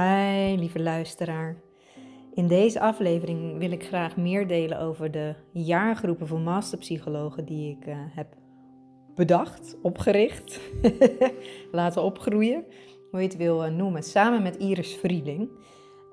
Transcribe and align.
Hi, 0.00 0.56
lieve 0.56 0.82
luisteraar. 0.82 1.56
In 2.34 2.48
deze 2.48 2.80
aflevering 2.80 3.58
wil 3.58 3.70
ik 3.70 3.84
graag 3.86 4.16
meer 4.16 4.46
delen 4.46 4.80
over 4.80 5.10
de 5.10 5.34
jaargroepen 5.52 6.26
voor 6.26 6.40
masterpsychologen 6.40 7.44
die 7.44 7.76
ik 7.76 7.86
uh, 7.86 7.94
heb 7.96 8.26
bedacht, 9.14 9.76
opgericht, 9.82 10.60
laten 11.72 12.02
opgroeien, 12.02 12.64
hoe 13.10 13.20
je 13.20 13.26
het 13.26 13.36
wil 13.36 13.66
uh, 13.66 13.70
noemen, 13.70 14.02
samen 14.02 14.42
met 14.42 14.56
Iris 14.56 14.94
Vrieling. 14.94 15.48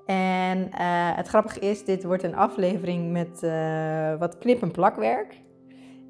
En 0.06 0.58
uh, 0.58 1.16
het 1.16 1.28
grappige 1.28 1.60
is, 1.60 1.84
dit 1.84 2.04
wordt 2.04 2.22
een 2.22 2.36
aflevering 2.36 3.12
met 3.12 3.40
wat 4.18 4.38
knip- 4.38 4.62
en 4.62 4.70
plakwerk. 4.70 5.42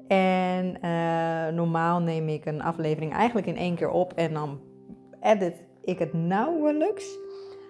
En 0.07 0.77
normaal 1.55 1.99
neem 1.99 2.29
ik 2.29 2.45
een 2.45 2.61
aflevering 2.61 3.13
eigenlijk 3.13 3.47
in 3.47 3.57
één 3.57 3.75
keer 3.75 3.89
op 3.89 4.13
en 4.13 4.33
dan 4.33 4.59
edit 5.21 5.63
ik 5.83 5.99
het 5.99 6.13
nauwelijks. 6.13 7.17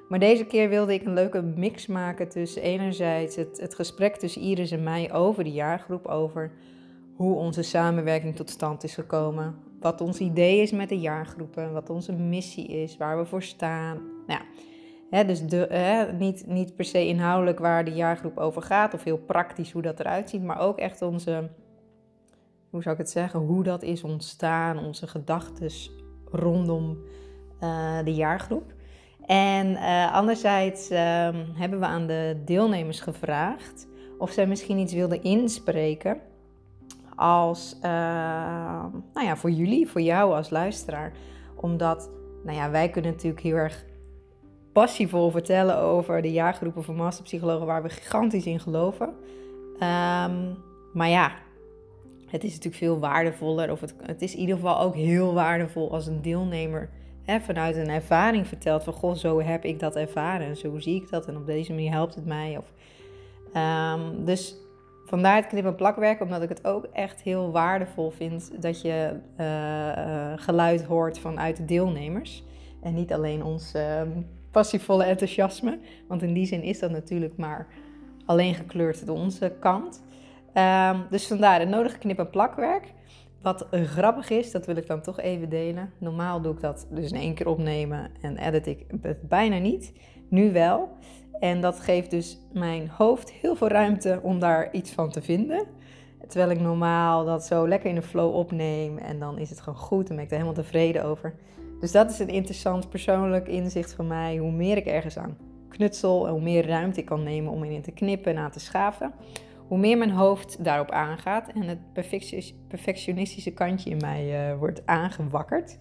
Maar 0.09 0.19
deze 0.19 0.45
keer 0.45 0.69
wilde 0.69 0.93
ik 0.93 1.05
een 1.05 1.13
leuke 1.13 1.41
mix 1.41 1.87
maken 1.87 2.29
tussen 2.29 2.61
enerzijds 2.61 3.35
het, 3.35 3.59
het 3.61 3.75
gesprek 3.75 4.15
tussen 4.15 4.41
Iris 4.41 4.71
en 4.71 4.83
mij 4.83 5.13
over 5.13 5.43
de 5.43 5.51
jaargroep, 5.51 6.05
over 6.05 6.51
hoe 7.15 7.35
onze 7.35 7.61
samenwerking 7.61 8.35
tot 8.35 8.49
stand 8.49 8.83
is 8.83 8.93
gekomen, 8.93 9.55
wat 9.79 10.01
ons 10.01 10.19
idee 10.19 10.61
is 10.61 10.71
met 10.71 10.89
de 10.89 10.99
jaargroepen, 10.99 11.73
wat 11.73 11.89
onze 11.89 12.13
missie 12.13 12.67
is, 12.67 12.97
waar 12.97 13.17
we 13.17 13.25
voor 13.25 13.43
staan. 13.43 14.01
Nou, 14.27 14.41
hè, 15.09 15.25
dus 15.25 15.47
de, 15.47 15.67
hè, 15.69 16.13
niet, 16.13 16.47
niet 16.47 16.75
per 16.75 16.85
se 16.85 17.07
inhoudelijk 17.07 17.59
waar 17.59 17.85
de 17.85 17.93
jaargroep 17.93 18.37
over 18.37 18.61
gaat 18.61 18.93
of 18.93 19.03
heel 19.03 19.17
praktisch 19.17 19.71
hoe 19.71 19.81
dat 19.81 19.99
eruit 19.99 20.29
ziet, 20.29 20.43
maar 20.43 20.59
ook 20.59 20.77
echt 20.77 21.01
onze, 21.01 21.49
hoe 22.69 22.81
zou 22.81 22.95
ik 22.95 23.01
het 23.01 23.09
zeggen, 23.09 23.39
hoe 23.39 23.63
dat 23.63 23.83
is 23.83 24.03
ontstaan, 24.03 24.85
onze 24.85 25.07
gedachten 25.07 25.71
rondom 26.31 26.97
uh, 27.63 28.03
de 28.03 28.13
jaargroep. 28.13 28.77
En 29.29 29.67
uh, 29.71 30.13
anderzijds 30.13 30.91
uh, 30.91 30.97
hebben 31.53 31.79
we 31.79 31.85
aan 31.85 32.07
de 32.07 32.41
deelnemers 32.45 32.99
gevraagd 32.99 33.87
of 34.17 34.31
zij 34.31 34.47
misschien 34.47 34.77
iets 34.77 34.93
wilden 34.93 35.23
inspreken 35.23 36.21
als, 37.15 37.75
uh, 37.75 37.81
nou 39.13 39.25
ja, 39.25 39.35
voor 39.35 39.51
jullie, 39.51 39.87
voor 39.87 40.01
jou 40.01 40.33
als 40.33 40.49
luisteraar. 40.49 41.11
Omdat, 41.55 42.09
nou 42.43 42.57
ja, 42.57 42.69
wij 42.69 42.89
kunnen 42.89 43.11
natuurlijk 43.11 43.41
heel 43.41 43.55
erg 43.55 43.85
passievol 44.73 45.31
vertellen 45.31 45.77
over 45.77 46.21
de 46.21 46.31
jaargroepen 46.31 46.83
van 46.83 46.95
masterpsychologen 46.95 47.65
waar 47.65 47.83
we 47.83 47.89
gigantisch 47.89 48.45
in 48.45 48.59
geloven. 48.59 49.07
Um, 49.73 50.57
maar 50.93 51.09
ja, 51.09 51.31
het 52.27 52.43
is 52.43 52.49
natuurlijk 52.49 52.83
veel 52.83 52.99
waardevoller, 52.99 53.71
of 53.71 53.79
het, 53.79 53.95
het 54.01 54.21
is 54.21 54.33
in 54.33 54.39
ieder 54.39 54.55
geval 54.55 54.79
ook 54.79 54.95
heel 54.95 55.33
waardevol 55.33 55.91
als 55.91 56.07
een 56.07 56.21
deelnemer 56.21 56.89
hè, 57.29 57.39
vanuit 57.39 57.75
een 57.75 57.89
ervaring 57.89 58.47
vertelt 58.47 58.83
van 58.83 58.93
goh, 58.93 59.15
zo 59.15 59.41
heb 59.41 59.65
ik 59.65 59.79
dat 59.79 59.95
ervaren 59.95 60.47
en 60.47 60.57
zo 60.57 60.79
zie 60.79 61.01
ik 61.01 61.09
dat 61.09 61.27
en 61.27 61.37
op 61.37 61.45
deze 61.45 61.73
manier 61.73 61.91
helpt 61.91 62.15
het 62.15 62.25
mij. 62.25 62.57
Of, 62.57 62.71
um, 63.55 64.25
dus 64.25 64.55
vandaar 65.05 65.35
het 65.35 65.47
knip- 65.47 65.65
en 65.65 65.75
plakwerk, 65.75 66.21
omdat 66.21 66.41
ik 66.41 66.49
het 66.49 66.65
ook 66.65 66.85
echt 66.93 67.21
heel 67.21 67.51
waardevol 67.51 68.09
vind 68.09 68.61
dat 68.61 68.81
je 68.81 69.19
uh, 69.39 70.33
geluid 70.35 70.83
hoort 70.83 71.19
vanuit 71.19 71.57
de 71.57 71.65
deelnemers 71.65 72.43
en 72.81 72.93
niet 72.93 73.13
alleen 73.13 73.43
ons 73.43 73.75
uh, 73.75 74.01
passievolle 74.51 75.03
enthousiasme, 75.03 75.79
want 76.07 76.21
in 76.21 76.33
die 76.33 76.45
zin 76.45 76.61
is 76.61 76.79
dat 76.79 76.91
natuurlijk 76.91 77.37
maar 77.37 77.67
alleen 78.25 78.55
gekleurd 78.55 79.05
door 79.05 79.17
onze 79.17 79.53
kant. 79.59 80.03
Um, 80.53 81.05
dus 81.09 81.27
vandaar 81.27 81.59
het 81.59 81.69
nodige 81.69 81.97
knip- 81.97 82.19
en 82.19 82.29
plakwerk. 82.29 82.93
Wat 83.41 83.67
grappig 83.71 84.29
is, 84.29 84.51
dat 84.51 84.65
wil 84.65 84.75
ik 84.75 84.87
dan 84.87 85.01
toch 85.01 85.19
even 85.19 85.49
delen. 85.49 85.93
Normaal 85.97 86.41
doe 86.41 86.53
ik 86.53 86.61
dat 86.61 86.87
dus 86.89 87.11
in 87.11 87.19
één 87.19 87.33
keer 87.33 87.47
opnemen 87.47 88.11
en 88.21 88.37
edit 88.37 88.67
ik 88.67 88.85
het 89.01 89.27
bijna 89.27 89.57
niet. 89.57 89.93
Nu 90.29 90.51
wel. 90.51 90.89
En 91.39 91.61
dat 91.61 91.79
geeft 91.79 92.11
dus 92.11 92.39
mijn 92.53 92.89
hoofd 92.89 93.31
heel 93.31 93.55
veel 93.55 93.67
ruimte 93.67 94.19
om 94.23 94.39
daar 94.39 94.73
iets 94.73 94.91
van 94.91 95.09
te 95.09 95.21
vinden. 95.21 95.65
Terwijl 96.27 96.51
ik 96.51 96.59
normaal 96.59 97.25
dat 97.25 97.45
zo 97.45 97.67
lekker 97.67 97.89
in 97.89 97.95
de 97.95 98.01
flow 98.01 98.35
opneem 98.35 98.97
en 98.97 99.19
dan 99.19 99.37
is 99.37 99.49
het 99.49 99.61
gewoon 99.61 99.79
goed 99.79 100.09
en 100.09 100.15
ben 100.15 100.23
ik 100.23 100.29
er 100.29 100.37
helemaal 100.37 100.63
tevreden 100.63 101.05
over. 101.05 101.35
Dus 101.79 101.91
dat 101.91 102.09
is 102.09 102.19
een 102.19 102.29
interessant 102.29 102.89
persoonlijk 102.89 103.47
inzicht 103.47 103.93
van 103.93 104.07
mij. 104.07 104.37
Hoe 104.37 104.51
meer 104.51 104.77
ik 104.77 104.85
ergens 104.85 105.17
aan 105.17 105.37
knutsel 105.69 106.25
en 106.25 106.31
hoe 106.31 106.41
meer 106.41 106.67
ruimte 106.67 106.99
ik 106.99 107.05
kan 107.05 107.23
nemen 107.23 107.51
om 107.51 107.63
in 107.63 107.81
te 107.81 107.91
knippen 107.91 108.31
en 108.31 108.37
aan 108.37 108.51
te 108.51 108.59
schaven, 108.59 109.13
hoe 109.69 109.77
meer 109.77 109.97
mijn 109.97 110.11
hoofd 110.11 110.63
daarop 110.63 110.91
aangaat 110.91 111.47
en 111.47 111.61
het 111.61 111.93
perfectionistische 112.67 113.53
kantje 113.53 113.89
in 113.89 113.97
mij 113.97 114.51
uh, 114.51 114.57
wordt 114.57 114.85
aangewakkerd. 114.85 115.77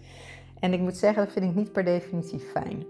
En 0.59 0.73
ik 0.73 0.79
moet 0.79 0.97
zeggen, 0.97 1.23
dat 1.23 1.33
vind 1.33 1.45
ik 1.45 1.55
niet 1.55 1.71
per 1.71 1.83
definitie 1.83 2.39
fijn. 2.39 2.83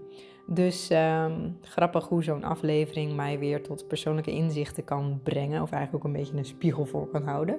Dus 0.46 0.90
um, 0.90 1.58
grappig 1.60 2.08
hoe 2.08 2.22
zo'n 2.22 2.44
aflevering 2.44 3.16
mij 3.16 3.38
weer 3.38 3.62
tot 3.62 3.88
persoonlijke 3.88 4.30
inzichten 4.30 4.84
kan 4.84 5.20
brengen. 5.22 5.62
Of 5.62 5.70
eigenlijk 5.70 6.04
ook 6.04 6.12
een 6.12 6.20
beetje 6.20 6.36
een 6.36 6.44
spiegel 6.44 6.84
voor 6.84 7.08
kan 7.08 7.22
houden. 7.22 7.58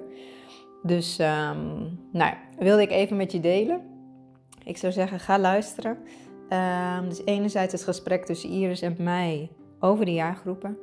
Dus 0.82 1.18
um, 1.18 1.98
nou, 2.12 2.34
wilde 2.58 2.82
ik 2.82 2.90
even 2.90 3.16
met 3.16 3.32
je 3.32 3.40
delen. 3.40 3.80
Ik 4.64 4.76
zou 4.76 4.92
zeggen, 4.92 5.20
ga 5.20 5.38
luisteren. 5.38 5.98
Um, 6.98 7.08
dus 7.08 7.24
enerzijds 7.24 7.72
het 7.72 7.84
gesprek 7.84 8.24
tussen 8.24 8.50
Iris 8.50 8.82
en 8.82 8.96
mij 8.98 9.50
over 9.80 10.04
de 10.04 10.12
jaargroepen. 10.12 10.78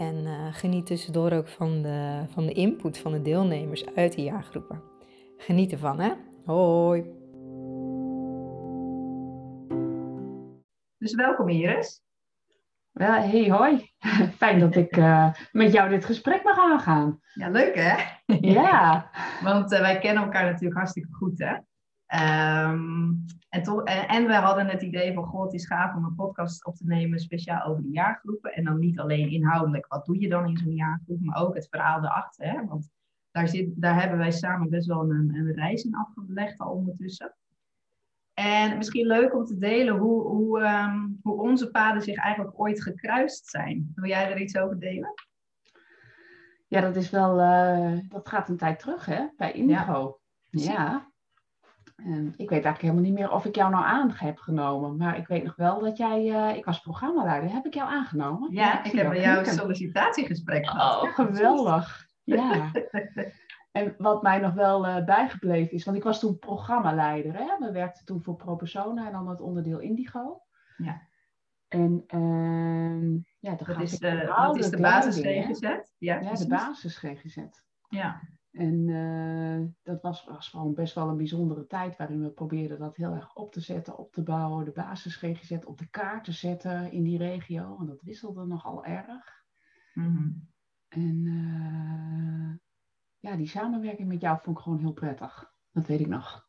En 0.00 0.16
uh, 0.26 0.54
geniet 0.54 0.86
tussendoor 0.86 1.32
ook 1.32 1.48
van 1.48 1.82
de, 1.82 2.22
van 2.28 2.46
de 2.46 2.52
input 2.52 2.98
van 2.98 3.12
de 3.12 3.22
deelnemers 3.22 3.94
uit 3.94 4.14
de 4.14 4.22
jaargroepen. 4.22 4.82
Geniet 5.36 5.72
ervan, 5.72 6.00
hè? 6.00 6.12
Hoi! 6.44 7.02
Dus 10.98 11.14
welkom 11.14 11.48
Iris. 11.48 12.02
Wel, 12.90 13.12
hey, 13.12 13.50
hoi. 13.50 13.90
Fijn 14.40 14.58
dat 14.58 14.76
ik 14.76 14.96
uh, 14.96 15.32
met 15.52 15.72
jou 15.72 15.88
dit 15.88 16.04
gesprek 16.04 16.42
mag 16.42 16.58
aangaan. 16.58 17.20
Ja, 17.34 17.48
leuk 17.48 17.74
hè? 17.74 17.94
Ja. 18.40 19.10
Want 19.42 19.72
uh, 19.72 19.80
wij 19.80 19.98
kennen 19.98 20.22
elkaar 20.22 20.44
natuurlijk 20.44 20.76
hartstikke 20.76 21.12
goed 21.12 21.38
hè? 21.38 21.56
Um, 22.14 23.24
en, 23.48 23.62
toch, 23.62 23.84
en, 23.84 24.08
en, 24.08 24.26
we 24.26 24.34
hadden 24.34 24.66
het 24.66 24.82
idee 24.82 25.14
van, 25.14 25.24
god, 25.24 25.44
het 25.44 25.60
is 25.60 25.66
gaaf 25.66 25.94
om 25.94 26.04
een 26.04 26.14
podcast 26.14 26.66
op 26.66 26.76
te 26.76 26.86
nemen 26.86 27.18
speciaal 27.18 27.64
over 27.64 27.82
de 27.82 27.90
jaargroepen. 27.90 28.52
En 28.52 28.64
dan 28.64 28.78
niet 28.78 28.98
alleen 28.98 29.30
inhoudelijk, 29.30 29.86
wat 29.86 30.06
doe 30.06 30.20
je 30.20 30.28
dan 30.28 30.48
in 30.48 30.56
zo'n 30.56 30.74
jaargroep, 30.74 31.20
maar 31.20 31.42
ook 31.42 31.54
het 31.54 31.68
verhaal 31.70 31.98
erachter. 31.98 32.50
Hè? 32.50 32.64
Want 32.66 32.90
daar, 33.30 33.48
zit, 33.48 33.68
daar 33.74 34.00
hebben 34.00 34.18
wij 34.18 34.30
samen 34.30 34.70
best 34.70 34.86
wel 34.86 35.10
een, 35.10 35.34
een 35.34 35.52
reis 35.52 35.84
in 35.84 35.94
afgelegd 35.94 36.58
al 36.58 36.72
ondertussen. 36.72 37.34
En 38.34 38.76
misschien 38.76 39.06
leuk 39.06 39.34
om 39.34 39.44
te 39.44 39.58
delen 39.58 39.96
hoe, 39.96 40.22
hoe, 40.22 40.60
um, 40.60 41.18
hoe 41.22 41.40
onze 41.40 41.70
paden 41.70 42.02
zich 42.02 42.16
eigenlijk 42.16 42.60
ooit 42.60 42.82
gekruist 42.82 43.46
zijn. 43.46 43.92
Wil 43.94 44.08
jij 44.08 44.30
er 44.30 44.40
iets 44.40 44.56
over 44.56 44.80
delen? 44.80 45.14
Ja, 46.66 46.80
dat 46.80 46.96
is 46.96 47.10
wel, 47.10 47.40
uh, 47.40 47.98
dat 48.08 48.28
gaat 48.28 48.48
een 48.48 48.56
tijd 48.56 48.78
terug 48.78 49.06
hè, 49.06 49.26
bij 49.36 49.52
Indigo. 49.52 50.20
Ja. 50.50 50.72
ja. 50.72 51.09
En 52.04 52.26
ik 52.26 52.48
weet 52.50 52.64
eigenlijk 52.64 52.80
helemaal 52.80 53.02
niet 53.02 53.12
meer 53.12 53.30
of 53.30 53.44
ik 53.44 53.54
jou 53.54 53.70
nou 53.70 53.84
aan 53.84 54.12
heb 54.14 54.38
genomen. 54.38 54.96
Maar 54.96 55.18
ik 55.18 55.26
weet 55.26 55.44
nog 55.44 55.56
wel 55.56 55.80
dat 55.80 55.96
jij, 55.96 56.24
uh, 56.24 56.56
ik 56.56 56.64
was 56.64 56.80
programmaleider, 56.80 57.52
heb 57.52 57.66
ik 57.66 57.74
jou 57.74 57.90
aangenomen? 57.90 58.52
Ja, 58.52 58.62
ja 58.62 58.84
ik, 58.84 58.92
heb 58.92 59.08
bij 59.08 59.20
jou 59.20 59.38
een 59.38 59.52
sollicitatiegesprek 59.52 60.66
gehad. 60.66 61.02
Oh, 61.02 61.14
geweldig. 61.14 62.08
Ja. 62.24 62.70
En 63.70 63.94
wat 63.98 64.22
mij 64.22 64.38
nog 64.38 64.54
wel 64.54 64.86
uh, 64.86 65.04
bijgebleven 65.04 65.72
is, 65.72 65.84
want 65.84 65.96
ik 65.96 66.02
was 66.02 66.20
toen 66.20 66.38
programmaleider. 66.38 67.36
Hè? 67.36 67.58
We 67.58 67.72
werkten 67.72 68.04
toen 68.04 68.22
voor 68.22 68.36
ProPersona 68.36 69.06
en 69.06 69.12
dan 69.12 69.28
het 69.28 69.40
onderdeel 69.40 69.78
Indigo. 69.78 70.42
Ja. 70.76 71.08
En 71.68 72.04
uh, 72.14 73.22
ja, 73.38 73.54
dat, 73.54 73.80
is, 73.80 74.00
uh, 74.00 74.46
dat 74.46 74.56
is 74.56 74.70
de 74.70 74.80
basis 74.80 75.16
GGZ. 75.16 75.60
Ja, 75.98 76.20
ja 76.20 76.32
de 76.32 76.46
basis 76.46 76.96
GGZ. 76.96 77.36
Ja. 77.88 78.20
En 78.50 78.88
uh, 78.88 79.66
dat 79.82 80.02
was, 80.02 80.24
was 80.24 80.48
gewoon 80.48 80.74
best 80.74 80.94
wel 80.94 81.08
een 81.08 81.16
bijzondere 81.16 81.66
tijd 81.66 81.96
waarin 81.96 82.22
we 82.22 82.30
probeerden 82.30 82.78
dat 82.78 82.96
heel 82.96 83.12
erg 83.12 83.34
op 83.34 83.52
te 83.52 83.60
zetten, 83.60 83.98
op 83.98 84.12
te 84.12 84.22
bouwen, 84.22 84.64
de 84.64 84.72
basis 84.72 85.16
GGZ 85.16 85.52
op 85.64 85.78
de 85.78 85.88
kaart 85.90 86.24
te 86.24 86.32
zetten 86.32 86.92
in 86.92 87.02
die 87.02 87.18
regio. 87.18 87.76
En 87.80 87.86
dat 87.86 88.02
wisselde 88.02 88.46
nogal 88.46 88.84
erg. 88.84 89.44
Mm 89.94 90.16
-hmm. 90.16 90.48
En 90.88 91.22
ja, 93.18 93.36
die 93.36 93.48
samenwerking 93.48 94.08
met 94.08 94.20
jou 94.20 94.38
vond 94.42 94.56
ik 94.56 94.62
gewoon 94.62 94.78
heel 94.78 94.92
prettig. 94.92 95.52
Dat 95.72 95.86
weet 95.86 96.00
ik 96.00 96.08
nog. 96.08 96.48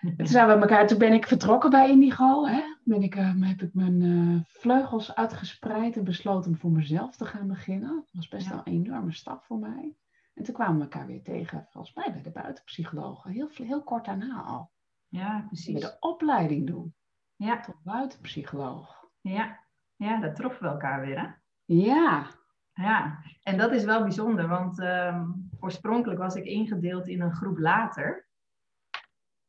toen, 0.16 0.26
zijn 0.26 0.46
we 0.46 0.52
elkaar, 0.52 0.86
toen 0.86 0.98
ben 0.98 1.12
ik 1.12 1.26
vertrokken 1.26 1.70
bij 1.70 1.90
Indigo. 1.90 2.46
Hè? 2.46 2.62
Ben 2.84 3.02
ik, 3.02 3.16
uh, 3.16 3.48
heb 3.48 3.62
ik 3.62 3.74
mijn 3.74 4.00
uh, 4.00 4.40
vleugels 4.46 5.14
uitgespreid 5.14 5.96
en 5.96 6.04
besloten 6.04 6.50
om 6.50 6.56
voor 6.56 6.70
mezelf 6.70 7.16
te 7.16 7.24
gaan 7.24 7.46
beginnen. 7.46 7.94
Dat 7.94 8.10
was 8.12 8.28
best 8.28 8.46
ja. 8.46 8.50
wel 8.50 8.60
een 8.64 8.72
enorme 8.72 9.12
stap 9.12 9.44
voor 9.44 9.58
mij. 9.58 9.96
En 10.34 10.44
toen 10.44 10.54
kwamen 10.54 10.76
we 10.76 10.82
elkaar 10.82 11.06
weer 11.06 11.22
tegen, 11.22 11.66
volgens 11.70 11.94
mij 11.94 12.12
bij 12.12 12.22
de 12.22 12.30
buitenpsychologen. 12.30 13.30
Heel, 13.30 13.48
heel 13.52 13.82
kort 13.82 14.04
daarna 14.04 14.42
al. 14.42 14.70
Ja, 15.08 15.44
precies. 15.46 15.80
De 15.80 15.96
opleiding 16.00 16.66
doen. 16.66 16.94
Ja. 17.36 17.60
Tot 17.60 17.82
buitenpsycholoog. 17.82 19.08
Ja. 19.20 19.58
ja, 19.96 20.20
dat 20.20 20.36
troffen 20.36 20.62
we 20.62 20.68
elkaar 20.68 21.00
weer, 21.00 21.20
hè? 21.20 21.28
Ja, 21.64 22.26
ja, 22.72 23.24
en 23.42 23.58
dat 23.58 23.72
is 23.72 23.84
wel 23.84 24.02
bijzonder, 24.02 24.48
want 24.48 24.78
um, 24.78 25.50
oorspronkelijk 25.60 26.20
was 26.20 26.34
ik 26.34 26.44
ingedeeld 26.44 27.08
in 27.08 27.20
een 27.20 27.34
groep 27.34 27.58
later. 27.58 28.28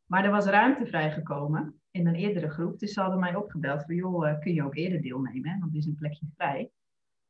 Maar 0.06 0.26
er 0.26 0.32
was 0.32 0.46
ruimte 0.46 0.86
vrijgekomen. 0.86 1.82
in 1.92 2.08
een 2.08 2.16
eerdere 2.16 2.50
groep. 2.50 2.80
Dus 2.80 2.94
ze 2.94 3.02
hadden 3.02 3.20
mij 3.20 3.36
opgebeld 3.36 3.86
van, 3.86 3.96
joh, 3.96 4.30
eh, 4.30 4.40
kun 4.40 4.54
je 4.54 4.64
ook 4.64 4.76
eerder 4.76 5.02
deelnemen? 5.02 5.50
Hè? 5.50 5.60
Want 5.60 5.72
er 5.72 5.78
is 5.78 5.86
een 5.86 5.96
plekje 5.96 6.26
vrij. 6.36 6.72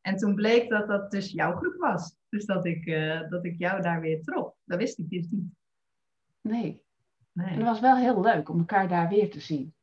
En 0.02 0.16
toen 0.16 0.36
bleek 0.36 0.70
dat 0.70 0.88
dat 0.88 1.12
dus 1.12 1.32
jouw 1.32 1.56
groep 1.56 1.76
was. 1.78 2.16
Dus 2.32 2.46
dat 2.46 2.66
ik, 2.66 2.86
eh, 2.86 3.30
dat 3.30 3.46
ik 3.46 3.58
jou 3.58 3.82
daar 3.82 4.02
weer 4.02 4.22
trof. 4.24 4.56
Dat 4.66 4.78
wist 4.78 4.98
ik 5.00 5.10
dus 5.10 5.28
niet. 5.30 5.54
Nee. 6.42 6.84
Nee. 7.32 7.48
En 7.48 7.54
het 7.56 7.64
was 7.64 7.80
wel 7.80 7.96
heel 7.98 8.22
leuk 8.22 8.50
om 8.50 8.60
elkaar 8.60 8.88
daar 8.88 9.10
weer 9.10 9.32
te 9.32 9.40
zien. 9.40 9.74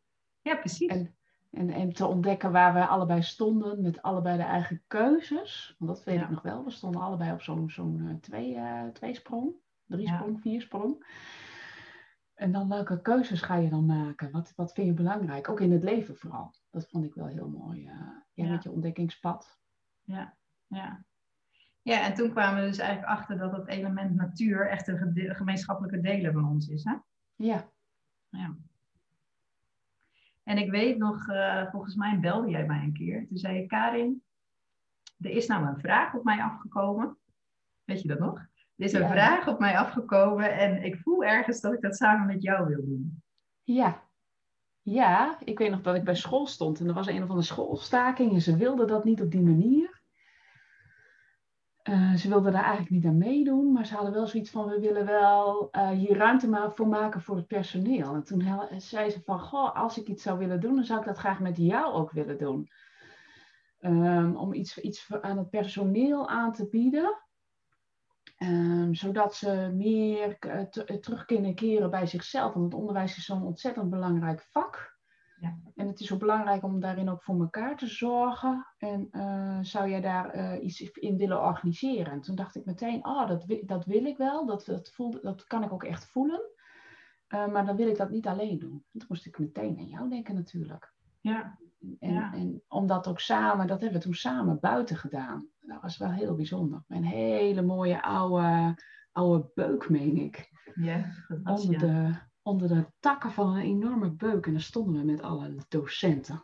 Ja, 0.43 0.56
precies. 0.56 0.89
En, 0.89 1.15
en, 1.50 1.71
en 1.71 1.93
te 1.93 2.06
ontdekken 2.06 2.53
waar 2.53 2.75
we 2.75 2.87
allebei 2.87 3.23
stonden 3.23 3.83
met 3.83 4.03
allebei 4.03 4.37
de 4.37 4.43
eigen 4.43 4.83
keuzes. 4.87 5.75
Want 5.79 5.91
dat 5.97 6.05
weet 6.05 6.17
Ja. 6.19 6.23
ik 6.23 6.31
nog 6.31 6.43
wel. 6.43 6.65
We 6.65 6.71
stonden 6.71 7.00
allebei 7.00 7.33
op 7.33 7.43
zo'n 7.43 7.71
zo'n 7.71 8.09
eh, 8.09 8.15
twee, 8.15 8.55
eh, 8.55 8.87
tweesprong, 8.89 9.53
drie 9.87 10.06
Ja. 10.06 10.17
sprong, 10.17 10.41
vier 10.41 10.61
sprong. 10.61 11.06
En 12.35 12.53
dan 12.53 12.69
welke 12.69 13.00
keuzes 13.03 13.41
ga 13.43 13.56
je 13.56 13.69
dan 13.71 13.87
maken? 13.87 14.31
Wat, 14.31 14.53
wat 14.56 14.73
vind 14.73 14.87
je 14.87 14.93
belangrijk? 14.95 15.49
Ook 15.49 15.61
in 15.61 15.73
het 15.73 15.83
leven 15.83 16.17
vooral. 16.17 16.55
Dat 16.71 16.89
vond 16.89 17.05
ik 17.05 17.15
wel 17.15 17.27
heel 17.27 17.49
mooi. 17.49 17.83
ja, 17.83 18.27
Ja. 18.33 18.49
met 18.49 18.62
je 18.62 18.71
ontdekkingspad. 18.71 19.59
Ja, 20.03 20.37
ja. 20.67 21.05
Ja, 21.88 22.05
en 22.05 22.14
toen 22.14 22.31
kwamen 22.31 22.61
we 22.62 22.67
dus 22.69 22.79
eigenlijk 22.79 23.11
achter 23.11 23.38
dat 23.38 23.52
het 23.52 23.67
element 23.67 24.14
natuur 24.14 24.69
echt 24.69 24.88
een 24.88 25.14
gemeenschappelijke 25.35 26.00
delen 26.00 26.32
van 26.32 26.49
ons 26.49 26.69
is. 26.69 26.85
Hè? 26.85 26.94
Ja, 27.37 27.69
Ja. 28.29 28.55
En 30.44 30.58
ik 30.58 30.70
weet 30.70 30.99
nog, 30.99 31.29
eh, 31.29 31.70
volgens 31.70 31.94
mij 31.94 32.19
belde 32.20 32.49
jij 32.50 32.67
mij 32.67 32.82
een 32.82 32.93
keer. 32.93 33.26
Toen 33.29 33.37
zei 33.37 33.56
je, 33.61 33.67
Karin, 33.67 34.23
er 35.20 35.31
is 35.31 35.46
nou 35.46 35.67
een 35.67 35.79
vraag 35.81 36.14
op 36.14 36.25
mij 36.25 36.43
afgekomen. 36.43 37.17
Weet 37.85 38.02
je 38.02 38.08
dat 38.08 38.19
nog? 38.19 38.38
Er 38.76 38.85
is 38.85 38.93
een 38.93 39.00
Ja. 39.00 39.11
vraag 39.11 39.49
op 39.49 39.58
mij 39.58 39.79
afgekomen 39.79 40.52
en 40.58 40.85
ik 40.85 40.96
voel 40.99 41.25
ergens 41.25 41.61
dat 41.61 41.73
ik 41.73 41.81
dat 41.81 41.96
samen 41.96 42.26
met 42.26 42.43
jou 42.43 42.67
wil 42.69 42.85
doen. 42.85 43.23
ja. 43.62 44.06
Ja, 44.82 45.38
ik 45.44 45.58
weet 45.58 45.70
nog 45.70 45.81
dat 45.81 45.94
ik 45.94 46.05
bij 46.05 46.14
school 46.14 46.46
stond 46.46 46.81
en 46.81 46.87
er 46.88 46.94
was 46.94 47.06
een 47.06 47.17
of 47.23 47.29
andere 47.29 47.43
schoolstaking 47.43 48.32
en 48.32 48.40
ze 48.40 48.56
wilden 48.56 48.87
dat 48.87 49.05
niet 49.05 49.23
op 49.23 49.31
die 49.31 49.40
manier. 49.43 49.98
Eh, 51.88 52.14
ze 52.14 52.29
wilden 52.29 52.52
daar 52.52 52.62
eigenlijk 52.62 52.90
niet 52.90 53.06
aan 53.06 53.19
meedoen, 53.19 53.73
maar 53.73 53.87
ze 53.87 53.94
hadden 53.94 54.12
wel 54.12 54.26
zoiets 54.26 54.50
van: 54.50 54.69
we 54.69 54.81
willen 54.81 55.06
wel 55.06 55.69
eh, 55.70 55.88
hier 55.88 56.17
ruimte 56.17 56.49
ma- 56.49 56.70
voor 56.70 56.88
maken 56.88 57.20
voor 57.20 57.37
het 57.37 57.46
personeel. 57.46 58.14
En 58.14 58.25
toen 58.25 58.40
hel- 58.40 58.69
zei 58.81 59.11
ze 59.11 59.23
van: 59.25 59.40
Goh, 59.40 59.75
als 59.76 59.99
ik 59.99 60.06
iets 60.08 60.23
zou 60.23 60.38
willen 60.38 60.61
doen, 60.61 60.75
dan 60.75 60.85
zou 60.85 61.00
ik 61.00 61.06
dat 61.06 61.19
graag 61.19 61.40
met 61.40 61.56
jou 61.56 61.93
ook 61.93 62.11
willen 62.11 62.38
doen. 62.38 62.69
Ehm, 63.79 64.35
om 64.37 64.52
iets, 64.52 64.79
iets 64.79 65.12
aan 65.20 65.38
het 65.38 65.50
personeel 65.50 66.29
aan 66.29 66.52
te 66.52 66.69
bieden, 66.69 67.23
Ehm, 68.37 68.93
zodat 68.93 69.35
ze 69.35 69.70
meer 69.75 70.37
eh, 70.38 70.61
te- 70.61 70.85
eh, 70.85 70.96
terug 70.96 71.25
kunnen 71.25 71.55
keren 71.55 71.90
bij 71.90 72.06
zichzelf. 72.06 72.52
Want 72.52 72.64
het 72.64 72.81
onderwijs 72.81 73.17
is 73.17 73.25
zo'n 73.25 73.43
ontzettend 73.43 73.90
belangrijk 73.90 74.40
vak. 74.40 74.98
Ja. 75.40 75.56
En 75.75 75.87
het 75.87 76.00
is 76.00 76.06
zo 76.06 76.17
belangrijk 76.17 76.62
om 76.62 76.81
daarin 76.81 77.08
ook 77.08 77.23
voor 77.23 77.40
elkaar 77.40 77.76
te 77.76 77.87
zorgen. 77.87 78.67
En 78.79 79.08
eh, 79.11 79.58
zou 79.62 79.88
jij 79.88 80.00
daar 80.00 80.31
eh, 80.31 80.64
iets 80.64 80.81
in 80.81 81.17
willen 81.17 81.43
organiseren? 81.43 82.12
En 82.12 82.20
toen 82.20 82.35
dacht 82.37 82.56
ik 82.56 82.64
meteen, 82.64 83.06
oh, 83.06 83.29
dat, 83.29 83.44
dat 83.62 83.85
wil 83.85 84.05
ik 84.05 84.17
wel. 84.17 84.46
Dat, 84.46 84.64
dat, 84.64 84.90
voelde, 84.90 85.19
dat 85.23 85.46
kan 85.46 85.64
ik 85.64 85.73
ook 85.73 85.85
echt 85.85 86.06
voelen. 86.06 86.40
Eh, 87.26 87.46
maar 87.46 87.67
dan 87.67 87.76
wil 87.76 87.88
ik 87.88 87.96
dat 87.96 88.11
niet 88.11 88.26
alleen 88.26 88.58
doen. 88.58 88.85
En 88.93 88.99
toen 88.99 89.08
moest 89.08 89.26
ik 89.26 89.38
meteen 89.38 89.79
aan 89.79 89.88
jou 89.88 90.08
denken 90.08 90.35
natuurlijk. 90.35 90.93
Ja, 91.20 91.58
En, 91.99 92.12
Ja. 92.12 92.32
en 92.35 92.62
om 92.69 92.87
dat 92.87 93.06
ook 93.08 93.20
samen, 93.20 93.67
dat 93.67 93.81
hebben 93.81 93.99
we 93.99 94.05
toen 94.05 94.14
samen 94.14 94.61
buiten 94.61 94.96
gedaan. 94.96 95.46
Dat 95.61 95.82
was 95.82 95.96
wel 95.99 96.11
heel 96.11 96.35
bijzonder. 96.35 96.85
Een 96.88 97.05
hele 97.05 97.62
mooie 97.62 98.02
oude, 98.02 98.75
oude 99.12 99.50
beuk, 99.55 99.88
meen 99.88 100.17
ik. 100.17 100.50
ja 100.75 101.05
dat 101.29 101.38
was 101.43 101.64
Onder, 101.64 101.87
ja. 101.87 102.08
de, 102.08 102.14
onder 102.49 102.69
de 102.69 102.87
takken 103.00 103.31
van 103.31 103.56
een 103.56 103.62
enorme 103.62 104.11
beuk. 104.11 104.47
En 104.47 104.53
daar 104.53 104.61
stonden 104.61 105.00
we 105.00 105.12
met 105.12 105.23
alle 105.23 105.55
docenten. 105.69 106.41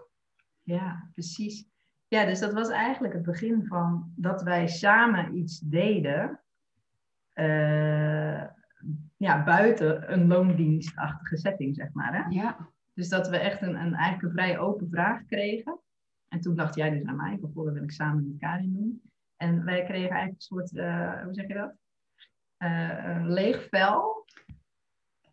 Ja, 0.63 1.09
precies. 1.13 1.67
Ja, 2.09 2.25
dus 2.25 2.41
dat 2.41 2.53
was 2.53 2.69
eigenlijk 2.69 3.15
het 3.15 3.23
begin 3.23 3.67
van 3.67 4.13
dat 4.17 4.43
wij 4.43 4.67
samen 4.69 5.37
iets 5.37 5.59
deden. 5.59 6.41
eh, 7.33 8.45
ja, 9.17 9.45
buiten 9.45 10.13
een 10.13 10.27
loondienstachtige 10.27 11.37
setting, 11.37 11.75
zeg 11.77 11.93
maar. 11.93 12.15
Hè? 12.15 12.29
Ja, 12.29 12.69
Dus 12.95 13.09
dat 13.09 13.29
we 13.29 13.37
echt 13.39 13.63
een, 13.63 13.75
een, 13.75 13.95
eigenlijk 13.95 14.23
een 14.23 14.31
vrij 14.31 14.59
open 14.59 14.89
vraag 14.91 15.25
kregen. 15.27 15.79
En 16.29 16.41
toen 16.41 16.55
dacht 16.55 16.75
jij 16.75 16.91
dus 16.91 17.03
naar 17.03 17.15
mij, 17.15 17.39
goh, 17.41 17.65
dat 17.65 17.75
wil 17.75 17.83
ik 17.83 17.91
samen 17.91 18.29
met 18.29 18.39
Karin 18.39 18.73
doen. 18.73 19.03
En 19.37 19.65
wij 19.65 19.85
kregen 19.85 20.11
eigenlijk 20.11 20.35
een 20.35 20.41
soort, 20.41 20.77
eh, 20.77 21.23
hoe 21.23 21.35
zeg 21.35 21.47
je 21.47 21.55
dat? 21.55 21.75
Eh, 22.57 23.05
een 23.05 23.33
leeg 23.33 23.69
vel. 23.71 24.24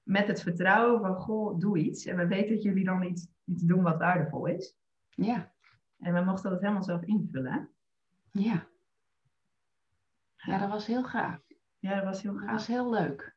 Met 0.03 0.27
het 0.27 0.41
vertrouwen 0.41 1.01
van, 1.01 1.15
goh, 1.15 1.59
doe 1.59 1.77
iets. 1.77 2.05
En 2.05 2.17
we 2.17 2.27
weten 2.27 2.53
dat 2.53 2.63
jullie 2.63 2.83
dan 2.83 3.03
iets, 3.03 3.27
iets 3.45 3.63
doen 3.63 3.81
wat 3.83 3.97
waardevol 3.97 4.45
is. 4.45 4.75
ja, 5.09 5.51
En 5.99 6.13
we 6.13 6.21
mochten 6.21 6.51
dat 6.51 6.61
helemaal 6.61 6.83
zelf 6.83 7.01
invullen. 7.01 7.51
Hè? 7.53 7.59
ja. 8.41 8.69
Ja, 10.35 10.57
dat 10.57 10.69
was 10.69 10.85
heel 10.87 11.03
gaaf. 11.03 11.39
Ja, 11.79 11.95
dat 11.95 12.03
was 12.03 12.21
heel 12.21 12.33
Dat 12.33 12.41
gaaf. 12.41 12.51
was 12.51 12.67
heel 12.67 12.89
leuk. 12.89 13.35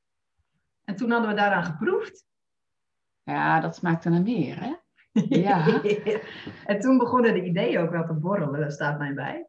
En 0.85 0.97
toen 0.97 1.11
hadden 1.11 1.29
we 1.31 1.37
daaraan 1.37 1.65
geproefd. 1.65 2.27
Ja, 3.23 3.61
dat 3.61 3.77
smaakte 3.77 4.09
naar 4.09 4.23
meer, 4.23 4.61
hè? 4.61 4.75
Ja. 5.43 5.83
en 6.65 6.81
toen 6.81 6.99
begonnen 6.99 7.33
de 7.35 7.45
ideeën 7.45 7.79
ook 7.81 7.91
wel 7.91 8.07
te 8.07 8.13
borrelen, 8.13 8.61
daar 8.61 8.73
staat 8.73 8.99
mij 8.99 9.15
bij. 9.15 9.49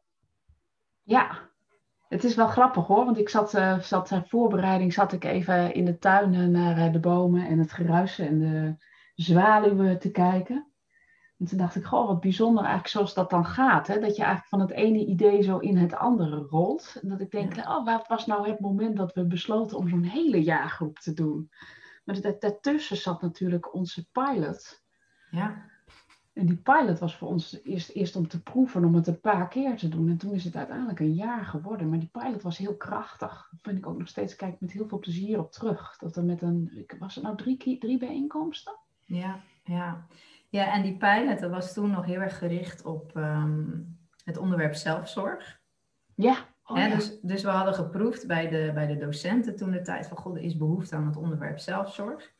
Ja, 1.03 1.44
het 2.07 2.23
is 2.23 2.35
wel 2.35 2.47
grappig 2.47 2.87
hoor, 2.87 3.05
want 3.05 3.17
ik 3.17 3.29
zat, 3.29 3.53
eh 3.53 3.79
zat 3.79 4.05
ter 4.07 4.27
voorbereiding, 4.27 4.93
zat 4.93 5.13
ik 5.13 5.23
even 5.23 5.73
in 5.73 5.85
de 5.85 5.97
tuinen 5.97 6.51
naar 6.51 6.77
eh, 6.77 6.91
de 6.91 6.99
bomen 6.99 7.47
en 7.47 7.59
het 7.59 7.71
geruisen 7.71 8.27
en 8.27 8.39
de 8.39 8.75
zwaluwen 9.15 9.99
te 9.99 10.11
kijken. 10.11 10.67
En 11.37 11.45
toen 11.45 11.57
dacht 11.57 11.75
ik, 11.75 11.83
goh, 11.83 12.07
wat 12.07 12.19
bijzonder 12.19 12.63
eigenlijk 12.63 12.93
zoals 12.93 13.13
dat 13.13 13.29
dan 13.29 13.45
gaat. 13.45 13.87
Hè? 13.87 13.99
Dat 13.99 14.15
je 14.15 14.23
eigenlijk 14.23 14.47
van 14.47 14.59
het 14.59 14.71
ene 14.71 15.05
idee 15.05 15.41
zo 15.41 15.57
in 15.57 15.77
het 15.77 15.95
andere 15.95 16.35
rolt. 16.49 16.97
En 17.01 17.09
dat 17.09 17.21
ik 17.21 17.31
denk, 17.31 17.57
oh, 17.57 17.85
wat 17.85 18.07
was 18.07 18.25
nou 18.25 18.49
het 18.49 18.59
moment 18.59 18.97
dat 18.97 19.13
we 19.13 19.25
besloten 19.25 19.77
om 19.77 19.89
zo'n 19.89 20.03
hele 20.03 20.43
jaargroep 20.43 20.99
te 20.99 21.13
doen? 21.13 21.49
Maar 22.03 22.21
da- 22.21 22.35
daartussen 22.39 22.97
zat 22.97 23.21
natuurlijk 23.21 23.73
onze 23.73 24.07
pilot. 24.11 24.83
Ja, 25.31 25.65
En 26.35 26.45
die 26.45 26.57
pilot 26.57 26.99
was 26.99 27.15
voor 27.17 27.27
ons 27.27 27.59
eerst, 27.63 27.89
eerst 27.89 28.15
om 28.15 28.27
te 28.27 28.41
proeven, 28.41 28.85
om 28.85 28.95
het 28.95 29.07
een 29.07 29.19
paar 29.19 29.47
keer 29.47 29.77
te 29.77 29.89
doen. 29.89 30.09
En 30.09 30.17
toen 30.17 30.33
is 30.33 30.43
het 30.43 30.55
uiteindelijk 30.55 30.99
een 30.99 31.13
jaar 31.13 31.45
geworden. 31.45 31.89
Maar 31.89 31.99
die 31.99 32.09
pilot 32.11 32.41
was 32.41 32.57
heel 32.57 32.75
krachtig. 32.75 33.47
Daar 33.51 33.59
vind 33.61 33.77
ik 33.77 33.87
ook 33.87 33.97
nog 33.97 34.07
steeds, 34.07 34.35
kijk 34.35 34.59
met 34.59 34.71
heel 34.71 34.87
veel 34.87 34.99
plezier 34.99 35.39
op 35.39 35.51
terug. 35.51 35.97
Dat 35.97 36.15
we 36.15 36.21
met 36.21 36.41
een, 36.41 36.85
was 36.99 37.15
het 37.15 37.23
nou 37.23 37.37
drie, 37.37 37.77
drie 37.77 37.97
bijeenkomsten? 37.97 38.75
ja, 39.05 39.39
ja. 39.63 40.07
Ja, 40.49 40.73
en 40.73 40.81
die 40.81 40.97
pilot, 40.97 41.39
dat 41.39 41.51
was 41.51 41.73
toen 41.73 41.91
nog 41.91 42.05
heel 42.05 42.19
erg 42.19 42.37
gericht 42.37 42.85
op 42.85 43.15
ehm, 43.15 43.69
het 44.23 44.37
onderwerp 44.37 44.73
zelfzorg. 44.73 45.59
Ja. 46.15 46.37
Oh, 46.65 46.77
ja. 46.77 46.95
dus, 46.95 47.19
dus 47.21 47.43
we 47.43 47.49
hadden 47.49 47.73
geproefd 47.73 48.27
bij 48.27 48.49
de, 48.49 48.71
bij 48.73 48.87
de 48.87 48.97
docenten 48.97 49.55
toen 49.55 49.71
de 49.71 49.81
tijd 49.81 50.07
van, 50.07 50.17
god, 50.17 50.35
er 50.35 50.41
is 50.41 50.57
behoefte 50.57 50.95
aan 50.95 51.05
het 51.05 51.17
onderwerp 51.17 51.59
zelfzorg. 51.59 52.33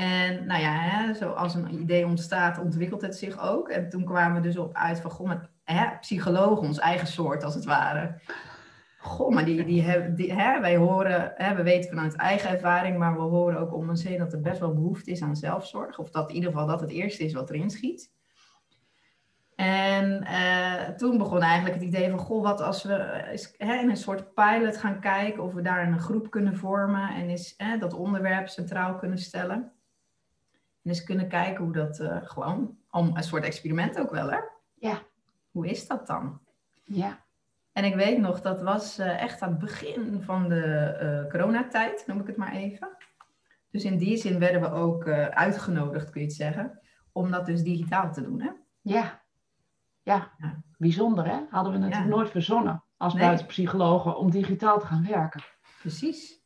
En 0.00 0.46
nou 0.46 0.60
ja, 0.60 0.72
hè, 0.72 1.14
zoals 1.14 1.54
een 1.54 1.80
idee 1.80 2.06
ontstaat, 2.06 2.58
ontwikkelt 2.58 3.02
het 3.02 3.16
zich 3.16 3.40
ook. 3.40 3.68
En 3.68 3.88
toen 3.88 4.04
kwamen 4.04 4.40
we 4.42 4.48
dus 4.48 4.56
op 4.56 4.74
uit 4.74 5.00
van, 5.00 5.10
goh, 5.10 5.28
met 5.28 5.48
hè, 5.64 5.86
psychologen, 6.00 6.66
ons 6.66 6.78
eigen 6.78 7.06
soort 7.06 7.44
als 7.44 7.54
het 7.54 7.64
ware. 7.64 8.20
Goh, 8.98 9.34
maar 9.34 9.44
die, 9.44 9.64
die, 9.64 9.82
hebben- 9.82 10.14
die, 10.14 10.32
hè, 10.32 10.60
wij 10.60 10.76
horen, 10.76 11.32
hè, 11.36 11.54
we 11.54 11.62
weten 11.62 11.90
vanuit 11.90 12.14
eigen 12.14 12.50
ervaring, 12.50 12.98
maar 12.98 13.14
we 13.14 13.20
horen 13.20 13.58
ook 13.58 13.74
om 13.74 13.88
ons 13.88 14.04
heen 14.04 14.18
dat 14.18 14.32
er 14.32 14.40
best 14.40 14.60
wel 14.60 14.74
behoefte 14.74 15.10
is 15.10 15.22
aan 15.22 15.36
zelfzorg. 15.36 15.98
Of 15.98 16.10
dat 16.10 16.28
in 16.28 16.34
ieder 16.34 16.50
geval 16.50 16.66
dat 16.66 16.80
het 16.80 16.90
eerste 16.90 17.24
is 17.24 17.32
wat 17.32 17.50
erin 17.50 17.70
schiet. 17.70 18.12
En 19.56 20.22
eh, 20.24 20.88
toen 20.88 21.18
begon 21.18 21.42
eigenlijk 21.42 21.74
het 21.74 21.84
idee 21.84 22.10
van, 22.10 22.18
goh, 22.18 22.42
wat 22.42 22.60
als 22.60 22.82
we 22.82 22.94
eh, 22.94 23.68
hè, 23.68 23.74
in 23.74 23.90
een 23.90 23.96
soort 23.96 24.34
pilot 24.34 24.76
gaan 24.76 25.00
kijken 25.00 25.42
of 25.42 25.52
we 25.52 25.62
daar 25.62 25.86
een 25.86 26.00
groep 26.00 26.30
kunnen 26.30 26.56
vormen 26.56 27.10
en 27.10 27.28
eens 27.28 27.54
hè, 27.56 27.78
dat 27.78 27.94
onderwerp 27.94 28.48
centraal 28.48 28.96
kunnen 28.96 29.18
stellen. 29.18 29.72
En 30.82 30.90
eens 30.90 31.04
kunnen 31.04 31.28
kijken 31.28 31.64
hoe 31.64 31.72
dat 31.72 31.98
eh, 31.98 32.16
gewoon, 32.22 32.78
om 32.90 33.16
een 33.16 33.22
soort 33.22 33.44
experiment 33.44 33.98
ook 33.98 34.10
wel, 34.10 34.30
hè? 34.30 34.38
Ja. 34.74 34.98
Hoe 35.50 35.66
is 35.68 35.86
dat 35.86 36.06
dan? 36.06 36.40
Ja. 36.84 37.24
En 37.72 37.84
ik 37.84 37.94
weet 37.94 38.18
nog, 38.18 38.40
dat 38.40 38.62
was 38.62 38.98
eh, 38.98 39.22
echt 39.22 39.40
aan 39.42 39.50
het 39.50 39.58
begin 39.58 40.22
van 40.22 40.48
de 40.48 40.62
eh, 40.64 41.30
coronatijd, 41.30 42.06
noem 42.06 42.20
ik 42.20 42.26
het 42.26 42.36
maar 42.36 42.52
even. 42.52 42.88
Dus 43.70 43.84
in 43.84 43.98
die 43.98 44.16
zin 44.16 44.38
werden 44.38 44.60
we 44.60 44.70
ook 44.70 45.08
uitgenodigd, 45.30 46.10
kun 46.10 46.20
je 46.20 46.26
het 46.26 46.36
zeggen, 46.36 46.80
om 47.12 47.30
dat 47.30 47.46
dus 47.46 47.62
digitaal 47.62 48.12
te 48.12 48.22
doen, 48.22 48.40
hè? 48.42 48.50
Ja. 48.80 49.22
Ja. 50.02 50.30
Ja. 50.38 50.62
Bijzonder 50.78 51.24
hè? 51.26 51.40
Hadden 51.50 51.72
we 51.72 51.78
natuurlijk 51.78 52.10
Ja. 52.10 52.16
nooit 52.16 52.30
verzonnen 52.30 52.82
als 52.96 53.14
Nee. 53.14 53.22
buitenpsychologen 53.24 54.16
om 54.16 54.30
digitaal 54.30 54.78
te 54.78 54.86
gaan 54.86 55.06
werken. 55.06 55.42
Precies, 55.80 56.40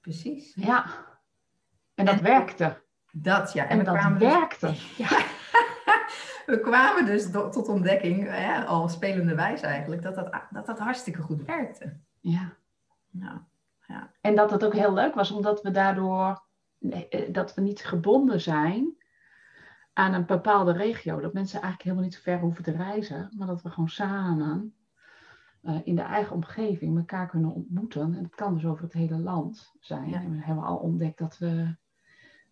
precies. 0.00 0.54
Ja. 0.54 0.84
En 1.94 2.04
dat 2.04 2.14
En- 2.16 2.22
werkte. 2.22 2.82
Dat 3.12 3.52
ja. 3.52 3.68
En 3.68 3.78
we 3.78 3.84
dat 3.84 3.96
kwamen 3.96 4.18
dus- 4.18 4.28
werkte. 4.28 4.66
Ja. 4.96 5.08
we 6.52 6.60
kwamen 6.62 7.06
dus 7.06 7.30
tot 7.30 7.68
ontdekking, 7.68 8.28
hè, 8.28 8.64
al 8.64 8.88
spelende 8.88 9.34
wijze 9.34 9.66
eigenlijk, 9.66 10.02
dat 10.02 10.14
dat, 10.14 10.30
dat 10.50 10.66
dat 10.66 10.78
hartstikke 10.78 11.22
goed 11.22 11.44
werkte. 11.44 11.96
ja. 12.20 12.56
Nou, 13.10 13.38
En 14.20 14.34
dat 14.34 14.50
het 14.50 14.64
ook 14.64 14.72
heel 14.72 14.92
leuk 14.92 15.14
was, 15.14 15.30
omdat 15.30 15.62
we 15.62 15.70
daardoor, 15.70 16.42
nee, 16.78 17.08
eh, 17.08 17.32
dat 17.32 17.54
we 17.54 17.60
niet 17.60 17.84
gebonden 17.84 18.40
zijn 18.40 18.96
aan 19.92 20.12
een 20.14 20.26
bepaalde 20.26 20.72
regio. 20.72 21.20
Dat 21.20 21.32
mensen 21.32 21.60
eigenlijk 21.60 21.82
helemaal 21.82 22.04
niet 22.04 22.14
zo 22.14 22.20
ver 22.22 22.38
hoeven 22.38 22.64
te 22.64 22.70
reizen, 22.72 23.30
maar 23.36 23.46
dat 23.46 23.62
we 23.62 23.70
gewoon 23.70 23.88
samen 23.88 24.74
eh, 25.62 25.80
in 25.84 25.96
de 25.96 26.02
eigen 26.02 26.34
omgeving 26.34 26.96
elkaar 26.96 27.28
kunnen 27.28 27.52
ontmoeten. 27.52 28.14
En 28.14 28.22
dat 28.22 28.34
kan 28.34 28.54
dus 28.54 28.64
over 28.64 28.84
het 28.84 28.92
hele 28.92 29.18
land 29.18 29.74
zijn. 29.80 30.08
Ja. 30.08 30.20
En 30.20 30.30
we 30.30 30.44
hebben 30.44 30.64
al 30.64 30.76
ontdekt 30.76 31.18
dat 31.18 31.38
we 31.38 31.76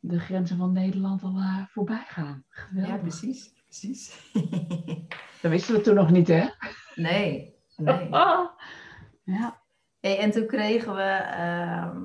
de 0.08 0.18
grenzen 0.18 0.56
van 0.56 0.72
Nederland 0.72 1.22
al 1.22 1.36
eh, 1.36 1.62
voorbij 1.66 2.04
gaan. 2.08 2.44
Geweldig. 2.48 2.94
Ja, 2.94 2.98
precies. 2.98 3.52
precies. 3.64 4.32
Dat 5.42 5.50
wisten 5.50 5.74
we 5.74 5.80
toen 5.80 5.94
nog 5.94 6.10
niet, 6.10 6.28
hè? 6.28 6.46
nee, 6.94 7.54
nee. 7.76 8.08
Ja. 9.24 9.62
Hey, 10.00 10.18
en 10.18 10.30
toen 10.30 10.46
kregen 10.46 10.94
we, 10.94 11.02
ehm, 11.02 12.04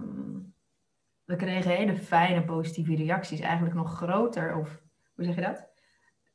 we 1.26 1.36
kregen 1.36 1.72
hele 1.72 1.98
fijne 1.98 2.44
positieve 2.44 2.96
reacties, 2.96 3.40
eigenlijk 3.40 3.76
nog 3.76 3.94
groter, 3.94 4.56
of 4.56 4.82
hoe 5.16 5.26
zeg 5.26 5.36
je 5.36 5.42
dat? 5.42 5.70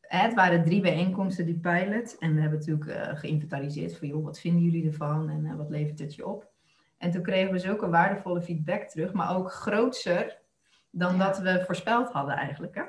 Het 0.00 0.34
waren 0.34 0.64
drie 0.64 0.80
bijeenkomsten, 0.80 1.44
die 1.44 1.58
pilot. 1.58 2.18
En 2.18 2.34
we 2.34 2.40
hebben 2.40 2.58
natuurlijk 2.58 2.90
eh, 2.90 3.16
geïnventariseerd 3.16 3.96
van, 3.96 4.08
joh, 4.08 4.24
wat 4.24 4.40
vinden 4.40 4.62
jullie 4.62 4.86
ervan 4.86 5.28
en 5.28 5.46
eh, 5.46 5.56
wat 5.56 5.70
levert 5.70 5.98
het 5.98 6.14
je 6.14 6.26
op? 6.26 6.50
En 6.98 7.10
toen 7.10 7.22
kregen 7.22 7.52
we 7.52 7.58
zulke 7.58 7.88
waardevolle 7.88 8.42
feedback 8.42 8.82
terug, 8.82 9.12
maar 9.12 9.36
ook 9.36 9.52
grootser 9.52 10.38
dan 10.96 11.16
Ja. 11.16 11.26
dat 11.26 11.38
we 11.38 11.62
voorspeld 11.66 12.12
hadden 12.12 12.36
eigenlijk. 12.36 12.74
Hè? 12.74 12.82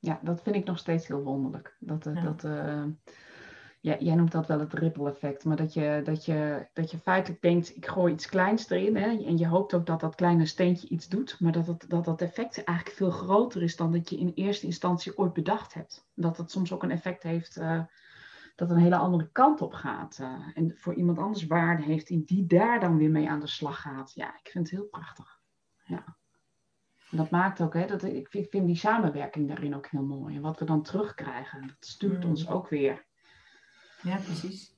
ja, 0.00 0.20
dat 0.22 0.42
vind 0.42 0.56
ik 0.56 0.64
nog 0.64 0.78
steeds 0.78 1.06
heel 1.06 1.22
wonderlijk. 1.22 1.76
Dat, 1.80 2.06
eh, 2.06 2.14
Ja. 2.14 2.22
dat, 2.22 2.44
eh, 2.44 2.84
ja, 3.80 3.96
jij 3.98 4.14
noemt 4.14 4.32
dat 4.32 4.46
wel 4.46 4.60
het 4.60 4.72
ripple 4.72 5.10
effect, 5.10 5.44
maar 5.44 5.56
dat 5.56 5.72
je, 5.74 6.00
dat, 6.04 6.24
je, 6.24 6.68
dat 6.72 6.90
je 6.90 6.98
feitelijk 6.98 7.42
denkt, 7.42 7.76
ik 7.76 7.86
gooi 7.86 8.12
iets 8.12 8.28
kleins 8.28 8.70
erin 8.70 8.96
hè, 8.96 9.08
en 9.08 9.38
je 9.38 9.46
hoopt 9.46 9.74
ook 9.74 9.86
dat 9.86 10.00
dat 10.00 10.14
kleine 10.14 10.46
steentje 10.46 10.88
iets 10.88 11.08
doet, 11.08 11.40
maar 11.40 11.52
dat 11.52 11.66
het, 11.66 11.84
dat, 11.88 12.04
dat 12.04 12.20
effect 12.22 12.64
eigenlijk 12.64 12.96
veel 12.96 13.10
groter 13.10 13.62
is 13.62 13.76
dan 13.76 13.92
dat 13.92 14.10
je 14.10 14.18
in 14.18 14.32
eerste 14.34 14.66
instantie 14.66 15.18
ooit 15.18 15.32
bedacht 15.32 15.74
hebt. 15.74 16.08
Dat 16.14 16.36
het 16.36 16.50
soms 16.50 16.72
ook 16.72 16.82
een 16.82 16.90
effect 16.90 17.22
heeft 17.22 17.56
eh, 17.56 17.82
dat 18.54 18.70
een 18.70 18.76
hele 18.76 18.96
andere 18.96 19.30
kant 19.32 19.60
op 19.60 19.72
gaat 19.72 20.20
en 20.54 20.72
voor 20.76 20.94
iemand 20.94 21.18
anders 21.18 21.46
waarde 21.46 21.82
heeft 21.82 22.06
die 22.06 22.46
daar 22.46 22.80
dan 22.80 22.96
weer 22.96 23.10
mee 23.10 23.30
aan 23.30 23.40
de 23.40 23.46
slag 23.46 23.80
gaat. 23.80 24.12
Ja, 24.14 24.28
ik 24.28 24.48
vind 24.50 24.70
het 24.70 24.78
heel 24.78 24.88
prachtig. 24.88 25.40
Ja. 25.84 26.17
En 27.10 27.16
dat 27.16 27.30
maakt 27.30 27.60
ook, 27.60 27.74
hè, 27.74 27.86
dat, 27.86 28.02
ik 28.02 28.28
vind, 28.28 28.48
vind 28.48 28.66
die 28.66 28.76
samenwerking 28.76 29.48
daarin 29.48 29.74
ook 29.74 29.86
heel 29.86 30.02
mooi. 30.02 30.36
En 30.36 30.42
wat 30.42 30.58
we 30.58 30.64
dan 30.64 30.82
terugkrijgen, 30.82 31.60
dat 31.66 31.76
stuurt 31.80 32.24
Mm. 32.24 32.30
ons 32.30 32.48
ook 32.48 32.68
weer. 32.68 33.04
Ja, 34.02 34.16
precies. 34.16 34.76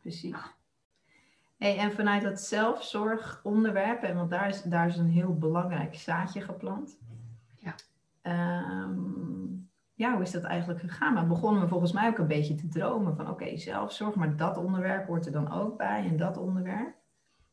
Precies. 0.00 0.36
Hey, 1.58 1.78
en 1.78 1.92
vanuit 1.92 2.22
dat 2.22 2.40
zelfzorgonderwerp, 2.40 4.02
en 4.02 4.16
want 4.16 4.30
daar 4.30 4.48
is, 4.48 4.62
daar 4.62 4.86
is 4.86 4.96
een 4.96 5.08
heel 5.10 5.38
belangrijk 5.38 5.94
zaadje 5.94 6.40
geplant. 6.40 6.98
Ja. 7.58 7.74
Ehm, 8.22 9.52
ja, 9.94 10.12
hoe 10.12 10.22
is 10.22 10.30
dat 10.30 10.42
eigenlijk 10.44 10.80
gegaan? 10.80 11.12
Maar 11.14 11.26
begonnen 11.26 11.62
we 11.62 11.68
volgens 11.68 11.92
mij 11.92 12.08
ook 12.08 12.18
een 12.18 12.26
beetje 12.26 12.54
te 12.54 12.68
dromen 12.68 13.16
van 13.16 13.28
oké, 13.30 13.56
zelfzorg, 13.56 14.14
maar 14.14 14.36
dat 14.36 14.56
onderwerp 14.56 15.06
hoort 15.06 15.26
er 15.26 15.32
dan 15.32 15.50
ook 15.52 15.76
bij 15.76 16.04
en 16.06 16.16
dat 16.16 16.36
onderwerp. 16.36 16.94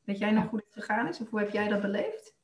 Weet 0.04 0.18
jij 0.18 0.32
nog 0.32 0.44
Ja. 0.44 0.50
hoe 0.50 0.60
het 0.60 0.74
gegaan 0.74 1.08
is 1.08 1.20
of 1.22 1.30
hoe 1.30 1.40
heb 1.40 1.50
jij 1.50 1.68
dat 1.68 1.82
beleefd? 1.82 2.37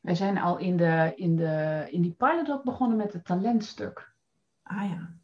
Wij 0.00 0.14
zijn 0.14 0.38
al 0.38 0.58
in, 0.58 0.76
de, 0.76 1.12
in, 1.14 1.36
de, 1.36 1.86
in 1.90 2.02
die 2.02 2.14
pilot 2.14 2.50
ook 2.50 2.64
begonnen 2.64 2.96
met 2.96 3.12
het 3.12 3.24
talentstuk. 3.24 4.14
Ah 4.62 4.88
ja, 4.90 5.18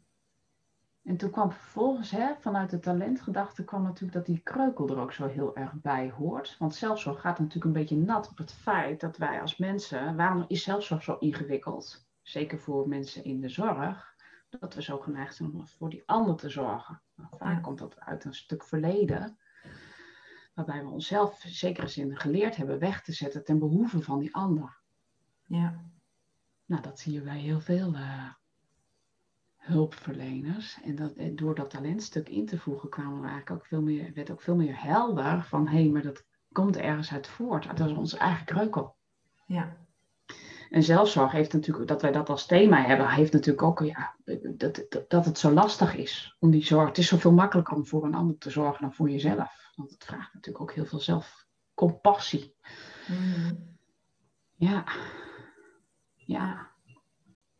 En 1.03 1.17
toen 1.17 1.29
kwam 1.31 1.51
vervolgens, 1.51 2.11
hè, 2.11 2.35
vanuit 2.39 2.69
de 2.69 2.79
talentgedachte, 2.79 3.63
kwam 3.63 3.83
natuurlijk 3.83 4.13
dat 4.13 4.25
die 4.25 4.41
kreukel 4.43 4.89
er 4.89 4.97
ook 4.99 5.11
zo 5.13 5.27
heel 5.27 5.55
erg 5.55 5.73
bij 5.73 6.09
hoort. 6.11 6.55
Want 6.57 6.75
zelfzorg 6.75 7.21
gaat 7.21 7.39
natuurlijk 7.39 7.65
een 7.65 7.71
beetje 7.71 7.97
nat 7.97 8.29
op 8.29 8.37
het 8.37 8.53
feit 8.53 8.99
dat 8.99 9.17
wij 9.17 9.41
als 9.41 9.57
mensen, 9.57 10.15
waarom 10.15 10.45
is 10.47 10.63
zelfzorg 10.63 11.03
zo 11.03 11.15
ingewikkeld? 11.19 12.07
Zeker 12.21 12.59
voor 12.59 12.87
mensen 12.87 13.23
in 13.23 13.39
de 13.41 13.49
zorg, 13.49 14.15
dat 14.49 14.73
we 14.73 14.81
zo 14.81 14.99
geneigd 14.99 15.35
zijn 15.35 15.53
om 15.53 15.67
voor 15.67 15.89
die 15.89 16.03
ander 16.05 16.35
te 16.35 16.49
zorgen. 16.49 17.01
Nou, 17.15 17.29
vaak 17.37 17.53
Ja. 17.55 17.59
komt 17.59 17.77
dat 17.77 17.99
uit 17.99 18.23
een 18.25 18.33
stuk 18.33 18.63
verleden, 18.63 19.37
waarbij 20.55 20.83
we 20.83 20.89
onszelf 20.89 21.43
in 21.43 21.49
zekere 21.49 21.87
zin 21.87 22.17
geleerd 22.17 22.55
hebben 22.55 22.79
weg 22.79 23.01
te 23.01 23.11
zetten 23.11 23.43
ten 23.43 23.59
behoeve 23.59 24.01
van 24.01 24.19
die 24.19 24.35
ander. 24.35 24.77
ja, 25.45 25.81
Nou, 26.65 26.81
dat 26.81 26.99
zie 26.99 27.13
je 27.13 27.21
bij 27.21 27.39
heel 27.39 27.59
veel 27.59 27.93
eh, 27.93 28.29
hulpverleners. 29.55 30.79
En 30.83 30.95
dat, 30.95 31.13
eh, 31.13 31.35
door 31.35 31.55
dat 31.55 31.69
talentstuk 31.69 32.29
in 32.29 32.45
te 32.45 32.59
voegen 32.59 32.89
kwamen 32.89 33.21
we 33.21 33.27
eigenlijk 33.27 33.51
ook 33.51 33.65
veel 33.65 33.81
meer, 33.81 34.13
werd 34.13 34.31
ook 34.31 34.41
veel 34.41 34.55
meer 34.55 34.81
helder 34.81 35.43
van 35.43 35.67
hé, 35.67 35.89
maar 35.89 36.01
dat 36.01 36.25
komt 36.51 36.77
ergens 36.77 37.11
uit 37.11 37.27
voort. 37.27 37.77
Dat 37.77 37.89
is 37.89 37.95
onze 37.95 38.17
eigen 38.17 38.45
kreukel. 38.45 38.95
ja, 39.45 39.77
En 40.69 40.83
zelfzorg 40.83 41.31
heeft 41.31 41.53
natuurlijk, 41.53 41.87
dat 41.87 42.01
wij 42.01 42.11
dat 42.11 42.29
als 42.29 42.45
thema 42.45 42.81
hebben, 42.81 43.09
heeft 43.09 43.33
natuurlijk 43.33 43.67
ook 43.67 43.79
ja, 43.79 44.15
dat, 44.55 44.85
dat, 44.89 45.05
dat 45.07 45.25
het 45.25 45.37
zo 45.37 45.51
lastig 45.51 45.95
is 45.95 46.35
om 46.39 46.51
die 46.51 46.65
zorg. 46.65 46.87
Het 46.87 46.97
is 46.97 47.07
zoveel 47.07 47.33
makkelijker 47.33 47.75
om 47.75 47.85
voor 47.85 48.03
een 48.03 48.15
ander 48.15 48.37
te 48.37 48.49
zorgen 48.49 48.81
dan 48.81 48.93
voor 48.93 49.09
jezelf. 49.09 49.64
Want 49.75 49.91
het 49.91 50.03
vraagt 50.05 50.33
natuurlijk 50.33 50.63
ook 50.63 50.73
heel 50.73 50.85
veel 50.85 50.99
zelfcompassie. 50.99 52.55
Mhm. 53.07 53.53
Ja. 54.55 54.83
Ja. 56.15 56.73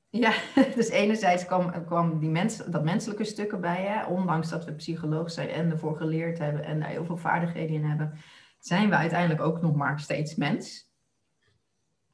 Ja, 0.09 0.33
dus 0.75 0.89
enerzijds 0.89 1.45
kwam, 1.45 1.85
kwam 1.85 2.19
die 2.19 2.29
mens, 2.29 2.57
dat 2.57 2.83
menselijke 2.83 3.23
stuk 3.23 3.51
erbij, 3.51 3.83
hè? 3.83 4.05
ondanks 4.05 4.49
dat 4.49 4.65
we 4.65 4.73
psycholoog 4.73 5.31
zijn 5.31 5.49
en 5.49 5.71
ervoor 5.71 5.97
geleerd 5.97 6.37
hebben 6.37 6.63
en 6.63 6.79
daar 6.79 6.89
heel 6.89 7.05
veel 7.05 7.17
vaardigheden 7.17 7.75
in 7.75 7.83
hebben, 7.83 8.17
zijn 8.59 8.89
we 8.89 8.95
uiteindelijk 8.95 9.41
ook 9.41 9.61
nog 9.61 9.75
maar 9.75 9.99
steeds 9.99 10.35
mens. 10.35 10.91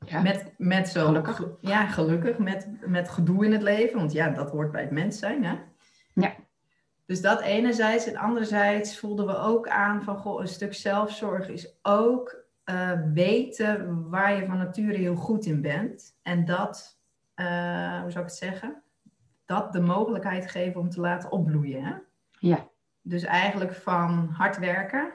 ja. 0.05 0.21
Met, 0.21 0.53
met 0.57 0.89
zo, 0.89 1.05
Gelukkig. 1.05 1.47
Ja, 1.59 1.87
gelukkig, 1.87 2.37
met, 2.37 2.69
met 2.85 3.09
gedoe 3.09 3.45
in 3.45 3.51
het 3.51 3.61
leven, 3.61 3.97
want 3.97 4.11
ja, 4.11 4.29
dat 4.29 4.49
hoort 4.49 4.71
bij 4.71 4.81
het 4.81 4.91
mens 4.91 5.19
zijn. 5.19 5.43
Hè? 5.43 5.55
Ja. 6.13 6.35
Dus 7.11 7.21
dat 7.21 7.41
enerzijds 7.41 8.07
en 8.07 8.15
anderzijds 8.15 8.99
voelden 8.99 9.25
we 9.25 9.37
ook 9.37 9.67
aan 9.67 10.03
van, 10.03 10.17
goh, 10.17 10.41
een 10.41 10.47
stuk 10.47 10.73
zelfzorg 10.73 11.47
is 11.47 11.79
ook 11.81 12.43
eh, 12.63 12.99
weten 13.13 14.09
waar 14.09 14.35
je 14.35 14.45
van 14.45 14.57
nature 14.57 14.97
heel 14.97 15.15
goed 15.15 15.45
in 15.45 15.61
bent. 15.61 16.17
En 16.21 16.45
dat, 16.45 17.01
eh, 17.33 18.01
hoe 18.01 18.11
zou 18.11 18.23
ik 18.23 18.29
het 18.29 18.35
zeggen? 18.35 18.83
Dat 19.45 19.73
de 19.73 19.79
mogelijkheid 19.79 20.51
geven 20.51 20.79
om 20.79 20.89
te 20.89 20.99
laten 20.99 21.31
opbloeien. 21.31 21.83
Hè? 21.83 21.93
ja. 22.39 22.69
Dus 23.01 23.23
eigenlijk 23.23 23.73
van 23.73 24.29
hard 24.29 24.57
werken 24.57 25.13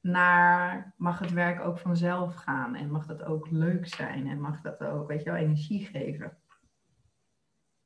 naar 0.00 0.94
mag 0.96 1.18
het 1.18 1.32
werk 1.32 1.60
ook 1.60 1.78
vanzelf 1.78 2.34
gaan. 2.34 2.74
En 2.74 2.90
mag 2.90 3.06
dat 3.06 3.22
ook 3.22 3.50
leuk 3.50 3.88
zijn. 3.88 4.26
En 4.26 4.40
mag 4.40 4.60
dat 4.60 4.84
ook, 4.84 5.08
weet 5.08 5.22
je 5.22 5.30
wel, 5.30 5.40
energie 5.40 5.86
geven. 5.86 6.38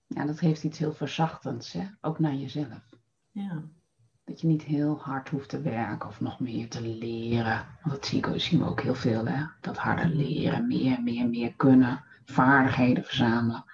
Ja, 0.06 0.24
dat 0.24 0.40
heeft 0.40 0.64
iets 0.64 0.78
heel 0.78 0.94
verzachtends, 0.94 1.72
hè? 1.72 1.86
ook 2.00 2.18
naar 2.18 2.34
jezelf. 2.34 3.00
Ja, 3.32 3.62
Dat 4.24 4.40
je 4.40 4.46
niet 4.46 4.62
heel 4.62 4.98
hard 5.00 5.28
hoeft 5.28 5.48
te 5.48 5.60
werken 5.60 6.08
of 6.08 6.20
nog 6.20 6.40
meer 6.40 6.68
te 6.68 6.80
leren. 6.80 7.66
Want 7.82 7.94
dat 7.94 8.06
zie 8.06 8.26
ik, 8.26 8.40
zien 8.40 8.60
we 8.60 8.66
ook 8.66 8.80
heel 8.80 8.94
veel, 8.94 9.26
hè? 9.26 9.44
Dat 9.60 9.78
harder 9.78 10.06
leren, 10.08 10.66
meer, 10.66 11.02
meer, 11.02 11.28
meer 11.28 11.54
kunnen, 11.54 12.04
vaardigheden 12.24 13.04
verzamelen. 13.04 13.64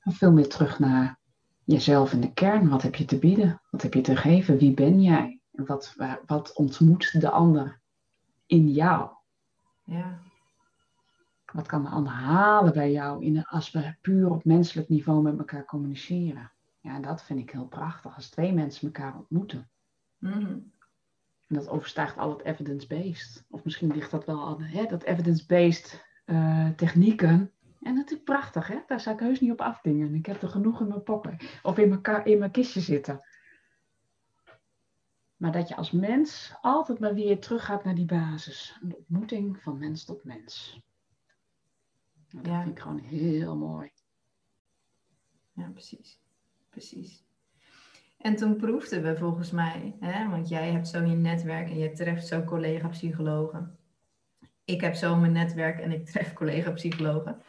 En 0.00 0.12
veel 0.12 0.32
meer 0.32 0.48
terug 0.48 0.78
naar 0.78 1.18
jezelf 1.64 2.12
in 2.12 2.20
de 2.20 2.32
kern. 2.32 2.68
Wat 2.68 2.82
heb 2.82 2.94
je 2.94 3.04
te 3.04 3.18
bieden? 3.18 3.60
Wat 3.70 3.82
heb 3.82 3.94
je 3.94 4.00
te 4.00 4.16
geven? 4.16 4.58
Wie 4.58 4.74
ben 4.74 5.02
jij? 5.02 5.40
En 5.52 5.66
wat, 5.66 5.94
wat 6.26 6.54
ontmoet 6.54 7.20
de 7.20 7.30
ander 7.30 7.80
in 8.46 8.68
jou? 8.68 9.10
ja, 9.84 10.20
Wat 11.52 11.66
kan 11.66 11.82
de 11.82 11.88
ander 11.88 12.12
halen 12.12 12.72
bij 12.72 12.92
jou 12.92 13.24
in 13.24 13.44
als 13.44 13.70
we 13.70 13.94
puur 14.00 14.30
op 14.30 14.44
menselijk 14.44 14.88
niveau 14.88 15.22
met 15.22 15.38
elkaar 15.38 15.64
communiceren? 15.64 16.52
Ja, 16.80 16.94
en 16.94 17.02
dat 17.02 17.22
vind 17.22 17.38
ik 17.38 17.50
heel 17.50 17.66
prachtig. 17.66 18.14
Als 18.14 18.28
twee 18.30 18.52
mensen 18.52 18.86
elkaar 18.86 19.16
ontmoeten. 19.16 19.70
Mhm. 20.18 20.58
En 21.46 21.56
dat 21.56 21.68
overstijgt 21.68 22.16
al 22.16 22.30
het 22.30 22.42
evidence-based. 22.42 23.44
Of 23.48 23.64
misschien 23.64 23.92
ligt 23.92 24.10
dat 24.10 24.24
wel 24.24 24.46
aan 24.46 24.62
hè, 24.62 24.86
dat 24.86 25.02
evidence-based 25.02 26.04
eh, 26.24 26.68
technieken. 26.68 27.52
En 27.82 27.94
natuurlijk 27.94 28.24
prachtig, 28.24 28.66
hè? 28.66 28.78
daar 28.86 29.00
zou 29.00 29.14
ik 29.16 29.20
heus 29.22 29.40
niet 29.40 29.50
op 29.52 29.60
afdingen. 29.60 30.14
Ik 30.14 30.26
heb 30.26 30.42
er 30.42 30.48
genoeg 30.48 30.80
in 30.80 30.88
mijn 30.88 31.02
pokken 31.02 31.36
of 31.62 31.78
in 31.78 31.88
mijn, 31.88 32.24
in 32.24 32.38
mijn 32.38 32.50
kistje 32.50 32.80
zitten. 32.80 33.24
Maar 35.36 35.52
dat 35.52 35.68
je 35.68 35.76
als 35.76 35.90
mens 35.90 36.54
altijd 36.60 36.98
maar 36.98 37.14
weer 37.14 37.40
teruggaat 37.40 37.84
naar 37.84 37.94
die 37.94 38.04
basis. 38.04 38.78
Een 38.82 38.96
ontmoeting 38.96 39.62
van 39.62 39.78
mens 39.78 40.04
tot 40.04 40.24
mens. 40.24 40.80
Nou, 42.30 42.44
dat 42.44 42.52
Ja. 42.52 42.62
vind 42.62 42.76
ik 42.76 42.82
gewoon 42.82 42.98
heel 42.98 43.56
mooi. 43.56 43.90
ja, 45.52 45.68
precies. 45.70 46.19
Precies. 46.70 47.24
En 48.18 48.36
toen 48.36 48.56
proefden 48.56 49.02
we 49.02 49.16
volgens 49.16 49.50
mij, 49.50 49.96
hè, 50.00 50.28
want 50.28 50.48
jij 50.48 50.70
hebt 50.70 50.88
zo 50.88 51.04
je 51.04 51.16
netwerk 51.16 51.70
en 51.70 51.78
je 51.78 51.92
treft 51.92 52.26
zo 52.26 52.44
collega-psychologen. 52.44 53.78
Ik 54.64 54.80
heb 54.80 54.94
zo 54.94 55.16
mijn 55.16 55.32
netwerk 55.32 55.80
en 55.80 55.92
ik 55.92 56.06
tref 56.06 56.32
collega-psychologen. 56.32 57.42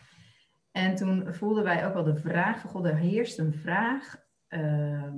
En 0.72 0.96
toen 0.96 1.34
voelden 1.34 1.64
wij 1.64 1.88
ook 1.88 1.94
wel 1.94 2.04
de 2.04 2.16
vraag 2.16 2.60
van, 2.60 2.70
god, 2.70 2.86
er 2.86 2.96
heerst 2.96 3.40
een 3.40 3.54
vraag 3.54 4.16
ehm, 4.48 5.16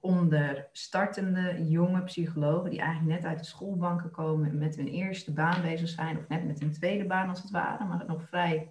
onder 0.00 0.68
startende 0.72 1.68
jonge 1.68 2.02
psychologen 2.02 2.70
die 2.70 2.80
eigenlijk 2.80 3.14
net 3.14 3.30
uit 3.30 3.38
de 3.38 3.44
schoolbanken 3.44 4.10
komen 4.10 4.58
met 4.58 4.76
hun 4.76 4.88
eerste 4.88 5.32
baan 5.32 5.62
bezig 5.62 5.88
zijn, 5.88 6.18
of 6.18 6.28
net 6.28 6.46
met 6.46 6.60
hun 6.60 6.72
tweede 6.72 7.06
baan 7.06 7.28
als 7.28 7.42
het 7.42 7.50
ware, 7.50 7.84
maar 7.84 8.04
nog 8.06 8.28
vrij 8.28 8.68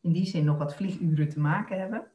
in 0.00 0.12
die 0.12 0.26
zin 0.26 0.44
nog 0.44 0.58
wat 0.58 0.74
vlieguren 0.74 1.28
te 1.28 1.40
maken 1.40 1.78
hebben. 1.78 2.10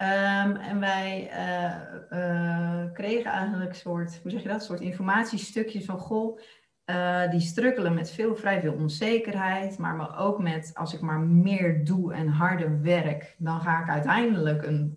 Ehm, 0.00 0.56
en 0.56 0.80
wij 0.80 1.30
eh, 1.30 1.72
eh, 2.10 2.92
kregen 2.92 3.30
eigenlijk 3.30 3.74
soort, 3.74 4.20
hoe 4.22 4.30
zeg 4.30 4.42
je 4.42 4.48
dat, 4.48 4.64
soort 4.64 4.80
informatiestukjes 4.80 5.84
van, 5.84 5.98
goh, 5.98 6.40
uh, 6.86 7.30
die 7.30 7.40
struggelen 7.40 7.94
met 7.94 8.10
veel, 8.10 8.36
vrij 8.36 8.60
veel 8.60 8.72
onzekerheid, 8.72 9.78
maar, 9.78 10.18
ook 10.18 10.38
met, 10.38 10.70
als 10.74 10.94
ik 10.94 11.00
maar 11.00 11.20
meer 11.20 11.84
doe 11.84 12.14
en 12.14 12.28
harder 12.28 12.82
werk, 12.82 13.34
dan 13.38 13.60
ga 13.60 13.82
ik 13.82 13.88
uiteindelijk 13.88 14.62
een 14.62 14.96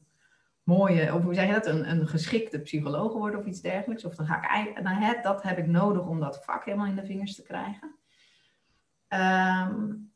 mooie, 0.63 1.13
of 1.13 1.23
hoe 1.23 1.33
zeg 1.33 1.47
je 1.47 1.53
dat, 1.53 1.65
een, 1.67 1.89
een 1.89 2.07
geschikte 2.07 2.59
psycholoog 2.59 3.13
worden 3.13 3.39
of 3.39 3.45
iets 3.45 3.61
dergelijks. 3.61 4.05
Of 4.05 4.15
dan 4.15 4.25
ga 4.25 4.37
ik 4.37 4.49
eigenlijk, 4.49 4.99
heb, 4.99 5.23
dat 5.23 5.43
heb 5.43 5.57
ik 5.57 5.67
nodig 5.67 6.05
om 6.05 6.19
dat 6.19 6.43
vak 6.43 6.65
helemaal 6.65 6.87
in 6.87 6.95
de 6.95 7.05
vingers 7.05 7.35
te 7.35 7.43
krijgen. 7.43 7.95
Um, 9.09 10.12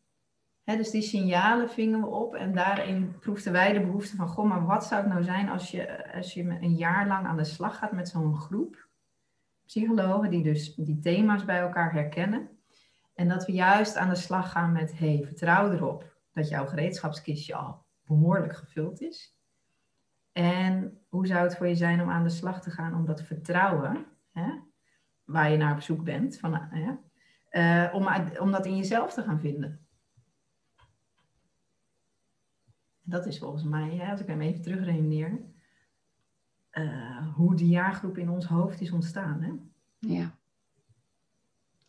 dus 0.76 0.92
die 0.92 1.02
signalen 1.02 1.70
vingen 1.70 2.02
we 2.02 2.08
op 2.08 2.36
en 2.36 2.54
daarin 2.54 3.20
proefden 3.20 3.52
wij 3.52 3.74
de 3.74 3.80
behoefte 3.80 4.16
van, 4.16 4.28
goh, 4.28 4.50
maar 4.50 4.66
wat 4.66 4.86
zou 4.86 5.02
het 5.02 5.12
nou 5.12 5.24
zijn 5.24 5.50
als 5.50 5.72
je, 5.72 6.14
als 6.14 6.34
je 6.34 6.44
een 6.44 6.76
jaar 6.76 7.08
lang 7.08 7.26
aan 7.26 7.38
de 7.38 7.44
slag 7.44 7.78
gaat 7.78 7.92
met 7.92 8.10
zo'n 8.10 8.36
groep 8.36 8.88
psychologen 9.66 10.30
die 10.30 10.44
dus 10.44 10.76
die 10.76 11.00
thema's 11.00 11.46
bij 11.46 11.60
elkaar 11.60 11.94
herkennen. 11.94 12.50
En 13.16 13.28
dat 13.28 13.46
we 13.46 13.52
juist 13.52 13.96
aan 13.96 14.10
de 14.10 14.16
slag 14.16 14.52
gaan 14.52 14.72
met, 14.72 15.00
hey, 15.00 15.22
vertrouw 15.26 15.72
erop 15.72 16.16
dat 16.34 16.50
jouw 16.50 16.66
gereedschapskistje 16.66 17.56
al 17.56 17.86
behoorlijk 18.06 18.56
gevuld 18.56 19.02
is. 19.02 19.38
En 20.32 21.02
hoe 21.08 21.28
zou 21.28 21.44
het 21.44 21.58
voor 21.58 21.68
je 21.68 21.76
zijn 21.76 22.02
om 22.02 22.10
aan 22.10 22.24
de 22.24 22.30
slag 22.30 22.62
te 22.62 22.72
gaan 22.72 22.96
om 22.96 23.06
dat 23.06 23.22
vertrouwen, 23.22 24.06
hè, 24.32 24.52
waar 25.24 25.52
je 25.52 25.58
naar 25.58 25.74
op 25.74 25.82
zoek 25.82 26.04
bent, 26.04 26.40
van, 26.40 26.54
hè, 26.54 26.92
uh, 27.52 27.96
om, 27.96 28.08
om 28.40 28.52
dat 28.52 28.66
in 28.66 28.78
jezelf 28.78 29.14
te 29.14 29.22
gaan 29.22 29.40
vinden. 29.40 29.87
Dat 33.10 33.26
is 33.26 33.40
volgens 33.40 33.64
mij, 33.64 34.10
als 34.10 34.20
ik 34.20 34.28
hem 34.28 34.42
even 34.42 34.62
terugredeneer, 34.62 35.42
uh, 36.72 37.34
hoe 37.34 37.56
de 37.56 37.68
jaargroep 37.68 38.18
in 38.18 38.30
ons 38.30 38.46
hoofd 38.46 38.82
is 38.82 38.92
ontstaan. 38.92 39.42
Hè? 39.42 39.52
Ja. 40.00 40.38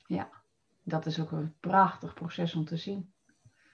Ja, 0.06 0.30
dat 0.82 1.06
is 1.06 1.20
ook 1.20 1.30
een 1.30 1.54
prachtig 1.60 2.14
proces 2.14 2.54
om 2.54 2.64
te 2.64 2.76
zien. 2.76 3.12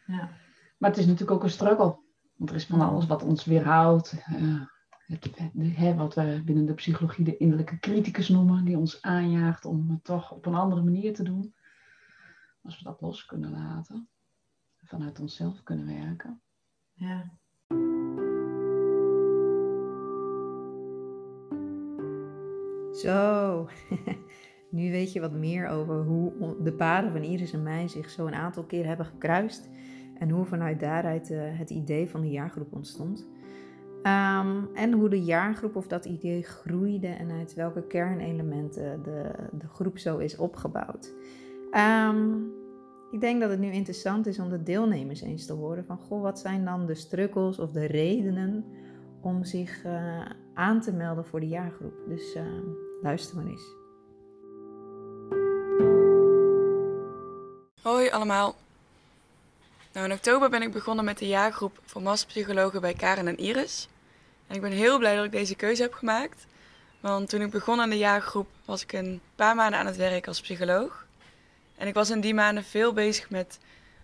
Ja. 0.06 0.30
Maar 0.78 0.90
het 0.90 0.98
is 0.98 1.06
natuurlijk 1.06 1.30
ook 1.30 1.42
een 1.42 1.50
struggle. 1.50 1.98
Want 2.36 2.50
er 2.50 2.56
is 2.56 2.66
van 2.66 2.80
alles 2.80 3.06
wat 3.06 3.22
ons 3.22 3.44
weerhoudt. 3.44 4.14
Uh, 4.32 4.66
het, 5.06 5.30
hè, 5.56 5.94
wat 5.94 6.14
we 6.14 6.42
binnen 6.44 6.66
de 6.66 6.74
psychologie 6.74 7.24
de 7.24 7.36
innerlijke 7.36 7.78
criticus 7.78 8.28
noemen, 8.28 8.64
die 8.64 8.78
ons 8.78 9.02
aanjaagt 9.02 9.64
om 9.64 9.90
het 9.90 10.04
toch 10.04 10.32
op 10.32 10.46
een 10.46 10.54
andere 10.54 10.82
manier 10.82 11.14
te 11.14 11.22
doen. 11.22 11.54
Als 12.62 12.78
we 12.78 12.84
dat 12.84 13.00
los 13.00 13.26
kunnen 13.26 13.50
laten, 13.50 14.08
vanuit 14.82 15.20
onszelf 15.20 15.62
kunnen 15.62 15.86
werken. 15.86 16.42
Ja. 16.94 17.32
Zo, 22.92 23.68
nu 24.70 24.90
weet 24.90 25.12
je 25.12 25.20
wat 25.20 25.32
meer 25.32 25.68
over 25.68 26.02
hoe 26.02 26.56
de 26.62 26.72
paden 26.72 27.12
van 27.12 27.22
Iris 27.22 27.52
en 27.52 27.62
mij 27.62 27.88
zich 27.88 28.10
zo 28.10 28.26
een 28.26 28.34
aantal 28.34 28.64
keer 28.64 28.86
hebben 28.86 29.06
gekruist. 29.06 29.68
En 30.18 30.30
hoe 30.30 30.44
vanuit 30.44 30.80
daaruit 30.80 31.30
uh, 31.30 31.40
het 31.42 31.70
idee 31.70 32.08
van 32.08 32.20
de 32.20 32.30
jaargroep 32.30 32.72
ontstond. 32.72 33.28
Um, 34.06 34.68
en 34.74 34.92
hoe 34.92 35.08
de 35.08 35.22
jaargroep 35.22 35.76
of 35.76 35.86
dat 35.86 36.04
idee 36.04 36.42
groeide 36.42 37.06
en 37.08 37.30
uit 37.30 37.54
welke 37.54 37.86
kernelementen 37.86 39.02
de, 39.02 39.30
de 39.52 39.68
groep 39.68 39.98
zo 39.98 40.18
is 40.18 40.36
opgebouwd. 40.36 41.14
Um, 41.72 42.52
ik 43.14 43.20
denk 43.20 43.40
dat 43.40 43.50
het 43.50 43.58
nu 43.58 43.72
interessant 43.72 44.26
is 44.26 44.38
om 44.38 44.48
de 44.48 44.62
deelnemers 44.62 45.20
eens 45.20 45.46
te 45.46 45.52
horen 45.52 45.84
van, 45.86 45.98
goh, 45.98 46.22
wat 46.22 46.38
zijn 46.38 46.64
dan 46.64 46.86
de 46.86 46.94
struggles 46.94 47.58
of 47.58 47.70
de 47.70 47.84
redenen 47.84 48.64
om 49.20 49.44
zich 49.44 49.84
uh, 49.84 50.20
aan 50.54 50.80
te 50.80 50.92
melden 50.92 51.24
voor 51.24 51.40
de 51.40 51.48
jaargroep. 51.48 51.94
Dus 52.08 52.34
uh, 52.34 52.42
luister 53.02 53.36
maar 53.36 53.46
eens. 53.46 53.62
Hoi 57.82 58.10
allemaal. 58.10 58.54
Nou, 59.92 60.06
in 60.06 60.12
oktober 60.12 60.50
ben 60.50 60.62
ik 60.62 60.72
begonnen 60.72 61.04
met 61.04 61.18
de 61.18 61.28
jaargroep 61.28 61.80
voor 61.84 62.02
masterpsychologen 62.02 62.80
bij 62.80 62.94
Karen 62.94 63.26
en 63.26 63.38
Iris. 63.38 63.88
En 64.46 64.54
ik 64.54 64.60
ben 64.60 64.72
heel 64.72 64.98
blij 64.98 65.16
dat 65.16 65.24
ik 65.24 65.32
deze 65.32 65.56
keuze 65.56 65.82
heb 65.82 65.92
gemaakt. 65.92 66.46
Want 67.00 67.28
toen 67.28 67.40
ik 67.40 67.50
begon 67.50 67.80
aan 67.80 67.90
de 67.90 67.98
jaargroep 67.98 68.48
was 68.64 68.82
ik 68.82 68.92
een 68.92 69.20
paar 69.34 69.54
maanden 69.54 69.78
aan 69.78 69.86
het 69.86 69.96
werk 69.96 70.26
als 70.26 70.40
psycholoog. 70.40 71.03
En 71.76 71.86
ik 71.86 71.94
was 71.94 72.10
in 72.10 72.20
die 72.20 72.34
maanden 72.34 72.64
veel 72.64 72.92
bezig 72.92 73.30
met 73.30 73.58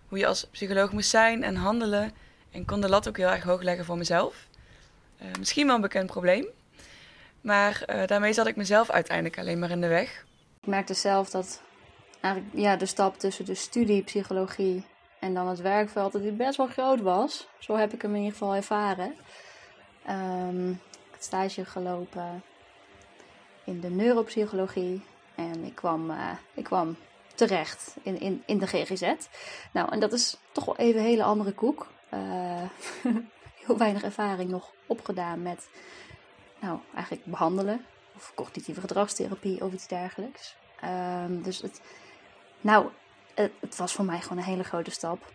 hoe 0.07 0.17
je 0.17 0.27
als 0.27 0.47
psycholoog 0.47 0.91
moest 0.91 1.09
zijn 1.09 1.43
en 1.43 1.55
handelen. 1.55 2.11
En 2.51 2.65
kon 2.65 2.81
de 2.81 2.89
lat 2.89 3.07
ook 3.07 3.17
heel 3.17 3.29
erg 3.29 3.43
hoog 3.43 3.61
leggen 3.61 3.85
voor 3.85 3.97
mezelf. 3.97 4.47
Uh, 5.21 5.27
misschien 5.39 5.65
wel 5.65 5.75
een 5.75 5.81
bekend 5.81 6.05
probleem. 6.05 6.45
Maar 7.41 7.83
uh, 7.89 8.05
daarmee 8.05 8.33
zat 8.33 8.47
ik 8.47 8.55
mezelf 8.55 8.89
uiteindelijk 8.89 9.39
alleen 9.39 9.59
maar 9.59 9.71
in 9.71 9.81
de 9.81 9.87
weg. 9.87 10.25
Ik 10.61 10.67
merkte 10.67 10.93
zelf 10.93 11.29
dat 11.29 11.61
eigenlijk 12.21 12.55
ja, 12.55 12.75
de 12.75 12.85
stap 12.85 13.19
tussen 13.19 13.45
de 13.45 13.55
studie 13.55 14.03
psychologie 14.03 14.85
en 15.19 15.33
dan 15.33 15.47
het 15.47 15.61
werkveld, 15.61 16.11
dat 16.11 16.21
die 16.21 16.31
best 16.31 16.57
wel 16.57 16.67
groot 16.67 17.01
was. 17.01 17.47
Zo 17.59 17.75
heb 17.75 17.93
ik 17.93 18.01
hem 18.01 18.11
in 18.11 18.21
ieder 18.21 18.31
geval 18.31 18.55
ervaren. 18.55 19.15
Um, 20.09 20.81
heb 21.11 21.21
stage 21.21 21.65
gelopen 21.65 22.43
in 23.63 23.79
de 23.79 23.89
neuropsychologie 23.89 25.03
en 25.35 25.63
ik 25.63 25.75
kwam, 25.75 26.09
uh, 26.09 26.31
ik 26.53 26.63
kwam 26.63 26.97
terecht 27.47 27.95
in, 28.01 28.19
in, 28.19 28.43
in 28.45 28.57
de 28.57 28.67
GGZ. 28.67 29.13
Nou, 29.71 29.91
en 29.91 29.99
dat 29.99 30.13
is 30.13 30.37
toch 30.51 30.65
wel 30.65 30.77
even 30.77 30.99
een 30.99 31.05
hele 31.05 31.23
andere 31.23 31.51
koek. 31.51 31.87
Uh, 32.13 32.61
heel 33.65 33.77
weinig 33.77 34.03
ervaring 34.03 34.49
nog 34.49 34.71
opgedaan 34.85 35.41
met, 35.41 35.69
nou, 36.59 36.79
eigenlijk 36.93 37.25
behandelen. 37.25 37.85
Of 38.15 38.31
cognitieve 38.35 38.81
gedragstherapie 38.81 39.63
of 39.63 39.73
iets 39.73 39.87
dergelijks. 39.87 40.55
Um, 41.23 41.41
dus 41.41 41.61
het, 41.61 41.81
nou, 42.61 42.89
het, 43.33 43.75
was 43.77 43.93
voor 43.93 44.05
mij 44.05 44.21
gewoon 44.21 44.37
een 44.37 44.43
hele 44.43 44.63
grote 44.63 44.91
stap. 44.91 45.33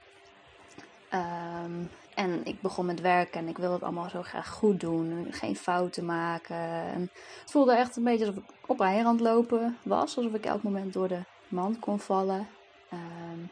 Um, 1.14 1.90
en 2.14 2.44
ik 2.44 2.60
begon 2.60 2.86
met 2.86 3.00
werken 3.00 3.40
en 3.40 3.48
ik 3.48 3.58
wilde 3.58 3.74
het 3.74 3.82
allemaal 3.82 4.10
zo 4.10 4.22
graag 4.22 4.48
goed 4.48 4.80
doen. 4.80 5.26
Geen 5.30 5.56
fouten 5.56 6.04
maken. 6.04 6.56
En 6.94 7.10
het 7.40 7.50
voelde 7.50 7.76
echt 7.76 7.96
een 7.96 8.04
beetje 8.04 8.26
alsof 8.26 8.42
ik 8.42 8.50
op 8.66 8.80
eiland 8.80 9.20
lopen 9.20 9.78
was. 9.82 10.16
Alsof 10.16 10.32
ik 10.32 10.46
elk 10.46 10.62
moment 10.62 10.92
door 10.92 11.08
de 11.08 11.20
mand 11.48 11.78
kon 11.78 11.98
vallen. 11.98 12.48
Um, 12.92 13.50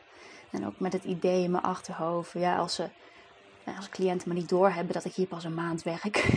en 0.51 0.67
ook 0.67 0.81
met 0.81 0.93
het 0.93 1.05
idee 1.05 1.43
in 1.43 1.51
mijn 1.51 1.63
achterhoofd. 1.63 2.33
Ja, 2.33 2.57
als, 2.57 2.75
ze, 2.75 2.89
als 3.77 3.89
cliënten 3.89 4.29
me 4.29 4.35
niet 4.35 4.49
doorhebben 4.49 4.95
dat 4.95 5.05
ik 5.05 5.13
hier 5.13 5.27
pas 5.27 5.45
een 5.45 5.55
maand 5.55 5.83
werk. 5.83 6.33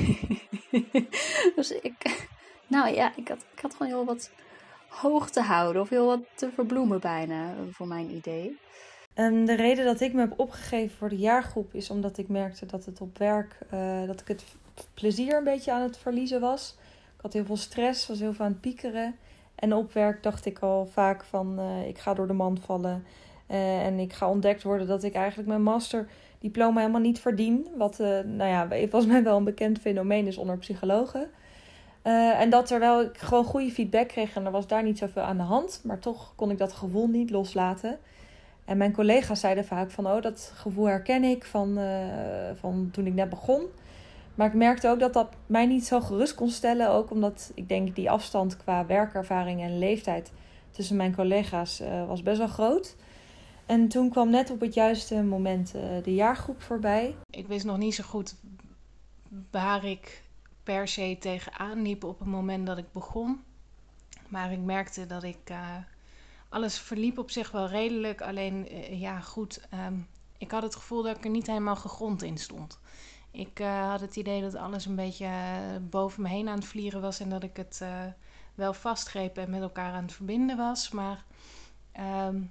dus 1.55 1.71
ik, 1.71 2.27
nou 2.67 2.93
ja, 2.93 3.11
ik 3.15 3.27
had, 3.27 3.45
ik 3.53 3.59
had 3.61 3.71
gewoon 3.71 3.87
heel 3.87 4.05
wat 4.05 4.31
hoog 4.87 5.29
te 5.29 5.41
houden. 5.41 5.81
Of 5.81 5.89
heel 5.89 6.05
wat 6.05 6.21
te 6.35 6.49
verbloemen 6.53 6.99
bijna, 6.99 7.53
voor 7.71 7.87
mijn 7.87 8.09
idee. 8.09 8.57
De 9.17 9.55
reden 9.55 9.85
dat 9.85 10.01
ik 10.01 10.13
me 10.13 10.19
heb 10.19 10.39
opgegeven 10.39 10.97
voor 10.97 11.09
de 11.09 11.17
jaargroep 11.17 11.73
is 11.73 11.89
omdat 11.89 12.17
ik 12.17 12.27
merkte 12.27 12.65
dat 12.65 12.85
het 12.85 13.01
op 13.01 13.17
werk, 13.17 13.57
uh, 13.73 14.07
dat 14.07 14.21
ik 14.21 14.27
het 14.27 14.43
plezier 14.93 15.37
een 15.37 15.43
beetje 15.43 15.71
aan 15.71 15.81
het 15.81 15.97
verliezen 15.97 16.39
was. 16.39 16.75
Ik 17.15 17.21
had 17.21 17.33
heel 17.33 17.45
veel 17.45 17.57
stress, 17.57 18.07
was 18.07 18.19
heel 18.19 18.33
veel 18.33 18.45
aan 18.45 18.51
het 18.51 18.61
piekeren. 18.61 19.15
En 19.57 19.73
op 19.73 19.93
werk 19.93 20.23
dacht 20.23 20.45
ik 20.45 20.59
al 20.59 20.85
vaak 20.85 21.23
van 21.23 21.59
uh, 21.59 21.87
ik 21.87 21.97
ga 21.97 22.13
door 22.13 22.27
de 22.27 22.33
mand 22.33 22.59
vallen. 22.59 23.05
Uh, 23.51 23.85
en 23.85 23.99
ik 23.99 24.13
ga 24.13 24.29
ontdekt 24.29 24.63
worden 24.63 24.87
dat 24.87 25.03
ik 25.03 25.13
eigenlijk 25.13 25.47
mijn 25.47 25.63
masterdiploma 25.63 26.79
helemaal 26.79 27.01
niet 27.01 27.19
verdien. 27.19 27.67
Wat 27.77 27.99
uh, 27.99 28.07
nou 28.19 28.49
ja, 28.49 28.67
volgens 28.91 29.05
mij 29.11 29.23
wel 29.23 29.37
een 29.37 29.43
bekend 29.43 29.79
fenomeen 29.79 30.27
is 30.27 30.37
onder 30.37 30.57
psychologen. 30.57 31.29
en 32.37 32.49
dat 32.49 32.65
terwijl 32.65 33.01
ik 33.01 33.17
gewoon 33.17 33.43
goede 33.43 33.71
feedback 33.71 34.07
kreeg 34.07 34.35
en 34.35 34.45
er 34.45 34.51
was 34.51 34.67
daar 34.67 34.83
niet 34.83 34.97
zoveel 34.97 35.21
aan 35.21 35.37
de 35.37 35.43
hand. 35.43 35.81
Maar 35.83 35.99
toch 35.99 36.33
kon 36.35 36.51
ik 36.51 36.57
dat 36.57 36.73
gevoel 36.73 37.07
niet 37.07 37.29
loslaten. 37.29 37.99
En 38.65 38.77
mijn 38.77 38.93
collega's 38.93 39.39
zeiden 39.39 39.65
vaak 39.65 39.91
van, 39.91 40.07
oh, 40.07 40.21
dat 40.21 40.51
gevoel 40.55 40.85
herken 40.85 41.23
ik 41.23 41.45
van, 41.45 41.79
van 42.55 42.89
toen 42.91 43.05
ik 43.05 43.13
net 43.13 43.29
begon. 43.29 43.65
Maar 44.37 44.47
ik 44.47 44.53
merkte 44.53 44.89
ook 44.89 44.99
dat 44.99 45.13
dat 45.13 45.35
mij 45.45 45.65
niet 45.65 45.85
zo 45.85 46.01
gerust 46.01 46.35
kon 46.35 46.49
stellen. 46.49 46.89
Ook 46.89 47.11
omdat 47.11 47.51
ik 47.53 47.67
denk 47.69 47.95
die 47.95 48.11
afstand 48.11 48.57
qua 48.57 48.85
werkervaring 48.85 49.61
en 49.61 49.79
leeftijd 49.79 50.31
tussen 50.71 50.95
mijn 50.95 51.15
collega's 51.15 51.81
uh, 51.81 52.07
was 52.07 52.23
best 52.23 52.37
wel 52.37 52.47
groot. 52.47 52.95
En 53.65 53.87
toen 53.87 54.09
kwam 54.09 54.29
net 54.29 54.49
op 54.49 54.59
het 54.59 54.73
juiste 54.73 55.23
moment 55.23 55.75
uh, 55.75 55.81
de 56.03 56.13
jaargroep 56.13 56.61
voorbij. 56.61 57.15
Ik 57.29 57.47
wist 57.47 57.65
nog 57.65 57.77
niet 57.77 57.95
zo 57.95 58.03
goed 58.03 58.35
waar 59.51 59.85
ik 59.85 60.23
per 60.63 60.87
se 60.87 61.17
tegenaan 61.19 61.81
liep 61.81 62.03
op 62.03 62.19
het 62.19 62.27
moment 62.27 62.67
dat 62.67 62.77
ik 62.77 62.91
begon. 62.91 63.43
Maar 64.27 64.51
ik 64.51 64.61
merkte 64.61 65.05
dat 65.05 65.23
ik 65.23 65.49
uh, 65.51 65.75
alles 66.49 66.79
verliep 66.79 67.17
op 67.17 67.31
zich 67.31 67.51
wel 67.51 67.67
redelijk. 67.67 68.21
Alleen 68.21 68.67
ja, 68.99 69.19
goed, 69.19 69.67
um, 69.87 70.07
ik 70.37 70.51
had 70.51 70.63
het 70.63 70.75
gevoel 70.75 71.03
dat 71.03 71.17
ik 71.17 71.23
er 71.23 71.29
niet 71.29 71.47
helemaal 71.47 71.75
gegrond 71.75 72.23
in 72.23 72.37
stond 72.37 72.79
Ik 73.37 73.59
uh, 73.59 73.89
had 73.89 74.01
het 74.01 74.15
idee 74.15 74.41
dat 74.41 74.55
alles 74.55 74.85
een 74.85 74.95
beetje 74.95 75.25
uh, 75.25 75.77
boven 75.81 76.21
me 76.21 76.29
heen 76.29 76.47
aan 76.47 76.55
het 76.55 76.65
vlieren 76.65 77.01
was 77.01 77.19
en 77.19 77.29
dat 77.29 77.43
ik 77.43 77.57
het 77.57 77.79
uh, 77.83 78.03
wel 78.55 78.73
vastgreep 78.73 79.37
en 79.37 79.49
met 79.49 79.61
elkaar 79.61 79.93
aan 79.93 80.03
het 80.03 80.13
verbinden 80.13 80.57
was. 80.57 80.89
Maar 80.89 81.23
ehm, 81.91 82.41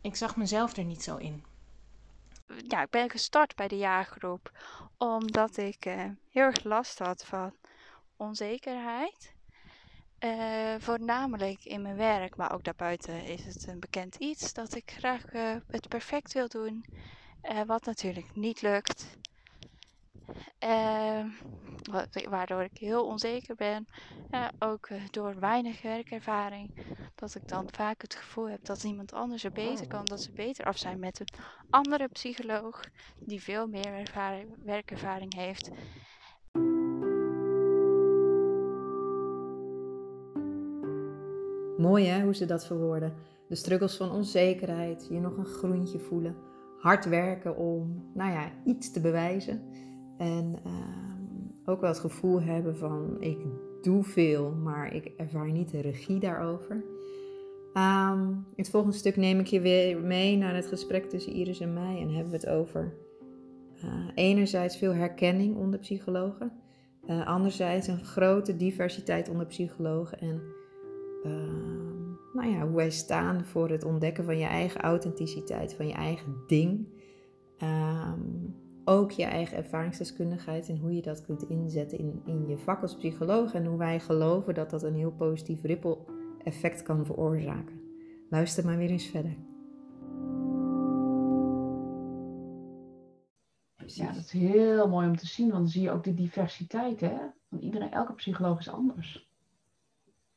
ik 0.00 0.16
zag 0.16 0.36
mezelf 0.36 0.76
er 0.76 0.84
niet 0.84 1.02
zo 1.02 1.16
in. 1.16 1.44
Ja, 2.68 2.82
ik 2.82 2.90
ben 2.90 3.10
gestart 3.10 3.56
bij 3.56 3.68
de 3.68 3.76
jaargroep 3.76 4.50
omdat 4.98 5.56
ik 5.56 5.84
heel 6.30 6.42
erg 6.42 6.64
last 6.64 6.98
had 6.98 7.24
van 7.24 7.54
onzekerheid. 8.16 9.34
voornamelijk 10.78 11.64
in 11.64 11.82
mijn 11.82 11.96
werk, 11.96 12.36
maar 12.36 12.52
ook 12.52 12.64
daarbuiten 12.64 13.24
is 13.24 13.44
het 13.44 13.66
een 13.66 13.80
bekend 13.80 14.14
iets 14.14 14.52
dat 14.52 14.74
ik 14.74 14.90
graag 14.90 15.22
het 15.66 15.88
perfect 15.88 16.32
wil 16.32 16.48
doen. 16.48 16.84
wat 17.66 17.84
natuurlijk 17.84 18.34
niet 18.34 18.62
lukt. 18.62 19.16
Uh, 20.64 21.24
waardoor 22.28 22.62
ik 22.62 22.78
heel 22.78 23.06
onzeker 23.06 23.54
ben. 23.54 23.86
Uh, 24.30 24.48
ook 24.58 24.88
uh, 24.88 25.02
door 25.10 25.40
weinig 25.40 25.82
werkervaring. 25.82 26.86
Dat 27.14 27.34
ik 27.34 27.48
dan 27.48 27.68
vaak 27.70 28.02
het 28.02 28.14
gevoel 28.14 28.48
heb 28.48 28.64
dat 28.64 28.84
iemand 28.84 29.12
anders 29.12 29.44
er 29.44 29.52
beter 29.52 29.86
kan. 29.86 30.04
Dat 30.04 30.22
ze 30.22 30.32
beter 30.32 30.64
af 30.64 30.78
zijn 30.78 30.98
met 30.98 31.20
een 31.20 31.38
andere 31.70 32.08
psycholoog. 32.08 32.84
Die 33.18 33.42
veel 33.42 33.66
meer 33.66 33.92
ervaring, 33.92 34.56
werkervaring 34.64 35.34
heeft. 35.34 35.70
Mooi 41.78 42.06
hè, 42.06 42.22
hoe 42.22 42.34
ze 42.34 42.46
dat 42.46 42.66
verwoorden. 42.66 43.14
De 43.48 43.54
struggles 43.54 43.96
van 43.96 44.10
onzekerheid, 44.10 45.06
je 45.10 45.20
nog 45.20 45.36
een 45.36 45.44
groentje 45.44 45.98
voelen. 45.98 46.36
Hard 46.78 47.04
werken 47.04 47.56
om, 47.56 48.10
nou 48.14 48.32
ja, 48.32 48.50
iets 48.64 48.92
te 48.92 49.00
bewijzen. 49.00 49.62
En 50.22 50.54
uh, 50.66 50.72
ook 51.64 51.80
wel 51.80 51.90
het 51.90 51.98
gevoel 51.98 52.42
hebben 52.42 52.76
van 52.76 53.16
ik 53.20 53.38
doe 53.82 54.04
veel, 54.04 54.50
maar 54.50 54.94
ik 54.94 55.12
ervaar 55.16 55.50
niet 55.50 55.70
de 55.70 55.80
regie 55.80 56.18
daarover. 56.18 56.84
In 57.74 58.44
het 58.56 58.70
volgende 58.70 58.96
stuk 58.96 59.16
neem 59.16 59.38
ik 59.38 59.46
je 59.46 59.60
weer 59.60 60.00
mee 60.00 60.36
naar 60.36 60.54
het 60.54 60.66
gesprek 60.66 61.04
tussen 61.04 61.32
Iris 61.32 61.60
en 61.60 61.72
mij 61.72 62.00
en 62.00 62.08
hebben 62.08 62.30
we 62.30 62.36
het 62.36 62.48
over 62.48 62.94
uh, 63.84 64.08
enerzijds 64.14 64.76
veel 64.76 64.94
herkenning 64.94 65.56
onder 65.56 65.78
psychologen, 65.78 66.52
uh, 67.06 67.26
anderzijds 67.26 67.86
een 67.86 68.04
grote 68.04 68.56
diversiteit 68.56 69.28
onder 69.28 69.46
psychologen 69.46 70.18
en 70.18 70.42
uh, 71.24 71.32
nou 72.32 72.48
ja, 72.50 72.66
hoe 72.66 72.76
wij 72.76 72.90
staan 72.90 73.44
voor 73.44 73.70
het 73.70 73.84
ontdekken 73.84 74.24
van 74.24 74.38
je 74.38 74.46
eigen 74.46 74.80
authenticiteit, 74.80 75.74
van 75.74 75.86
je 75.86 75.94
eigen 75.94 76.34
ding. 76.46 76.86
Um, 77.62 78.61
ook 78.84 79.10
je 79.10 79.24
eigen 79.24 79.56
ervaringsdeskundigheid 79.56 80.68
en 80.68 80.78
hoe 80.78 80.94
je 80.94 81.02
dat 81.02 81.22
kunt 81.22 81.42
inzetten 81.42 81.98
in, 81.98 82.22
in 82.26 82.48
je 82.48 82.58
vak 82.58 82.82
als 82.82 82.96
psycholoog 82.96 83.54
en 83.54 83.66
hoe 83.66 83.78
wij 83.78 84.00
geloven 84.00 84.54
dat 84.54 84.70
dat 84.70 84.82
een 84.82 84.94
heel 84.94 85.12
positief 85.12 85.62
ripple 85.62 85.98
effect 86.44 86.82
kan 86.82 87.06
veroorzaken. 87.06 87.80
Luister 88.30 88.64
maar 88.64 88.76
weer 88.76 88.90
eens 88.90 89.06
verder. 89.06 89.36
Ja, 93.86 94.06
dat 94.06 94.16
is 94.16 94.30
heel 94.30 94.88
mooi 94.88 95.06
om 95.06 95.16
te 95.16 95.26
zien, 95.26 95.48
want 95.48 95.58
dan 95.58 95.68
zie 95.68 95.82
je 95.82 95.90
ook 95.90 96.04
de 96.04 96.14
diversiteit. 96.14 97.00
Hè? 97.00 97.16
Want 97.48 97.62
iedereen, 97.62 97.90
elke 97.90 98.14
psycholoog 98.14 98.58
is 98.58 98.68
anders. 98.68 99.30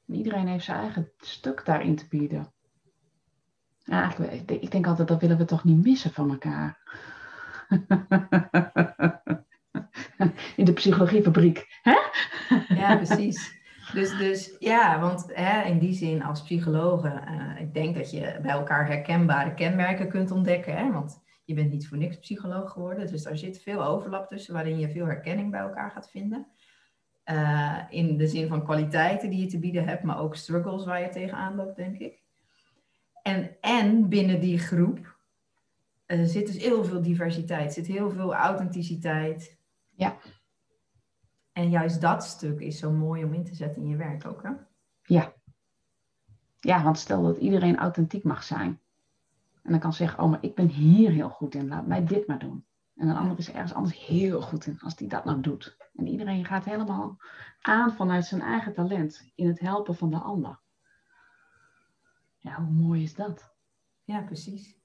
En 0.08 0.16
iedereen 0.16 0.48
heeft 0.48 0.66
zijn 0.66 0.80
eigen 0.80 1.12
stuk 1.18 1.66
daarin 1.66 1.96
te 1.96 2.08
bieden. 2.08 2.54
Ja, 3.84 4.18
ik 4.46 4.72
denk 4.72 4.88
altijd, 4.88 5.08
dat 5.08 5.22
willen 5.22 5.38
we 5.38 5.46
toch 5.46 5.64
niet 5.64 5.84
missen 5.84 6.12
van 6.12 6.30
elkaar. 6.30 6.80
In 10.56 10.66
de 10.66 10.74
psychologiefabriek. 10.74 11.66
Hè? 11.82 11.98
Ja, 12.76 12.96
precies. 12.96 13.64
Dus, 13.94 14.18
dus 14.18 14.56
ja, 14.60 15.00
want 15.00 15.32
hè, 15.34 15.62
in 15.62 15.80
die 15.80 15.94
zin 15.94 16.24
als 16.24 16.42
psychologen, 16.42 17.24
uh, 17.30 17.62
ik 17.62 17.74
denk 17.74 17.96
dat 17.96 18.12
je 18.12 18.40
bij 18.42 18.52
elkaar 18.52 18.88
herkenbare 18.88 19.54
kenmerken 19.54 20.10
kunt 20.10 20.32
ontdekken. 20.32 20.78
Hè? 20.78 20.92
Want 20.92 21.24
je 21.46 21.54
bent 21.54 21.72
niet 21.72 21.88
voor 21.88 21.98
niks 21.98 22.20
psycholoog 22.20 22.72
geworden. 22.72 23.08
Dus 23.08 23.24
daar 23.24 23.38
zit 23.38 23.62
veel 23.62 23.84
overlap 23.84 24.28
tussen 24.28 24.54
waarin 24.54 24.80
je 24.80 24.90
veel 24.90 25.06
herkenning 25.06 25.52
bij 25.52 25.60
elkaar 25.60 25.92
gaat 25.92 26.10
vinden. 26.10 26.48
Uh, 27.32 27.80
in 27.90 28.18
de 28.18 28.28
zin 28.28 28.48
van 28.48 28.64
kwaliteiten 28.64 29.30
die 29.30 29.40
je 29.40 29.48
te 29.48 29.60
bieden 29.60 29.88
hebt, 29.88 30.04
maar 30.04 30.20
ook 30.20 30.36
struggles 30.36 30.86
waar 30.86 31.02
je 31.02 31.10
tegenaan 31.10 31.56
loopt, 31.56 31.76
denk 31.76 31.98
ik. 31.98 32.24
En, 33.22 33.56
en 33.62 34.10
binnen 34.10 34.40
die 34.40 34.60
groep 34.60 35.15
er 36.06 36.28
zit 36.28 36.48
dus 36.48 36.58
heel 36.58 36.84
veel 36.84 37.02
diversiteit, 37.02 37.66
er 37.66 37.72
zit 37.72 37.88
heel 37.88 38.12
veel 38.12 38.34
authenticiteit. 38.34 39.58
Ja. 39.90 40.18
En 41.52 41.70
juist 41.70 42.02
dat 42.02 42.24
stuk 42.24 42.60
is 42.60 42.80
zo 42.80 42.92
mooi 42.92 43.24
om 43.24 43.34
in 43.34 43.44
te 43.44 43.56
zetten 43.56 43.82
in 43.82 43.88
je 43.88 43.96
werk 43.96 44.26
ook, 44.26 44.44
hè? 44.44 44.52
Ja. 45.04 45.34
Ja, 46.60 46.84
want 46.84 46.98
stel 46.98 47.24
dat 47.24 47.38
iedereen 47.38 47.78
authentiek 47.78 48.24
mag 48.24 48.44
zijn. 48.44 48.80
En 49.64 49.72
dan 49.72 49.80
kan 49.80 49.94
zeggen, 49.94 50.24
oh, 50.24 50.30
maar 50.30 50.44
ik 50.44 50.56
ben 50.56 50.68
hier 50.68 51.12
heel 51.12 51.30
goed 51.30 51.56
in, 51.56 51.68
laat 51.68 51.88
mij 51.88 52.06
dit 52.06 52.28
maar 52.28 52.40
doen. 52.40 52.66
En 52.96 53.08
een 53.08 53.16
ander 53.16 53.38
is 53.38 53.52
ergens 53.52 53.74
anders 53.74 54.06
heel 54.06 54.42
goed 54.42 54.66
in, 54.66 54.80
als 54.80 54.96
die 54.96 55.08
dat 55.08 55.26
nou 55.26 55.42
doet. 55.42 55.78
En 55.96 56.08
iedereen 56.08 56.46
gaat 56.46 56.66
helemaal 56.66 57.18
aan 57.62 57.94
vanuit 57.94 58.26
zijn 58.26 58.42
eigen 58.42 58.74
talent 58.74 59.32
in 59.36 59.48
het 59.48 59.60
helpen 59.60 59.96
van 59.96 60.10
de 60.10 60.18
ander. 60.18 60.60
Ja, 62.38 62.56
hoe 62.64 62.74
mooi 62.74 63.04
is 63.04 63.16
dat? 63.16 63.54
Ja, 64.04 64.22
precies. 64.22 64.80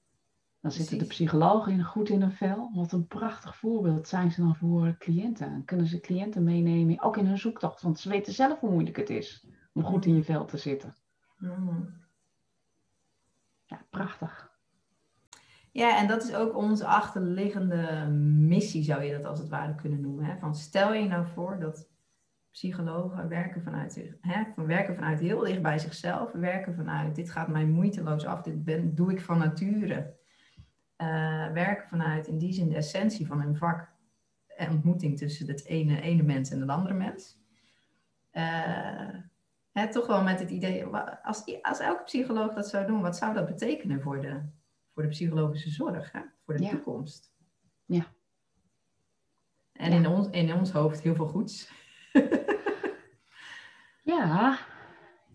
Dan 0.61 0.71
zitten 0.71 0.97
de 0.97 1.05
psychologen 1.05 1.83
goed 1.83 2.09
in 2.09 2.21
hun 2.21 2.31
vel. 2.31 2.71
Wat 2.73 2.91
een 2.91 3.07
prachtig 3.07 3.55
voorbeeld 3.55 4.07
zijn 4.07 4.31
ze 4.31 4.41
dan 4.41 4.55
voor 4.55 4.95
cliënten. 4.99 5.51
Dan 5.51 5.65
kunnen 5.65 5.85
ze 5.85 5.99
cliënten 5.99 6.43
meenemen, 6.43 7.01
ook 7.01 7.17
in 7.17 7.25
hun 7.25 7.37
zoektocht. 7.37 7.81
Want 7.81 7.99
ze 7.99 8.09
weten 8.09 8.33
zelf 8.33 8.59
hoe 8.59 8.71
moeilijk 8.71 8.97
het 8.97 9.09
is 9.09 9.45
om 9.73 9.83
goed 9.83 10.05
in 10.05 10.15
je 10.15 10.23
vel 10.23 10.45
te 10.45 10.57
zitten. 10.57 10.95
Mm. 11.37 11.93
Ja, 13.65 13.85
prachtig. 13.89 14.51
Ja, 15.71 15.97
en 15.97 16.07
dat 16.07 16.23
is 16.23 16.35
ook 16.35 16.55
onze 16.55 16.85
achterliggende 16.85 18.07
missie, 18.47 18.83
zou 18.83 19.03
je 19.03 19.11
dat 19.11 19.25
als 19.25 19.39
het 19.39 19.49
ware 19.49 19.75
kunnen 19.75 20.01
noemen. 20.01 20.25
Hè? 20.25 20.37
Van 20.37 20.55
stel 20.55 20.93
je 20.93 21.07
nou 21.07 21.27
voor 21.27 21.59
dat 21.59 21.89
psychologen 22.51 23.27
werken 23.27 23.63
vanuit, 23.63 24.15
hè, 24.21 24.43
van 24.55 24.65
werken 24.65 24.95
vanuit 24.95 25.19
heel 25.19 25.39
dicht 25.39 25.61
bij 25.61 25.79
zichzelf, 25.79 26.31
werken 26.31 26.75
vanuit 26.75 27.15
dit 27.15 27.31
gaat 27.31 27.47
mij 27.47 27.65
moeiteloos 27.65 28.25
af, 28.25 28.41
dit 28.41 28.63
ben, 28.63 28.95
doe 28.95 29.11
ik 29.11 29.21
van 29.21 29.37
nature 29.37 30.19
uh, 31.01 31.51
werken 31.51 31.87
vanuit 31.87 32.27
in 32.27 32.37
die 32.37 32.53
zin 32.53 32.69
de 32.69 32.75
essentie 32.75 33.27
van 33.27 33.41
hun 33.41 33.55
vak 33.55 33.89
en 34.47 34.69
ontmoeting 34.71 35.17
tussen 35.17 35.47
het 35.47 35.65
ene, 35.65 36.01
ene 36.01 36.23
mens 36.23 36.49
en 36.49 36.59
het 36.59 36.69
andere 36.69 36.93
mens. 36.93 37.39
Uh, 38.33 39.09
hè, 39.71 39.91
toch 39.91 40.07
wel 40.07 40.23
met 40.23 40.39
het 40.39 40.49
idee, 40.49 40.85
als, 41.23 41.61
als 41.61 41.79
elke 41.79 42.03
psycholoog 42.03 42.53
dat 42.53 42.67
zou 42.67 42.85
doen, 42.85 43.01
wat 43.01 43.17
zou 43.17 43.33
dat 43.33 43.45
betekenen 43.45 44.01
voor 44.01 44.21
de, 44.21 44.41
voor 44.93 45.03
de 45.03 45.09
psychologische 45.09 45.69
zorg, 45.69 46.11
hè? 46.11 46.21
voor 46.45 46.57
de 46.57 46.69
toekomst? 46.69 47.33
Ja. 47.85 48.05
En 49.71 49.91
In, 49.91 50.07
ons, 50.07 50.29
in 50.29 50.53
ons 50.53 50.71
hoofd 50.71 51.01
heel 51.01 51.15
veel 51.15 51.27
goeds. 51.27 51.71
ja, 54.03 54.59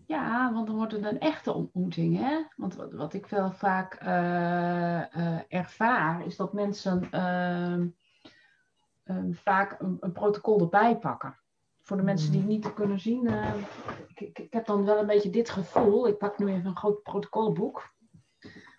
ja, 0.07 0.53
want 0.53 0.67
dan 0.67 0.75
wordt 0.75 0.91
het 0.91 1.05
een 1.05 1.19
echte 1.19 1.53
ontmoeting. 1.53 2.17
Hè? 2.17 2.43
Want 2.55 2.75
wat, 2.75 2.93
wat 2.93 3.13
ik 3.13 3.25
wel 3.25 3.51
vaak 3.51 4.03
uh, 4.03 4.07
uh, 4.07 5.39
ervaar, 5.47 6.25
is 6.25 6.35
dat 6.35 6.53
mensen 6.53 7.07
uh, 7.11 7.83
vaak 9.31 9.79
een, 9.79 9.97
een, 9.99 10.11
protocol 10.11 10.59
erbij 10.59 10.97
pakken. 10.97 11.37
Voor 11.81 11.97
de 11.97 12.03
mensen 12.03 12.31
die 12.31 12.39
het 12.39 12.49
niet 12.49 12.73
kunnen 12.73 12.99
zien, 12.99 13.27
ik, 14.07 14.19
ik, 14.19 14.39
ik, 14.39 14.53
heb 14.53 14.65
dan 14.65 14.85
wel 14.85 14.99
een 14.99 15.05
beetje 15.05 15.29
dit 15.29 15.49
gevoel. 15.49 16.07
Ik 16.07 16.17
pak 16.17 16.39
nu 16.39 16.47
even 16.47 16.65
een 16.65 16.77
groot 16.77 17.03
protocolboek. 17.03 17.95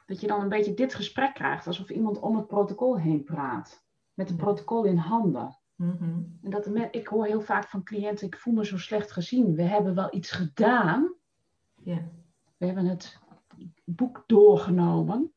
Dat 0.06 0.20
je 0.20 0.26
dan 0.26 0.40
een 0.40 0.48
beetje 0.48 0.74
dit 0.74 0.94
gesprek 0.94 1.34
krijgt, 1.34 1.66
alsof 1.66 1.90
iemand 1.90 2.18
om 2.18 2.36
het 2.36 2.46
protocol 2.46 2.98
heen 2.98 3.24
praat. 3.24 3.84
Met 4.14 4.30
een 4.30 4.36
protocol 4.36 4.84
in 4.84 4.96
handen. 4.96 5.58
Mm-hmm. 5.74 6.38
En 6.42 6.50
dat 6.50 6.70
ik 6.90 7.06
hoor 7.06 7.26
heel 7.26 7.40
vaak 7.40 7.68
van 7.68 7.82
cliënten, 7.82 8.26
ik 8.26 8.36
voel 8.36 8.54
me 8.54 8.66
zo 8.66 8.78
slecht 8.78 9.12
gezien. 9.12 9.54
We 9.54 9.62
hebben 9.62 9.94
wel 9.94 10.14
iets 10.14 10.30
gedaan, 10.30 11.16
ja. 11.88 12.08
We 12.56 12.66
hebben 12.66 12.86
het 12.86 13.18
boek 13.84 14.24
doorgenomen. 14.26 15.32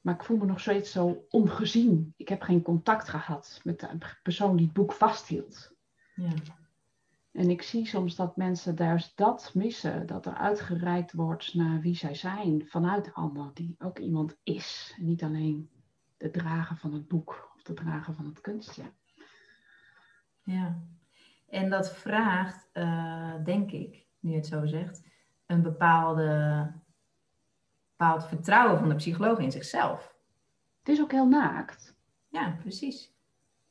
Maar 0.00 0.14
ik 0.14 0.24
voel 0.24 0.36
me 0.36 0.46
nog 0.46 0.60
steeds 0.60 0.90
zo 0.90 1.26
ongezien. 1.28 2.14
Ik 2.16 2.28
heb 2.28 2.42
geen 2.42 2.62
contact 2.62 3.08
gehad 3.08 3.60
met 3.64 3.80
de 3.80 3.98
persoon 4.22 4.56
die 4.56 4.64
het 4.64 4.74
boek 4.74 4.92
vasthield. 4.92 5.74
Ja. 6.14 6.32
En 7.32 7.50
ik 7.50 7.62
zie 7.62 7.86
soms 7.86 8.16
dat 8.16 8.36
mensen 8.36 8.76
daar 8.76 9.12
dat 9.14 9.50
missen. 9.54 10.06
Dat 10.06 10.26
er 10.26 10.34
uitgereikt 10.34 11.12
wordt 11.12 11.54
naar 11.54 11.80
wie 11.80 11.96
zij 11.96 12.14
zijn 12.14 12.66
vanuit 12.66 13.04
de 13.04 13.12
ander. 13.12 13.50
Die 13.54 13.74
ook 13.78 13.98
iemand 13.98 14.36
is. 14.42 14.94
En 14.98 15.04
niet 15.04 15.22
alleen 15.22 15.70
de 16.16 16.30
drager 16.30 16.76
van 16.76 16.92
het 16.92 17.08
boek 17.08 17.52
of 17.56 17.62
de 17.62 17.74
drager 17.74 18.14
van 18.14 18.24
het 18.24 18.40
kunstje. 18.40 18.92
Ja. 20.42 20.80
En 21.48 21.70
dat 21.70 21.92
vraagt, 21.92 22.68
uh, 22.72 23.44
denk 23.44 23.70
ik, 23.70 24.05
nu 24.26 24.32
je 24.32 24.38
het 24.38 24.46
zo 24.46 24.66
zegt, 24.66 25.02
een 25.46 25.62
bepaalde, 25.62 26.72
bepaald 27.96 28.26
vertrouwen 28.26 28.78
van 28.78 28.88
de 28.88 28.94
psycholoog 28.94 29.38
in 29.38 29.52
zichzelf. 29.52 30.14
Het 30.78 30.88
is 30.88 31.00
ook 31.00 31.12
heel 31.12 31.28
naakt. 31.28 31.96
Ja, 32.28 32.56
precies. 32.60 33.14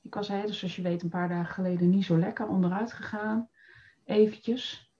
Ik 0.01 0.13
was, 0.13 0.27
hè, 0.27 0.41
dus 0.45 0.59
zoals 0.59 0.75
je 0.75 0.81
weet, 0.81 1.03
een 1.03 1.09
paar 1.09 1.29
dagen 1.29 1.53
geleden 1.53 1.89
niet 1.89 2.05
zo 2.05 2.17
lekker 2.17 2.47
onderuit 2.47 2.93
gegaan. 2.93 3.49
Eventjes. 4.05 4.93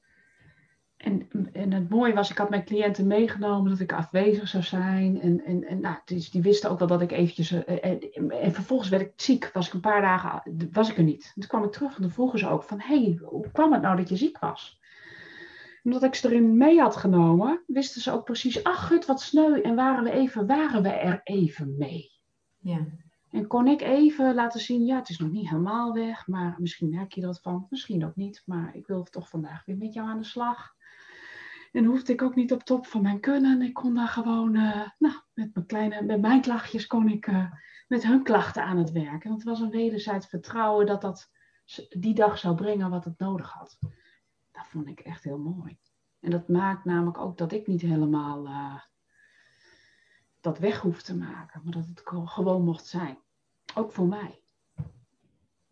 En, 0.98 1.30
en 1.54 1.72
het 1.72 1.90
mooie 1.90 2.14
was, 2.14 2.30
ik 2.30 2.38
had 2.38 2.50
mijn 2.50 2.66
cliënten 2.66 3.08
meegenomen 3.08 3.70
dat 3.70 3.80
ik 3.80 3.94
afwezig 3.94 4.48
zou 4.48 4.64
zijn. 4.64 5.22
En, 5.22 5.46
en, 5.46 5.64
en 5.64 5.80
nou, 5.80 5.98
dus 6.06 6.32
die 6.32 6.42
wisten 6.42 6.70
ook 6.70 6.80
wel 6.80 6.88
dat 6.88 7.02
ik 7.02 7.12
eventjes... 7.12 7.52
eh, 7.52 7.86
En, 7.92 8.30
en 8.30 8.54
vervolgens 8.54 8.90
werd 8.90 9.02
ik 9.02 9.14
ziek. 9.16 9.50
Was 9.54 9.68
ik 9.68 9.74
een 9.74 9.80
paar 9.80 10.02
dagen... 10.02 10.70
Was 10.72 10.90
ik 10.90 10.98
er 10.98 11.04
niet. 11.04 11.32
Toen 11.34 11.48
kwam 11.48 11.64
ik 11.64 11.72
terug 11.72 11.96
en 11.96 12.02
toen 12.02 12.12
vroegen 12.12 12.40
ze 12.40 12.48
ook 12.48 12.64
van... 12.64 12.80
Hé, 12.80 13.04
hey, 13.04 13.20
hoe 13.24 13.52
kwam 13.52 13.74
het 13.74 13.82
nou 13.82 13.98
dat 13.98 14.10
je 14.10 14.16
ziek 14.16 14.40
was? 14.40 14.84
Omdat 15.86 16.04
ik 16.04 16.16
ze 16.16 16.28
erin 16.28 16.58
mee 16.58 16.80
had 16.80 16.96
genomen, 16.96 17.64
wisten 17.68 18.02
ze 18.02 18.12
ook 18.12 18.26
precies... 18.26 18.64
Ach, 18.64 18.88
gut, 18.88 19.06
wat 19.06 19.22
sneu. 19.22 19.62
En 19.62 19.76
waren 19.76 20.04
we, 20.04 20.12
even, 20.12 20.48
waren 20.48 20.84
we 20.84 20.90
er 20.90 21.22
even 21.24 21.78
mee. 21.78 22.12
Ja. 22.60 22.86
En 23.32 23.48
kon 23.48 23.68
ik 23.68 23.82
even 23.82 24.36
laten 24.36 24.60
zien, 24.60 24.86
ja, 24.86 24.96
het 24.96 25.10
is 25.10 25.18
nog 25.18 25.32
niet 25.32 25.50
helemaal 25.50 25.94
weg, 25.94 26.28
maar 26.28 26.56
misschien 26.58 26.90
merk 26.90 27.14
je 27.14 27.26
wat 27.26 27.42
van, 27.42 27.68
misschien 27.70 28.06
ook 28.06 28.16
niet, 28.16 28.42
maar 28.46 28.76
ik 28.76 28.88
wil 28.88 29.04
toch 29.04 29.30
vandaag 29.30 29.66
weer 29.66 29.78
met 29.78 29.94
jou 29.94 30.08
aan 30.08 30.18
de 30.18 30.24
slag. 30.24 30.74
En 31.72 31.86
hoefde 31.86 32.14
ik 32.14 32.22
ook 32.22 32.36
niet 32.36 32.52
op 32.52 32.64
top 32.64 32.86
van 32.86 33.02
mijn 33.02 33.20
kunnen. 33.20 33.62
Ik 33.62 33.74
kon 33.74 33.94
daar 33.94 34.08
gewoon, 34.08 34.56
eh, 34.56 34.90
nou, 34.98 35.16
met 35.34 35.54
mijn 35.54 35.66
kleine, 35.66 36.02
met 36.02 36.22
mijn 36.22 36.42
klachtjes 36.42 36.88
kon 36.88 37.10
ik 37.10 37.28
eh, 37.28 37.52
met 37.88 38.04
hun 38.04 38.24
klachten 38.24 38.64
aan 38.64 38.78
het 38.78 38.92
werk. 38.92 39.24
En 39.24 39.32
het 39.32 39.44
was 39.44 39.60
een 39.60 39.70
wederzijds 39.70 40.28
vertrouwen 40.28 40.86
dat 40.86 41.02
dat 41.02 41.30
die 41.90 42.14
dag 42.14 42.38
zou 42.38 42.56
brengen 42.56 42.90
wat 42.90 43.06
het 43.06 43.20
nodig 43.20 43.52
had. 43.52 43.78
Dat 44.56 44.68
vond 44.68 44.88
ik 44.88 45.00
echt 45.00 45.24
heel 45.24 45.38
mooi. 45.38 45.78
En 46.20 46.30
dat 46.32 46.48
maakt 46.48 46.86
namelijk 46.86 47.18
ook 47.18 47.38
dat 47.38 47.52
ik 47.52 47.68
niet 47.68 47.82
helemaal 47.82 48.46
eh, 48.46 48.82
dat 50.40 50.60
weg 50.60 50.80
hoef 50.80 51.02
te 51.02 51.16
maken, 51.18 51.62
maar 51.64 51.74
dat 51.74 51.88
het 51.88 52.02
gewoon 52.06 52.64
mocht 52.64 52.86
zijn. 52.86 53.18
Ook 53.76 53.92
voor 53.92 54.08
mij. 54.08 54.40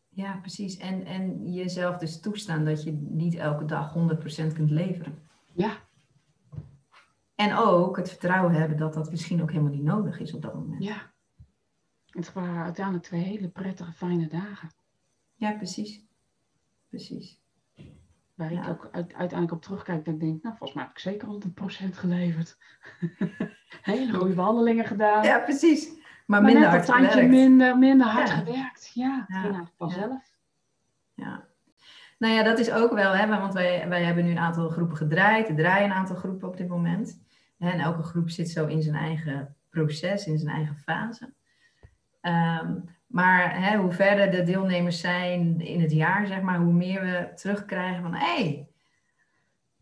Ja, 0.09 0.37
precies. 0.37 0.77
En, 0.77 1.05
en 1.05 1.51
jezelf 1.53 1.97
dus 1.97 2.19
toestaan 2.19 2.65
dat 2.65 2.83
je 2.83 2.91
niet 2.91 3.35
elke 3.35 3.65
dag 3.65 3.93
100% 3.93 4.53
kunt 4.53 4.69
leveren. 4.69 5.27
Ja, 5.53 5.77
En 7.35 7.55
ook 7.55 7.97
het 7.97 8.09
vertrouwen 8.09 8.53
hebben 8.53 8.77
dat 8.77 8.93
dat 8.93 9.09
misschien 9.09 9.41
ook 9.41 9.51
helemaal 9.51 9.71
niet 9.71 9.83
nodig 9.83 10.19
is 10.19 10.33
op 10.33 10.41
dat 10.41 10.53
moment. 10.53 10.83
ja. 10.83 11.11
Het 12.05 12.33
waren 12.33 12.63
uiteindelijk 12.63 13.05
twee 13.05 13.21
hele 13.21 13.49
prettige, 13.49 13.91
fijne 13.91 14.27
dagen. 14.27 14.69
Ja, 15.35 15.51
precies. 15.51 16.05
Precies. 16.89 17.42
Waar 18.33 18.53
Ja. 18.53 18.61
ik 18.61 18.67
ook 18.69 18.83
uit- 18.91 19.13
uiteindelijk 19.13 19.51
op 19.51 19.61
terugkijk 19.61 20.05
en 20.07 20.17
denk, 20.17 20.43
nou, 20.43 20.55
volgens 20.57 20.73
mij 20.73 20.83
heb 20.83 20.91
ik 20.91 20.99
zeker 20.99 21.27
100% 21.27 21.97
geleverd. 21.97 22.57
Hele 23.81 24.13
goede 24.13 24.33
behandelingen 24.33 24.85
gedaan. 24.85 25.23
Ja, 25.23 25.39
precies. 25.39 25.89
Maar, 26.25 26.41
maar 26.41 26.51
minder 26.51 26.69
hard 26.69 26.91
gewerkt. 26.91 27.29
minder, 27.29 27.77
minder 27.77 28.07
hard 28.07 28.27
Ja. 28.29 28.35
gewerkt. 28.35 28.91
Ja, 28.93 29.25
Ja. 29.27 29.63
vanzelf. 29.77 30.35
Ja. 31.13 31.45
Nou 32.17 32.33
ja, 32.33 32.43
dat 32.43 32.59
is 32.59 32.71
ook 32.71 32.93
wel, 32.93 33.11
hè, 33.15 33.27
want 33.27 33.53
wij, 33.53 33.89
wij 33.89 34.03
hebben 34.03 34.25
nu 34.25 34.31
een 34.31 34.37
aantal 34.39 34.69
groepen 34.69 34.97
gedraaid. 34.97 35.49
Er 35.49 35.55
draaien 35.55 35.85
een 35.89 35.95
aantal 35.95 36.15
groepen 36.15 36.47
op 36.47 36.57
dit 36.57 36.67
moment. 36.67 37.21
En 37.57 37.79
elke 37.79 38.03
groep 38.03 38.29
zit 38.29 38.49
zo 38.49 38.65
in 38.65 38.81
zijn 38.81 38.95
eigen 38.95 39.55
proces, 39.69 40.27
in 40.27 40.37
zijn 40.37 40.55
eigen 40.55 40.75
fase. 40.75 41.33
Ehm, 42.21 42.75
maar 43.13 43.61
hè, 43.61 43.77
hoe 43.77 43.91
verder 43.91 44.31
de 44.31 44.43
deelnemers 44.43 44.99
zijn 44.99 45.61
in 45.61 45.81
het 45.81 45.91
jaar, 45.91 46.27
zeg 46.27 46.41
maar, 46.41 46.59
hoe 46.59 46.73
meer 46.73 47.01
we 47.01 47.31
terugkrijgen 47.35 48.01
van 48.01 48.13
hé, 48.13 48.35
hey, 48.35 48.67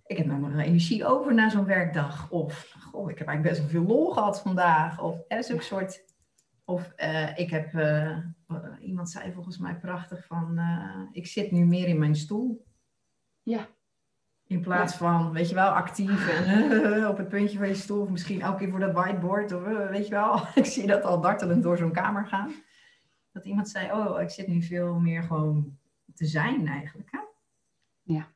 ik 0.05 0.17
heb 0.17 0.25
nog 0.25 0.39
maar 0.39 0.57
energie 0.57 1.05
over 1.05 1.33
na 1.33 1.49
zo'n 1.49 1.65
werkdag. 1.65 2.29
Of 2.29 2.75
goh, 2.79 3.09
ik 3.11 3.17
heb 3.17 3.27
eigenlijk 3.27 3.57
best 3.57 3.59
wel 3.59 3.81
veel 3.81 3.95
lol 3.95 4.11
gehad 4.11 4.41
vandaag. 4.41 4.99
Of 5.01 5.17
hè, 5.27 5.41
zo'n 5.41 5.61
soort. 5.61 6.03
Of 6.65 6.91
eh, 6.95 7.37
ik 7.37 7.49
heb, 7.49 7.73
eh, 7.73 8.17
iemand 8.81 9.09
zei 9.09 9.31
volgens 9.33 9.57
mij 9.57 9.75
prachtig 9.75 10.25
van, 10.25 10.57
eh, 10.57 11.01
ik 11.11 11.27
zit 11.27 11.51
nu 11.51 11.65
meer 11.65 11.87
in 11.87 11.99
mijn 11.99 12.15
stoel. 12.15 12.65
Ja. 13.43 13.67
In 14.47 14.61
plaats 14.61 14.95
van, 14.95 15.31
weet 15.31 15.49
je 15.49 15.55
wel, 15.55 15.69
actief 15.69 16.45
en 16.45 17.07
op 17.11 17.17
het 17.17 17.29
puntje 17.29 17.57
van 17.57 17.67
je 17.67 17.75
stoel. 17.75 18.01
Of 18.01 18.09
misschien 18.09 18.41
elke 18.41 18.57
keer 18.57 18.69
voor 18.69 18.79
dat 18.79 18.93
whiteboard. 18.93 19.51
Of 19.51 19.63
eh, 19.63 19.89
weet 19.89 20.07
je 20.07 20.13
wel, 20.13 20.41
ik 20.55 20.65
zie 20.65 20.87
dat 20.87 21.03
al 21.03 21.21
dartelend 21.21 21.63
door 21.63 21.77
zo'n 21.77 21.91
kamer 21.91 22.27
gaan. 22.27 22.51
Dat 23.31 23.45
iemand 23.45 23.69
zei, 23.69 23.91
oh, 23.91 24.21
ik 24.21 24.29
zit 24.29 24.47
nu 24.47 24.61
veel 24.61 24.99
meer 24.99 25.23
gewoon 25.23 25.77
te 26.13 26.25
zijn 26.25 26.67
eigenlijk. 26.67 27.11
Hè? 27.11 27.19
Ja. 28.01 28.27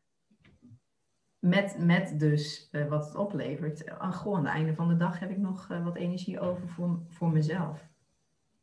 Met, 1.40 1.78
met 1.80 2.20
dus 2.20 2.70
eh, 2.72 2.88
wat 2.88 3.06
het 3.06 3.16
oplevert. 3.16 3.88
Uh, 3.88 4.12
goh, 4.12 4.38
aan 4.38 4.46
het 4.46 4.54
einde 4.54 4.76
van 4.76 4.88
de 4.88 4.98
dag 4.98 5.20
heb 5.20 5.30
ik 5.30 5.38
nog 5.38 5.70
uh, 5.72 5.84
wat 5.84 5.96
energie 5.96 6.40
over 6.40 6.70
voor, 6.70 7.00
voor 7.10 7.32
mezelf. 7.32 7.88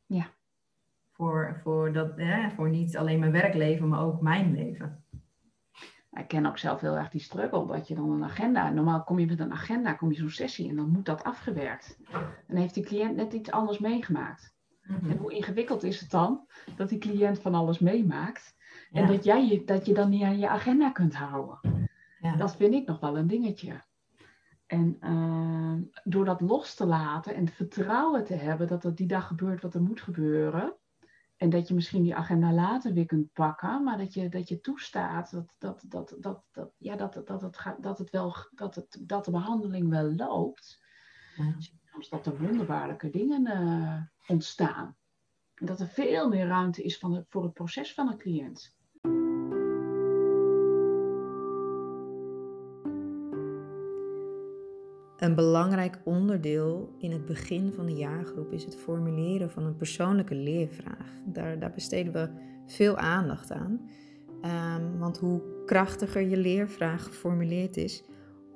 Ja. 0.07 0.27
Voor, 1.11 1.61
voor, 1.63 1.93
dat, 1.93 2.13
voor 2.57 2.69
niet 2.69 2.97
alleen 2.97 3.19
mijn 3.19 3.33
werkleven, 3.33 3.89
maar 3.89 4.03
ook 4.03 4.21
mijn 4.21 4.53
leven. 4.53 5.05
Ik 6.13 6.29
ken 6.29 6.47
ook 6.47 6.59
zelf 6.59 6.81
heel 6.81 6.97
erg 6.97 7.09
die 7.09 7.21
struggle, 7.21 7.67
dat 7.67 7.89
je 7.89 7.95
dan 7.95 8.11
een 8.11 8.25
agenda, 8.25 8.71
normaal 8.71 9.05
kom 9.05 9.19
je 9.19 9.27
met 9.27 9.41
een 9.41 9.53
agenda, 9.53 9.93
kom 9.93 10.11
je 10.11 10.19
zo'n 10.19 10.31
sessie 10.31 10.69
en 10.69 10.77
dan 10.77 10.89
moet 10.89 11.05
dat 11.05 11.25
afgewerkt. 11.25 11.99
En 12.47 12.57
heeft 12.57 12.75
die 12.75 12.85
cliënt 12.85 13.17
net 13.17 13.33
iets 13.33 13.51
anders 13.51 13.79
meegemaakt. 13.79 14.55
Mhm. 14.83 15.11
En 15.11 15.17
hoe 15.17 15.33
ingewikkeld 15.33 15.83
is 15.83 16.01
het 16.01 16.11
dan 16.11 16.47
dat 16.77 16.89
die 16.89 16.99
cliënt 16.99 17.39
van 17.39 17.55
alles 17.55 17.79
meemaakt 17.79 18.57
en 18.93 19.07
dat, 19.07 19.25
jij 19.25 19.47
je, 19.47 19.65
dat 19.65 19.87
je 19.87 19.95
dan 19.95 20.09
niet 20.09 20.23
aan 20.23 20.39
je 20.39 20.49
agenda 20.49 20.91
kunt 20.91 21.15
houden? 21.15 21.89
Ja. 22.21 22.37
Dat 22.37 22.57
vind 22.57 22.75
ik 22.75 22.87
nog 22.87 23.01
wel 23.01 23.19
een 23.19 23.27
dingetje. 23.27 23.83
En 24.67 24.97
eh, 25.01 26.01
door 26.05 26.25
dat 26.25 26.41
los 26.41 26.75
te 26.75 26.87
laten 26.87 27.35
en 27.35 27.45
het 27.45 27.55
vertrouwen 27.55 28.25
te 28.25 28.35
hebben 28.35 28.69
dat 28.69 28.85
er 28.85 28.95
die 28.95 29.07
dag 29.07 29.27
gebeurt 29.27 29.63
wat 29.63 29.75
er 29.75 29.83
moet 29.83 30.01
gebeuren. 30.01 30.77
En 31.37 31.51
dat 31.51 31.69
je 31.69 31.75
misschien 31.75 32.03
die 32.03 32.15
agenda 32.15 32.53
later 32.53 32.93
weer 32.93 33.07
kunt 33.07 33.33
pakken, 33.33 33.83
maar 33.83 33.99
dat 33.99 34.15
je, 34.15 34.29
dat 34.29 34.49
je 34.49 34.61
toestaat 34.61 35.31
dat, 35.31 35.55
dat, 35.59 35.85
dat, 35.89 36.17
dat, 36.19 36.45
dat, 36.53 36.73
ja, 36.79 36.97
dat, 36.97 37.23
dat, 37.25 37.43
het 37.43 37.59
gaat, 37.59 37.83
dat, 37.83 37.99
het 37.99 38.11
wel, 38.11 38.35
dat, 38.51 38.75
het, 38.75 38.99
dat 39.01 39.25
de 39.25 39.31
behandeling 39.31 39.89
wel 39.89 40.15
loopt. 40.15 40.81
Ja. 41.37 41.57
Soms 41.93 42.09
dat 42.09 42.27
er 42.27 42.39
wonderbaarlijke 42.39 43.11
dingen 43.11 43.47
eh, 43.47 43.97
ontstaan. 44.27 44.97
En 45.55 45.67
dat 45.67 45.81
er 45.81 45.89
veel 45.89 46.29
meer 46.29 46.47
ruimte 46.47 46.83
is 46.83 46.99
van 46.99 47.25
voor 47.29 47.43
het 47.43 47.53
proces 47.53 47.95
van 47.95 48.09
een 48.09 48.19
cliënt. 48.19 48.77
Een 55.17 55.35
belangrijk 55.35 56.01
onderdeel 56.05 56.95
in 56.99 57.13
het 57.13 57.27
begin 57.27 57.73
van 57.73 57.87
de 57.87 57.95
jaargroep 57.95 58.53
is 58.53 58.65
het 58.65 58.77
formuleren 58.77 59.51
van 59.51 59.65
een 59.65 59.77
persoonlijke 59.77 60.35
leervraag. 60.35 61.21
Daar, 61.25 61.59
daar 61.59 61.73
besteden 61.73 62.13
we 62.13 62.31
veel 62.67 62.97
aandacht 62.97 63.53
aan. 63.53 63.91
Ehm, 64.41 64.99
want 64.99 65.19
hoe 65.19 65.43
krachtiger 65.67 66.23
je 66.23 66.37
leervraag 66.37 67.05
geformuleerd 67.05 67.77
is, 67.77 68.05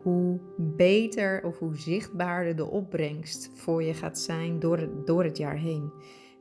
hoe 0.06 0.38
beter 0.56 1.42
of 1.44 1.58
hoe 1.58 1.76
zichtbaarder 1.76 2.56
de 2.56 2.70
opbrengst 2.70 3.50
voor 3.54 3.82
je 3.82 3.94
gaat 3.94 4.18
zijn 4.18 4.58
door 4.58 4.78
het, 4.78 5.06
door 5.06 5.24
het 5.24 5.36
jaar 5.36 5.56
heen. 5.56 5.92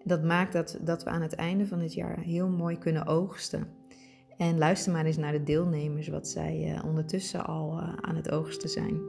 Dat 0.04 0.24
maakt 0.24 0.54
dat, 0.54 0.78
dat 0.82 1.04
we 1.04 1.10
aan 1.10 1.22
het 1.22 1.34
einde 1.34 1.68
van 1.68 1.80
het 1.80 1.94
jaar 1.94 2.20
heel 2.20 2.48
mooi 2.48 2.78
kunnen 2.78 3.08
oogsten. 3.08 3.68
En 4.38 4.58
luister 4.58 4.92
maar 4.92 5.06
eens 5.06 5.18
naar 5.18 5.32
de 5.32 5.44
deelnemers, 5.44 6.08
wat 6.08 6.28
zij 6.28 6.74
uh, 6.76 6.86
ondertussen 6.86 7.46
al 7.46 7.78
uh, 7.78 7.94
aan 8.02 8.16
het 8.16 8.32
oogsten 8.32 8.70
zijn. 8.70 9.02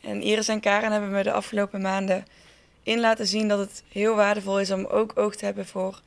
En 0.00 0.22
Iris 0.22 0.48
en 0.48 0.60
Karen 0.60 0.92
hebben 0.92 1.10
me 1.10 1.22
de 1.22 1.32
afgelopen 1.32 1.80
maanden 1.80 2.24
in 2.82 3.00
laten 3.00 3.26
zien 3.26 3.48
dat 3.48 3.58
het 3.58 3.84
heel 3.88 4.14
waardevol 4.14 4.60
is 4.60 4.70
om 4.70 4.84
ook 4.84 5.12
oog 5.14 5.36
te 5.36 5.44
hebben 5.44 5.66
voor 5.66 6.02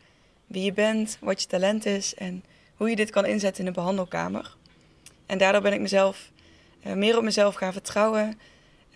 wie 0.47 0.63
je 0.63 0.73
bent, 0.73 1.17
wat 1.21 1.41
je 1.41 1.47
talent 1.47 1.85
is 1.85 2.15
en 2.15 2.43
hoe 2.77 2.89
je 2.89 2.95
dit 2.95 3.09
kan 3.09 3.25
inzetten 3.25 3.65
in 3.65 3.73
de 3.73 3.79
behandelkamer. 3.79 4.55
En 5.25 5.37
daardoor 5.37 5.61
ben 5.61 5.73
ik 5.73 5.79
mezelf 5.79 6.31
uh, 6.85 6.93
meer 6.93 7.17
op 7.17 7.23
mezelf 7.23 7.55
gaan 7.55 7.73
vertrouwen. 7.73 8.39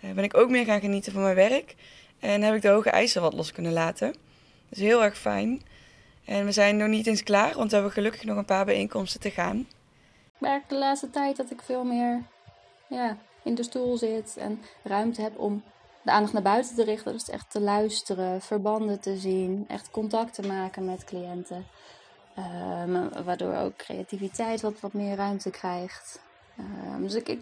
Uh, 0.04 0.12
ben 0.12 0.24
ik 0.24 0.36
ook 0.36 0.50
meer 0.50 0.64
gaan 0.64 0.80
genieten 0.80 1.12
van 1.12 1.22
mijn 1.22 1.34
werk. 1.34 1.74
En 2.18 2.42
heb 2.42 2.54
ik 2.54 2.62
de 2.62 2.68
hoge 2.68 2.90
eisen 2.90 3.22
wat 3.22 3.32
los 3.32 3.52
kunnen 3.52 3.72
laten. 3.72 4.08
Dat 4.68 4.78
is 4.78 4.84
heel 4.84 5.02
erg 5.02 5.18
fijn. 5.18 5.62
En 6.24 6.44
we 6.44 6.52
zijn 6.52 6.76
nog 6.76 6.88
niet 6.88 7.06
eens 7.06 7.22
klaar, 7.22 7.54
want 7.54 7.68
we 7.68 7.74
hebben 7.74 7.92
gelukkig 7.92 8.24
nog 8.24 8.36
een 8.36 8.44
paar 8.44 8.64
bijeenkomsten 8.64 9.20
te 9.20 9.30
gaan. 9.30 9.58
Ik 10.34 10.40
merk 10.40 10.68
de 10.68 10.74
laatste 10.74 11.10
tijd 11.10 11.36
dat 11.36 11.50
ik 11.50 11.62
veel 11.62 11.84
meer 11.84 12.22
ja, 12.88 13.16
in 13.44 13.54
de 13.54 13.62
stoel 13.62 13.96
zit 13.96 14.36
en 14.38 14.60
ruimte 14.82 15.22
heb 15.22 15.38
om 15.38 15.62
de 16.02 16.10
aandacht 16.10 16.32
naar 16.32 16.42
buiten 16.42 16.74
te 16.74 16.84
richten. 16.84 17.12
Dus 17.12 17.30
echt 17.30 17.50
te 17.50 17.60
luisteren, 17.60 18.40
verbanden 18.40 19.00
te 19.00 19.16
zien, 19.16 19.64
echt 19.68 19.90
contact 19.90 20.34
te 20.34 20.46
maken 20.46 20.84
met 20.84 21.04
cliënten. 21.04 21.66
Um, 22.38 23.24
waardoor 23.24 23.54
ook 23.54 23.76
creativiteit 23.76 24.60
wat, 24.60 24.80
wat 24.80 24.92
meer 24.92 25.16
ruimte 25.16 25.50
krijgt. 25.50 26.20
Um, 26.58 27.02
dus 27.02 27.14
ik, 27.14 27.28
ik, 27.28 27.40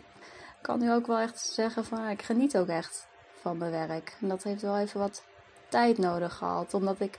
kan 0.60 0.78
nu 0.78 0.92
ook 0.92 1.06
wel 1.06 1.18
echt 1.18 1.38
zeggen 1.38 1.84
van 1.84 2.08
ik 2.08 2.22
geniet 2.22 2.56
ook 2.56 2.68
echt 2.68 3.06
van 3.40 3.58
mijn 3.58 3.70
werk. 3.70 4.16
En 4.20 4.28
dat 4.28 4.42
heeft 4.42 4.62
wel 4.62 4.78
even 4.78 5.00
wat 5.00 5.24
tijd 5.68 5.98
nodig 5.98 6.34
gehad. 6.34 6.74
Omdat 6.74 7.00
ik 7.00 7.18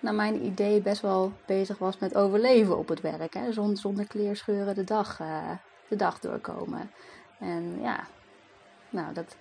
naar 0.00 0.14
mijn 0.14 0.44
idee 0.44 0.80
best 0.80 1.00
wel 1.00 1.32
bezig 1.46 1.78
was 1.78 1.98
met 1.98 2.14
overleven 2.14 2.78
op 2.78 2.88
het 2.88 3.00
werk. 3.00 3.34
Hè? 3.34 3.52
Zonder, 3.52 4.06
kleerscheuren 4.06 4.74
de 4.74 4.84
dag, 4.84 5.20
uh, 5.20 5.50
de 5.88 5.96
dag 5.96 6.18
doorkomen. 6.18 6.90
En 7.38 7.80
ja, 7.80 8.06
nou 8.90 9.12
dat 9.14 9.36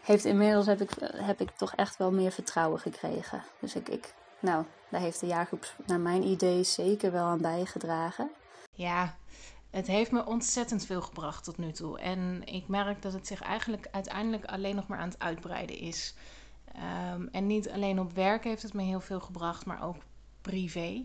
heeft 0.00 0.24
inmiddels 0.24 0.66
heb 0.66 0.80
ik, 0.80 0.90
heb 1.14 1.40
ik 1.40 1.50
toch 1.50 1.74
echt 1.74 1.96
wel 1.96 2.12
meer 2.12 2.32
vertrouwen 2.32 2.80
gekregen. 2.80 3.42
Dus 3.58 3.74
ik, 3.74 3.88
ik, 3.88 4.14
nou, 4.40 4.64
daar 4.90 5.00
heeft 5.00 5.20
de 5.20 5.26
jaargroep 5.26 5.74
naar 5.86 6.00
mijn 6.00 6.22
idee 6.22 6.62
zeker 6.62 7.12
wel 7.12 7.24
aan 7.24 7.40
bijgedragen. 7.40 8.30
Ja, 8.72 9.16
het 9.70 9.86
heeft 9.86 10.10
me 10.10 10.26
ontzettend 10.26 10.86
veel 10.86 11.02
gebracht 11.02 11.44
tot 11.44 11.58
nu 11.58 11.72
toe. 11.72 11.98
En 11.98 12.42
ik 12.44 12.68
merk 12.68 13.02
dat 13.02 13.12
het 13.12 13.26
zich 13.26 13.42
eigenlijk 13.42 13.88
uiteindelijk 13.90 14.44
alleen 14.44 14.74
nog 14.74 14.86
maar 14.86 14.98
aan 14.98 15.08
het 15.08 15.18
uitbreiden 15.18 15.78
is. 15.78 16.14
Ehm, 16.72 17.26
en 17.32 17.46
niet 17.46 17.70
alleen 17.70 18.00
op 18.00 18.12
werk 18.12 18.44
heeft 18.44 18.62
het 18.62 18.74
me 18.74 18.82
heel 18.82 19.00
veel 19.00 19.20
gebracht, 19.20 19.66
maar 19.66 19.82
ook 19.82 19.96
privé. 20.40 21.04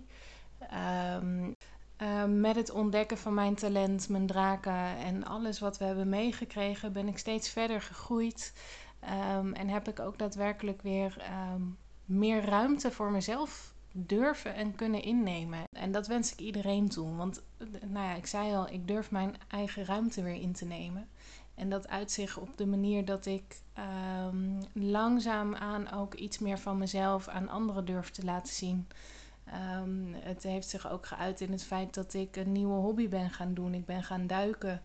Ehm, 0.60 1.52
ehm, 1.98 2.40
met 2.40 2.56
het 2.56 2.72
ontdekken 2.72 3.18
van 3.18 3.34
mijn 3.34 3.56
talent, 3.56 4.10
mijn 4.10 4.28
draken 4.28 4.98
en 4.98 5.26
alles 5.26 5.60
wat 5.60 5.78
we 5.78 5.86
hebben 5.86 6.10
meegekregen, 6.10 6.94
ben 6.94 7.08
ik 7.08 7.18
steeds 7.18 7.50
verder 7.50 7.82
gegroeid. 7.82 8.54
en 9.54 9.68
heb 9.70 9.88
ik 9.88 10.00
ook 10.00 10.18
daadwerkelijk 10.18 10.82
weer 10.82 11.18
meer 12.06 12.46
ruimte 12.46 12.92
voor 12.92 13.12
mezelf 13.12 13.74
durven 13.92 14.56
en 14.56 14.76
kunnen 14.76 15.02
innemen. 15.02 15.64
En 15.72 15.92
dat 15.92 16.08
wens 16.08 16.32
ik 16.32 16.40
iedereen 16.40 16.90
toe. 16.90 17.16
Want 17.16 17.44
nou 17.82 18.06
ja, 18.06 18.14
ik 18.14 18.26
zei 18.26 18.56
al, 18.56 18.70
ik 18.70 18.88
durf 18.88 19.12
mijn 19.12 19.36
eigen 19.48 19.86
ruimte 19.86 20.24
weer 20.24 20.42
in 20.42 20.54
te 20.54 20.66
nemen. 20.66 21.08
En 21.56 21.70
dat 21.70 21.88
uitzicht 21.88 22.38
op 22.38 22.58
de 22.58 22.66
manier 22.66 23.06
dat 23.06 23.26
ik 23.26 23.62
um, 24.28 24.60
langzaamaan 24.74 25.92
ook 25.92 26.14
iets 26.14 26.40
meer 26.40 26.60
van 26.60 26.78
mezelf 26.78 27.28
aan 27.28 27.50
anderen 27.50 27.86
durf 27.86 28.12
te 28.12 28.24
laten 28.24 28.54
zien. 28.54 28.88
Ehm, 29.46 30.14
het 30.14 30.44
heeft 30.44 30.70
zich 30.70 30.90
ook 30.92 31.06
geuit 31.06 31.42
in 31.42 31.52
het 31.52 31.64
feit 31.64 31.94
dat 31.94 32.14
ik 32.14 32.36
een 32.36 32.52
nieuwe 32.52 32.76
hobby 32.80 33.10
ben 33.10 33.30
gaan 33.30 33.54
doen. 33.54 33.74
Ik 33.74 33.86
ben 33.86 34.04
gaan 34.04 34.28
duiken. 34.28 34.82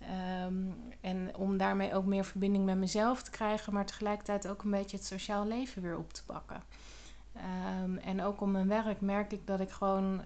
Ehm, 0.00 0.70
en 1.00 1.36
om 1.36 1.56
daarmee 1.56 1.94
ook 1.94 2.04
meer 2.04 2.24
verbinding 2.24 2.64
met 2.64 2.76
mezelf 2.76 3.22
te 3.22 3.30
krijgen, 3.30 3.72
maar 3.72 3.86
tegelijkertijd 3.86 4.48
ook 4.48 4.62
een 4.62 4.70
beetje 4.70 4.96
het 4.96 5.06
sociaal 5.06 5.46
leven 5.46 5.82
weer 5.82 5.96
op 5.96 6.12
te 6.12 6.24
pakken. 6.24 6.62
en 8.02 8.22
ook 8.22 8.40
om 8.40 8.50
mijn 8.50 8.68
werk 8.68 9.00
merk 9.00 9.32
ik 9.32 9.46
dat 9.46 9.60
ik 9.60 9.70
gewoon 9.70 10.22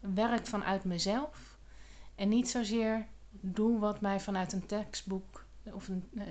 werk 0.00 0.46
vanuit 0.46 0.84
mezelf. 0.84 1.58
En 2.14 2.28
niet 2.28 2.48
zozeer 2.48 3.06
doe 3.30 3.78
wat 3.78 4.00
mij 4.00 4.20
vanuit 4.20 4.52
een 4.52 4.66
tekstboek 4.66 5.44
of 5.72 5.88
een, 5.88 6.08
uh, 6.12 6.24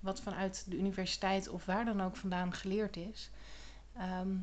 wat 0.00 0.20
vanuit 0.20 0.64
de 0.68 0.76
universiteit 0.78 1.48
of 1.48 1.64
waar 1.64 1.84
dan 1.84 2.00
ook 2.00 2.16
vandaan 2.16 2.52
geleerd 2.52 2.96
is. 2.96 3.30
Ehm, 3.96 4.36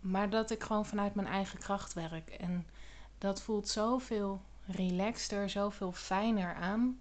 maar 0.00 0.30
dat 0.30 0.50
ik 0.50 0.62
gewoon 0.62 0.86
vanuit 0.86 1.14
mijn 1.14 1.26
eigen 1.26 1.58
kracht 1.58 1.92
werk. 1.92 2.28
En 2.28 2.66
dat 3.18 3.42
voelt 3.42 3.68
zoveel 3.68 4.42
relaxter, 4.66 5.50
zoveel 5.50 5.92
fijner 5.92 6.54
aan. 6.54 7.00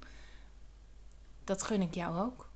Dat 1.43 1.63
gun 1.63 1.81
ik 1.81 1.93
jou 1.95 2.19
ook. 2.19 2.49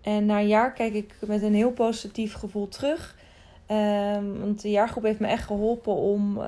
En 0.00 0.26
na 0.26 0.38
een 0.38 0.48
jaar 0.48 0.72
kijk 0.72 0.94
ik 0.94 1.14
met 1.26 1.42
een 1.42 1.54
heel 1.54 1.72
positief 1.72 2.34
gevoel 2.34 2.68
terug. 2.68 3.16
Um, 3.70 4.40
want 4.40 4.62
de 4.62 4.70
jaargroep 4.70 5.02
heeft 5.02 5.20
me 5.20 5.26
echt 5.26 5.44
geholpen 5.44 5.94
om 5.94 6.36
uh, 6.36 6.44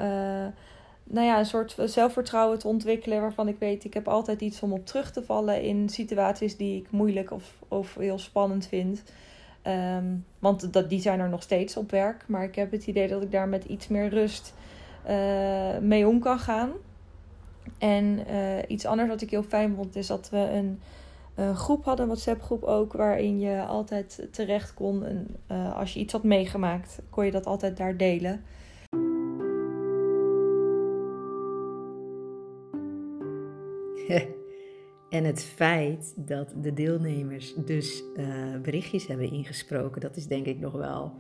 nou 1.05 1.27
ja, 1.27 1.39
een 1.39 1.47
soort 1.47 1.77
zelfvertrouwen 1.85 2.59
te 2.59 2.69
ontwikkelen. 2.69 3.21
Waarvan 3.21 3.49
ik 3.49 3.59
weet, 3.59 3.85
ik 3.85 3.95
heb 3.95 4.09
altijd 4.09 4.41
iets 4.41 4.63
om 4.63 4.73
op 4.73 4.87
terug 4.87 5.13
te 5.13 5.23
vallen 5.23 5.63
in 5.63 5.89
situaties 5.89 6.57
die 6.57 6.81
ik 6.81 6.91
moeilijk 6.91 7.31
of, 7.31 7.55
of 7.69 7.95
heel 7.95 8.19
spannend 8.19 8.67
vind. 8.67 9.03
Um, 9.67 10.25
want 10.39 10.73
dat, 10.73 10.89
die 10.89 11.01
zijn 11.01 11.21
er 11.21 11.29
nog 11.29 11.43
steeds 11.43 11.77
op 11.77 11.91
werk. 11.91 12.25
Maar 12.27 12.45
ik 12.45 12.55
heb 12.55 12.71
het 12.71 12.87
idee 12.87 13.09
dat 13.09 13.23
ik 13.23 13.31
daar 13.31 13.49
met 13.49 13.65
iets 13.65 13.89
meer 13.89 14.09
rust 14.09 14.55
mee 15.81 16.09
om 16.09 16.21
kan 16.21 16.39
gaan. 16.39 16.71
En 17.79 18.21
uh, 18.31 18.59
iets 18.69 18.87
anders 18.87 19.09
wat 19.09 19.21
ik 19.21 19.31
heel 19.31 19.43
fijn 19.43 19.75
vond, 19.75 19.97
is 19.97 20.07
dat 20.07 20.31
we 20.31 20.37
een 20.39 20.81
groep 21.57 21.85
hadden, 21.85 22.05
een 22.05 22.11
WhatsApp-groep 22.11 22.63
ook, 22.63 22.93
waarin 22.93 23.41
je 23.41 23.63
altijd 23.63 24.29
terecht 24.31 24.75
kon. 24.75 25.05
En 25.05 25.27
uh, 25.51 25.77
als 25.77 25.93
je 25.93 26.01
iets 26.01 26.13
had 26.13 26.23
meegemaakt, 26.23 26.99
kon 27.11 27.25
je 27.25 27.31
dat 27.31 27.47
altijd 27.47 27.77
daar 27.77 27.97
delen. 27.97 28.43
En 35.11 35.25
het 35.25 35.43
feit 35.43 36.13
dat 36.17 36.53
de 36.57 36.75
deelnemers 36.75 37.55
dus 37.55 38.05
berichtjes 38.63 39.07
hebben 39.07 39.33
ingesproken, 39.33 40.01
dat 40.01 40.17
is 40.17 40.27
denk 40.27 40.47
ik 40.47 40.61
nog 40.61 40.73
wel. 40.73 41.13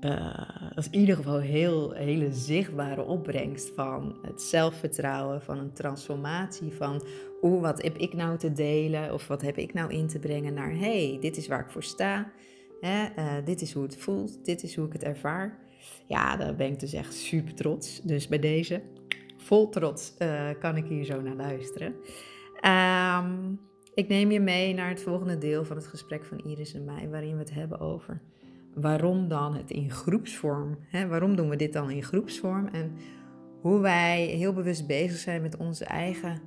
Uh, 0.00 0.70
dat 0.74 0.84
is 0.84 0.90
in 0.90 1.00
ieder 1.00 1.16
geval 1.16 1.38
heel 1.38 1.92
hele 1.92 2.32
zichtbare 2.32 3.04
opbrengst 3.04 3.70
van 3.74 4.18
het 4.22 4.42
zelfvertrouwen, 4.42 5.42
van 5.42 5.58
een 5.58 5.72
transformatie, 5.72 6.72
van 6.72 7.02
oeh, 7.42 7.60
wat 7.60 7.82
heb 7.82 7.96
ik 7.96 8.12
nou 8.12 8.38
te 8.38 8.52
delen 8.52 9.12
of 9.14 9.26
wat 9.26 9.42
heb 9.42 9.56
ik 9.56 9.74
nou 9.74 9.92
in 9.92 10.08
te 10.08 10.18
brengen 10.18 10.54
naar 10.54 10.76
hey, 10.76 11.18
dit 11.20 11.36
is 11.36 11.48
waar 11.48 11.60
ik 11.60 11.70
voor 11.70 11.82
sta, 11.82 12.32
hè, 12.80 13.06
uh, 13.18 13.44
dit 13.44 13.60
is 13.60 13.72
hoe 13.72 13.82
het 13.82 13.96
voelt, 13.96 14.44
dit 14.44 14.62
is 14.62 14.76
hoe 14.76 14.86
ik 14.86 14.92
het 14.92 15.04
ervaar. 15.04 15.58
Ja, 16.06 16.36
daar 16.36 16.54
ben 16.56 16.72
ik 16.72 16.80
dus 16.80 16.92
echt 16.92 17.14
super 17.14 17.54
trots. 17.54 18.00
Dus 18.02 18.28
bij 18.28 18.38
deze, 18.38 18.82
vol 19.36 19.68
trots, 19.68 20.14
uh, 20.18 20.48
kan 20.58 20.76
ik 20.76 20.86
hier 20.86 21.04
zo 21.04 21.20
naar 21.20 21.36
luisteren. 21.36 21.94
Um, 22.64 23.60
ik 23.94 24.08
neem 24.08 24.30
je 24.30 24.40
mee 24.40 24.74
naar 24.74 24.88
het 24.88 25.02
volgende 25.02 25.38
deel 25.38 25.64
van 25.64 25.76
het 25.76 25.86
gesprek 25.86 26.24
van 26.24 26.38
Iris 26.38 26.74
en 26.74 26.84
mij, 26.84 27.08
waarin 27.08 27.32
we 27.32 27.38
het 27.38 27.54
hebben 27.54 27.80
over 27.80 28.20
waarom 28.74 29.28
dan 29.28 29.54
het 29.54 29.70
in 29.70 29.90
groepsvorm, 29.90 30.78
hè, 30.88 31.08
waarom 31.08 31.36
doen 31.36 31.48
we 31.48 31.56
dit 31.56 31.72
dan 31.72 31.90
in 31.90 32.02
groepsvorm 32.02 32.66
en 32.66 32.92
hoe 33.60 33.80
wij 33.80 34.24
heel 34.24 34.52
bewust 34.52 34.86
bezig 34.86 35.18
zijn 35.18 35.42
met 35.42 35.56
onze 35.56 35.84
eigen 35.84 36.40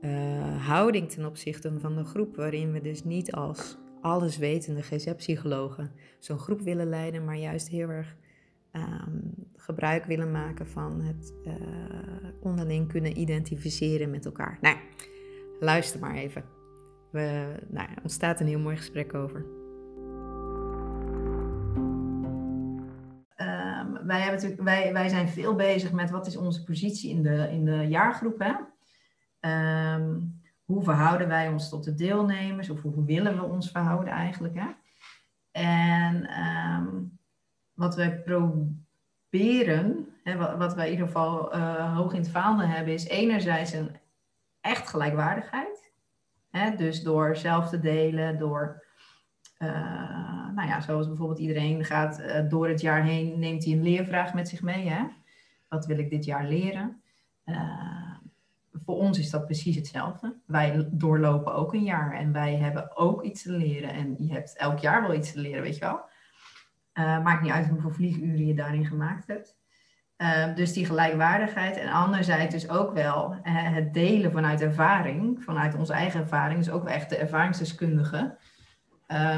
uh, 0.00 0.66
houding 0.66 1.10
ten 1.10 1.26
opzichte 1.26 1.72
van 1.78 1.96
de 1.96 2.04
groep, 2.04 2.36
waarin 2.36 2.72
we 2.72 2.80
dus 2.80 3.04
niet 3.04 3.32
als 3.32 3.78
alleswetende 4.00 4.82
GZ-psychologen 4.82 5.90
zo'n 6.18 6.38
groep 6.38 6.60
willen 6.60 6.88
leiden, 6.88 7.24
maar 7.24 7.36
juist 7.36 7.68
heel 7.68 7.88
erg 7.88 8.16
um, 8.72 9.34
gebruik 9.56 10.04
willen 10.04 10.30
maken 10.30 10.66
van 10.66 11.00
het 11.00 11.34
uh, 11.46 11.52
onderling 12.40 12.88
kunnen 12.88 13.18
identificeren 13.18 14.10
met 14.10 14.24
elkaar. 14.24 14.58
Nou, 14.60 14.76
luister 15.60 16.00
maar 16.00 16.14
even. 16.14 16.44
We, 17.10 17.54
nou, 17.68 17.88
er 17.88 18.02
ontstaat 18.02 18.40
een 18.40 18.46
heel 18.46 18.58
mooi 18.58 18.76
gesprek 18.76 19.14
over. 19.14 19.44
Wij, 24.06 24.92
wij, 24.92 25.08
zijn 25.08 25.28
veel 25.28 25.54
bezig 25.54 25.92
met 25.92 26.10
wat 26.10 26.26
is 26.26 26.36
onze 26.36 26.64
positie 26.64 27.10
in 27.10 27.22
de, 27.22 27.48
in 27.50 27.64
de 27.64 27.86
jaargroep. 27.88 28.38
Hè? 28.38 28.54
Um, 29.94 30.40
hoe 30.64 30.82
verhouden 30.82 31.28
wij 31.28 31.48
ons 31.48 31.68
tot 31.68 31.84
de 31.84 31.94
deelnemers? 31.94 32.70
Of 32.70 32.82
hoe 32.82 33.04
willen 33.04 33.36
we 33.36 33.42
ons 33.42 33.70
verhouden 33.70 34.12
eigenlijk? 34.12 34.54
Hè? 34.54 34.68
En 35.50 36.30
um, 36.42 37.18
wat 37.72 37.94
wij 37.94 38.22
proberen, 38.22 40.08
hè, 40.22 40.56
wat, 40.56 40.74
wij 40.74 40.86
in 40.86 40.92
ieder 40.92 41.06
geval 41.06 41.56
uh, 41.56 41.96
hoog 41.96 42.12
in 42.12 42.20
het 42.20 42.30
vaandel 42.30 42.66
hebben, 42.66 42.94
is 42.94 43.08
enerzijds 43.08 43.72
een 43.72 43.96
echt 44.60 44.88
gelijkwaardigheid. 44.88 45.92
Hè? 46.50 46.76
Dus 46.76 47.02
door 47.02 47.36
zelf 47.36 47.68
te 47.68 47.80
delen, 47.80 48.38
door, 48.38 48.85
uh, 49.58 50.54
nou 50.54 50.68
ja, 50.68 50.80
zoals 50.80 51.06
bijvoorbeeld 51.06 51.38
iedereen 51.38 51.84
gaat 51.84 52.20
uh, 52.20 52.48
door 52.48 52.68
het 52.68 52.80
jaar 52.80 53.02
heen, 53.02 53.38
neemt 53.38 53.64
hij 53.64 53.72
een 53.72 53.82
leervraag 53.82 54.34
met 54.34 54.48
zich 54.48 54.62
mee. 54.62 54.88
Hè? 54.88 55.04
Wat 55.68 55.86
wil 55.86 55.98
ik 55.98 56.10
dit 56.10 56.24
jaar 56.24 56.46
leren? 56.46 57.00
voor 58.84 58.96
ons 58.96 59.18
is 59.18 59.30
dat 59.30 59.44
precies 59.44 59.76
hetzelfde. 59.76 60.34
Wij 60.46 60.88
doorlopen 60.90 61.54
ook 61.54 61.74
een 61.74 61.84
jaar 61.84 62.12
en 62.12 62.32
wij 62.32 62.56
hebben 62.56 62.96
ook 62.96 63.22
iets 63.22 63.42
te 63.42 63.52
leren. 63.52 63.90
En 63.90 64.14
je 64.18 64.32
hebt 64.32 64.56
elk 64.56 64.78
jaar 64.78 65.02
wel 65.02 65.14
iets 65.14 65.32
te 65.32 65.40
leren, 65.40 65.62
weet 65.62 65.76
je 65.76 65.80
wel. 65.80 66.00
Maakt 67.22 67.42
niet 67.42 67.52
uit 67.52 67.68
hoeveel 67.68 67.90
vlieguren 67.90 68.46
je 68.46 68.54
daarin 68.54 68.86
gemaakt 68.86 69.26
hebt. 69.26 69.56
Dus 70.56 70.72
die 70.72 70.86
gelijkwaardigheid. 70.86 71.76
En 71.76 71.88
anderzijds 71.88 72.54
dus 72.54 72.68
ook 72.68 72.92
wel 72.92 73.36
het 73.42 73.94
delen 73.94 74.32
vanuit 74.32 74.60
ervaring, 74.60 75.44
vanuit 75.44 75.74
onze 75.74 75.92
eigen 75.92 76.20
ervaring. 76.20 76.58
Dus 76.58 76.70
ook 76.70 76.84
wel 76.84 76.94
echt 76.94 77.10
de 77.10 77.16
ervaringsdeskundige. 77.16 78.36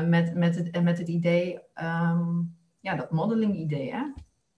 Met, 0.06 0.34
met, 0.34 0.54
het, 0.54 0.82
met 0.82 0.98
het 0.98 1.08
idee, 1.08 1.58
um, 1.74 2.56
ja, 2.80 2.94
dat 2.94 3.10
modeling 3.10 3.56
idee. 3.56 3.92
Hè? 3.92 4.02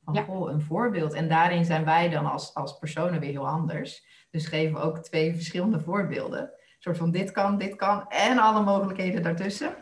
Van 0.04 0.14
ja. 0.14 0.22
goh, 0.22 0.50
een 0.50 0.60
voorbeeld. 0.60 1.12
En 1.12 1.28
daarin 1.28 1.64
zijn 1.64 1.84
wij 1.84 2.08
dan 2.08 2.26
als, 2.26 2.54
als 2.54 2.78
personen 2.78 3.20
weer 3.20 3.30
heel 3.30 3.48
anders. 3.48 4.04
Dus 4.30 4.46
geven 4.46 4.74
we 4.74 4.80
ook 4.80 4.98
twee 4.98 5.34
verschillende 5.34 5.80
voorbeelden. 5.80 6.40
Een 6.40 6.76
soort 6.78 6.98
van 6.98 7.10
dit 7.10 7.30
kan, 7.30 7.58
dit 7.58 7.76
kan 7.76 8.08
en 8.08 8.38
alle 8.38 8.64
mogelijkheden 8.64 9.22
daartussen. 9.22 9.74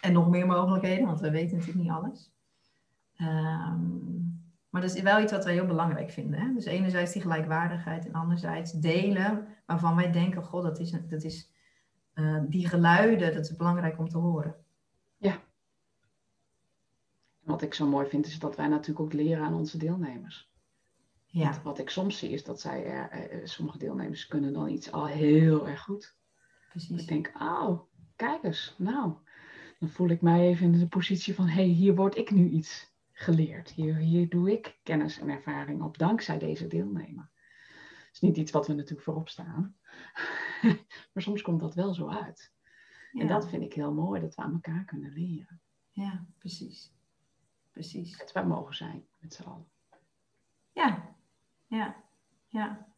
En 0.00 0.12
nog 0.12 0.28
meer 0.28 0.46
mogelijkheden, 0.46 1.06
want 1.06 1.20
we 1.20 1.30
weten 1.30 1.56
natuurlijk 1.56 1.84
niet 1.84 1.92
alles. 1.92 2.32
Um, 3.16 4.22
maar 4.72 4.80
dat 4.80 4.94
is 4.94 5.02
wel 5.02 5.20
iets 5.20 5.32
wat 5.32 5.44
wij 5.44 5.52
heel 5.52 5.66
belangrijk 5.66 6.10
vinden. 6.10 6.40
Hè? 6.40 6.52
Dus 6.54 6.64
enerzijds 6.64 7.12
die 7.12 7.22
gelijkwaardigheid 7.22 8.06
en 8.06 8.12
anderzijds 8.12 8.72
delen 8.72 9.46
waarvan 9.66 9.96
wij 9.96 10.12
denken, 10.12 10.42
god, 10.42 10.62
dat 10.62 10.78
is, 10.78 10.90
dat 10.90 11.22
is 11.22 11.51
uh, 12.14 12.42
die 12.48 12.68
geluiden, 12.68 13.34
dat 13.34 13.44
is 13.44 13.56
belangrijk 13.56 13.98
om 13.98 14.08
te 14.08 14.18
horen. 14.18 14.56
Ja. 15.16 15.42
Wat 17.40 17.62
ik 17.62 17.74
zo 17.74 17.86
mooi 17.86 18.08
vind, 18.08 18.26
is 18.26 18.38
dat 18.38 18.56
wij 18.56 18.68
natuurlijk 18.68 19.00
ook 19.00 19.12
leren 19.12 19.44
aan 19.44 19.54
onze 19.54 19.78
deelnemers. 19.78 20.50
Ja. 21.26 21.44
Want 21.50 21.62
wat 21.62 21.78
ik 21.78 21.90
soms 21.90 22.18
zie 22.18 22.30
is 22.30 22.44
dat 22.44 22.60
zij, 22.60 22.84
er, 22.86 23.48
sommige 23.48 23.78
deelnemers 23.78 24.26
kunnen 24.26 24.52
dan 24.52 24.68
iets 24.68 24.92
al 24.92 25.06
heel 25.06 25.68
erg 25.68 25.80
goed. 25.80 26.16
precies. 26.68 27.00
Ik 27.00 27.08
denk, 27.08 27.32
oh, 27.40 27.80
kijk 28.16 28.42
eens, 28.42 28.74
nou, 28.78 29.12
dan 29.78 29.88
voel 29.88 30.08
ik 30.08 30.20
mij 30.20 30.40
even 30.40 30.72
in 30.72 30.78
de 30.78 30.88
positie 30.88 31.34
van, 31.34 31.46
hé, 31.46 31.52
hey, 31.52 31.64
hier 31.64 31.94
word 31.94 32.16
ik 32.16 32.30
nu 32.30 32.48
iets 32.48 32.94
geleerd. 33.12 33.70
Hier, 33.70 33.96
hier 33.96 34.28
doe 34.28 34.52
ik 34.52 34.78
kennis 34.82 35.18
en 35.18 35.28
ervaring 35.28 35.82
op, 35.82 35.98
dankzij 35.98 36.38
deze 36.38 36.66
deelnemer. 36.66 37.30
Het 38.06 38.12
is 38.12 38.20
niet 38.20 38.36
iets 38.36 38.50
wat 38.50 38.66
we 38.66 38.72
natuurlijk 38.72 39.02
voorop 39.02 39.28
staan, 39.28 39.76
maar 41.12 41.22
soms 41.22 41.42
komt 41.42 41.60
dat 41.60 41.74
wel 41.74 41.94
zo 41.94 42.08
uit. 42.08 42.52
En 43.12 43.26
dat 43.26 43.48
vind 43.48 43.62
ik 43.62 43.72
heel 43.72 43.92
mooi, 43.92 44.20
dat 44.20 44.34
we 44.34 44.42
aan 44.42 44.52
elkaar 44.52 44.84
kunnen 44.84 45.12
leren. 45.12 45.60
Ja, 45.90 46.24
precies. 46.38 46.92
Precies. 47.70 48.18
Dat 48.18 48.32
wij 48.32 48.46
mogen 48.46 48.74
zijn, 48.74 49.04
met 49.18 49.34
z'n 49.34 49.42
allen. 49.42 49.66
Ja, 50.72 51.14
ja, 51.66 51.96
ja. 52.46 52.90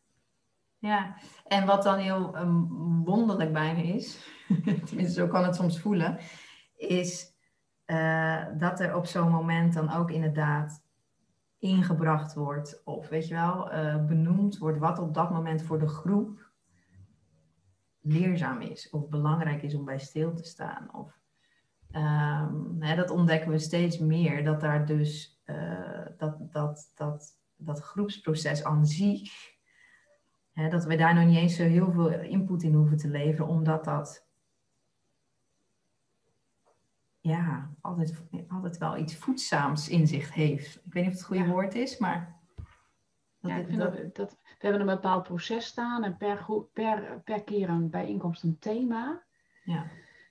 Ja, 0.79 1.17
en 1.47 1.67
wat 1.67 1.83
dan 1.83 1.99
heel 1.99 2.37
um, 2.37 3.05
wonderlijk 3.05 3.53
bijna 3.53 3.83
is, 3.83 4.29
tenminste 4.87 5.13
zo 5.13 5.27
kan 5.27 5.45
het 5.45 5.55
soms 5.55 5.81
voelen, 5.81 6.19
is 6.77 7.33
uh, 7.87 8.45
dat 8.59 8.81
er 8.81 8.97
op 8.97 9.07
zo'n 9.07 9.31
moment 9.31 9.75
dan 9.75 9.93
ook 9.93 10.11
inderdaad 10.11 10.85
ingebracht 11.59 12.35
wordt, 12.35 12.83
of 12.85 13.09
weet 13.09 13.29
je 13.29 13.35
wel, 13.35 13.73
uh, 13.73 14.05
benoemd 14.07 14.59
wordt 14.59 14.79
wat 14.79 14.99
op 14.99 15.15
dat 15.15 15.31
moment 15.31 15.63
voor 15.63 15.79
de 15.79 15.89
groep 15.89 16.44
leerzaam 18.05 18.61
is, 18.61 18.91
of 18.91 19.09
belangrijk 19.09 19.63
is 19.63 19.75
om 19.75 19.85
bij 19.85 19.99
stil 19.99 20.35
te 20.35 20.45
staan. 20.45 20.95
Of, 20.95 21.19
um, 21.93 22.77
hè, 22.83 22.97
dat 22.97 23.11
ontdekken 23.11 23.51
we 23.51 23.59
steeds 23.59 23.99
meer, 23.99 24.45
dat 24.45 24.61
daar 24.61 24.87
dus 24.87 25.43
uh, 25.47 26.07
dat, 26.17 26.53
dat, 26.53 26.93
dat, 26.95 27.39
dat 27.57 27.81
groepsproces 27.81 28.65
aan 28.65 28.87
zich 28.87 29.53
Hè, 30.55 30.69
dat 30.69 30.85
we 30.85 30.97
daar 30.97 31.15
nog 31.15 31.25
niet 31.25 31.37
eens 31.37 31.57
zo 31.57 31.63
heel 31.63 31.93
veel 31.93 32.09
input 32.09 32.63
in 32.63 32.75
hoeven 32.75 32.97
te 32.97 33.09
leveren, 33.09 33.47
omdat 33.47 33.85
dat 33.85 34.27
ja, 37.21 37.75
altijd, 37.81 38.23
altijd 38.49 38.79
wel 38.79 38.97
iets 38.97 39.17
voedzaams 39.17 39.89
in 39.89 40.07
zich 40.07 40.35
heeft. 40.35 40.77
Ik 40.85 40.93
weet 40.93 41.05
niet 41.05 41.13
of 41.15 41.19
het 41.19 41.19
het 41.19 41.25
goede 41.25 41.45
Ja. 41.45 41.51
woord 41.51 41.75
is, 41.75 41.99
maar. 41.99 42.43
Dat, 43.45 43.53
Ja, 43.53 43.59
ik 43.59 43.67
vind 43.67 43.79
dat, 43.79 44.15
dat, 44.15 44.39
we 44.43 44.71
hebben 44.71 44.81
een 44.81 44.95
bepaald 44.95 45.23
proces 45.23 45.67
staan 45.67 46.05
en 46.05 46.17
per, 46.17 46.47
per, 46.73 47.21
per 47.25 47.43
keer 47.43 47.69
een 47.69 47.91
bijeenkomst 47.91 48.43
een 48.43 48.59
thema. 48.59 49.23
ja, 49.65 49.87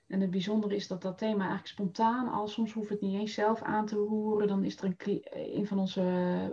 En 0.08 0.22
het 0.22 0.32
bijzondere 0.32 0.76
is 0.76 0.88
dat 0.88 1.02
dat 1.02 1.18
thema 1.18 1.40
eigenlijk 1.40 1.68
spontaan, 1.68 2.32
al 2.32 2.48
soms 2.48 2.74
hoeft 2.74 2.90
het 2.90 3.02
niet 3.02 3.20
eens 3.20 3.34
zelf 3.34 3.62
aan 3.62 3.86
te 3.86 3.96
roeren, 3.96 4.48
dan 4.48 4.64
is 4.64 4.78
er 4.78 4.84
een, 4.84 5.22
eh, 5.24 5.56
een 5.56 5.68
van 5.68 5.80
onze 5.80 6.02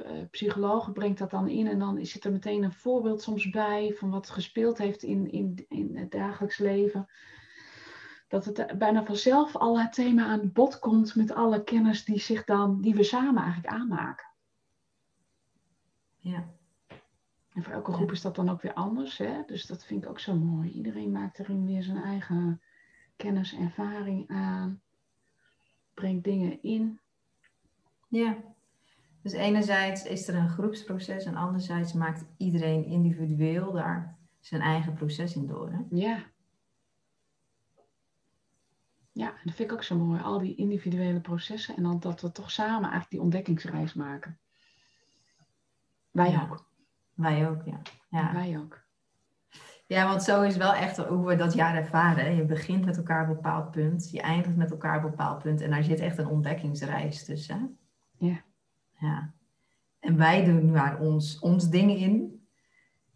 eh, 0.05 0.13
psychologen 0.31 0.93
brengt 0.93 1.19
dat 1.19 1.31
dan 1.31 1.49
in 1.49 1.67
en 1.67 1.79
dan 1.79 2.07
zit 2.07 2.25
er 2.25 2.33
meteen 2.33 2.63
een 2.63 2.73
voorbeeld 2.73 3.23
soms 3.23 3.51
bij 3.51 3.95
van 3.97 4.11
wat 4.11 4.31
gespeeld 4.31 4.79
heeft 4.79 5.03
in, 5.03 5.31
in, 5.31 5.65
in 5.69 5.97
het 5.97 6.11
dagelijks 6.11 6.59
leven. 6.59 7.07
Dat 8.29 8.45
het 8.45 8.59
eh, 8.59 8.77
bijna 8.77 9.05
vanzelf 9.05 9.57
al 9.57 9.81
het 9.81 9.93
thema 9.93 10.27
aan 10.27 10.53
bod 10.53 10.79
komt 10.79 11.15
met 11.15 11.33
alle 11.33 11.65
kennis 11.65 12.05
die, 12.05 12.21
zich 12.21 12.45
dan, 12.45 12.81
die 12.81 12.95
we 12.95 13.03
samen 13.03 13.43
eigenlijk 13.43 13.75
aanmaken. 13.75 14.30
Ja, 16.21 16.49
En 17.53 17.62
voor 17.62 17.73
elke 17.73 17.93
groep 17.93 18.12
is 18.12 18.21
dat 18.21 18.35
dan 18.35 18.49
ook 18.49 18.62
weer 18.62 18.75
anders. 18.75 19.18
Hè? 19.18 19.43
Dus 19.47 19.66
dat 19.66 19.85
vind 19.85 20.03
ik 20.03 20.09
ook 20.09 20.21
zo 20.21 20.35
mooi. 20.35 20.71
Iedereen 20.71 21.12
maakt 21.12 21.39
erin 21.39 21.66
weer 21.66 21.83
zijn 21.83 22.03
eigen 22.03 22.61
kennis, 23.16 23.55
ervaring 23.55 24.29
aan. 24.29 24.81
Brengt 25.95 26.25
dingen 26.25 26.62
in. 26.62 27.01
ja. 28.09 28.37
Dus 29.23 29.33
enerzijds 29.33 30.05
is 30.05 30.29
er 30.29 30.35
een 30.35 30.49
groepsproces 30.49 31.25
en 31.25 31.37
anderzijds 31.37 31.93
maakt 31.93 32.25
iedereen 32.37 32.85
individueel 32.85 33.73
daar 33.73 34.18
zijn 34.39 34.61
eigen 34.61 34.95
proces 34.95 35.37
in 35.37 35.47
door. 35.47 35.71
Hè? 35.71 35.79
Ja. 35.91 36.25
Ja, 39.12 39.29
en 39.29 39.41
dat 39.45 39.55
vind 39.55 39.71
ik 39.71 39.73
ook 39.73 39.83
zo 39.83 39.97
mooi. 39.97 40.21
Al 40.21 40.39
die 40.39 40.55
individuele 40.55 41.21
processen. 41.21 41.77
En 41.77 41.83
dan 41.83 42.01
dat 42.01 42.21
we 42.21 42.33
toch 42.33 42.51
samen 42.51 42.81
eigenlijk 42.81 43.11
die 43.11 43.21
ontdekkingsreis 43.21 43.95
maken. 43.95 44.39
Wij 46.11 46.31
Ja. 46.31 46.43
ook. 46.43 46.69
Wij 47.15 47.49
ook, 47.49 47.63
ja. 47.65 47.81
ja. 48.09 48.33
Wij 48.33 48.59
ook. 48.59 48.89
Ja, 49.87 50.07
want 50.07 50.23
zo 50.23 50.43
is 50.43 50.57
wel 50.57 50.75
echt 50.75 50.97
hoe 50.97 51.27
we 51.27 51.37
dat 51.37 51.55
jaar 51.55 51.75
ervaren. 51.75 52.37
Je 52.37 52.45
begint 52.45 52.85
met 52.85 52.97
elkaar 52.97 53.23
op 53.23 53.29
een 53.29 53.35
bepaald 53.35 53.71
punt, 53.71 54.11
je 54.11 54.21
eindigt 54.21 54.57
met 54.57 54.71
elkaar 54.71 54.97
op 54.99 55.05
een 55.05 55.11
bepaald 55.11 55.43
punt 55.43 55.61
en 55.61 55.71
daar 55.71 55.85
zit 55.85 56.01
echt 56.01 56.19
een 56.19 56.27
ontdekkingsreis 56.27 57.25
tussen. 57.25 57.79
Ja. 58.19 58.43
ja. 58.99 59.33
En 60.01 60.17
wij 60.17 60.45
doen 60.45 60.73
daar 60.73 60.99
ons, 60.99 61.39
ons 61.39 61.69
ding 61.71 61.91
in. 61.91 62.45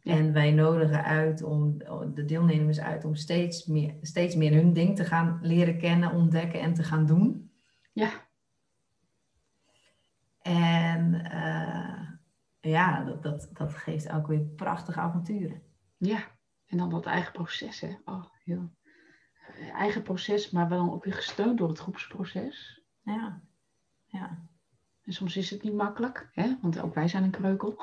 Ja. 0.00 0.16
En 0.16 0.32
wij 0.32 0.52
nodigen 0.52 1.04
uit 1.04 1.42
om 1.42 1.78
de 2.14 2.24
deelnemers 2.24 2.80
uit 2.80 3.04
om 3.04 3.14
steeds 3.14 3.66
meer, 3.66 3.94
steeds 4.00 4.34
meer 4.34 4.52
hun 4.52 4.72
ding 4.72 4.96
te 4.96 5.04
gaan 5.04 5.38
leren 5.42 5.78
kennen, 5.78 6.12
ontdekken 6.12 6.60
en 6.60 6.74
te 6.74 6.82
gaan 6.82 7.06
doen. 7.06 7.50
Ja. 7.92 8.10
En 10.42 11.24
eh, 11.24 11.93
ja, 12.70 13.04
dat, 13.04 13.22
dat, 13.22 13.48
dat 13.52 13.74
geeft 13.74 14.10
ook 14.10 14.26
weer 14.26 14.40
prachtige 14.40 15.00
avonturen. 15.00 15.62
Ja. 15.96 16.32
En 16.66 16.78
dan 16.78 16.90
dat 16.90 17.06
eigen 17.06 17.32
proces. 17.32 17.80
Hè. 17.80 17.96
Oh, 18.04 18.24
heel. 18.44 18.72
Eigen 19.72 20.02
proces, 20.02 20.50
maar 20.50 20.68
wel 20.68 20.78
dan 20.78 20.92
ook 20.92 21.04
weer 21.04 21.14
gesteund 21.14 21.58
door 21.58 21.68
het 21.68 21.78
groepsproces. 21.78 22.82
Ja, 23.02 23.42
ja, 24.04 24.48
En 25.02 25.12
soms 25.12 25.36
is 25.36 25.50
het 25.50 25.62
niet 25.62 25.74
makkelijk, 25.74 26.28
hè? 26.32 26.56
want 26.60 26.80
ook 26.80 26.94
wij 26.94 27.08
zijn 27.08 27.22
een 27.22 27.30
kreukel. 27.30 27.82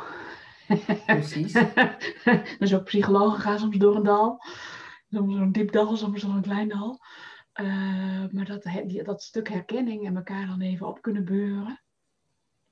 precies. 1.06 1.54
dus 2.60 2.76
ook 2.76 2.84
psychologen 2.84 3.40
gaan 3.40 3.60
soms 3.60 3.78
door 3.78 3.96
een 3.96 4.04
dal. 4.04 4.44
Soms 5.10 5.36
zo'n 5.36 5.52
diep 5.52 5.72
dal, 5.72 5.98
soms 5.98 6.22
zo'n 6.22 6.42
klein 6.42 6.68
dal. 6.68 7.00
Eh, 7.52 8.26
maar 8.32 8.46
dat, 8.46 8.68
dat 9.04 9.24
stuk 9.24 9.50
herkenning 9.50 10.06
en 10.06 10.16
elkaar 10.16 10.48
dan 10.48 10.62
even 10.62 10.88
op 10.88 11.02
kunnen 11.02 11.26
beuren. 11.26 11.82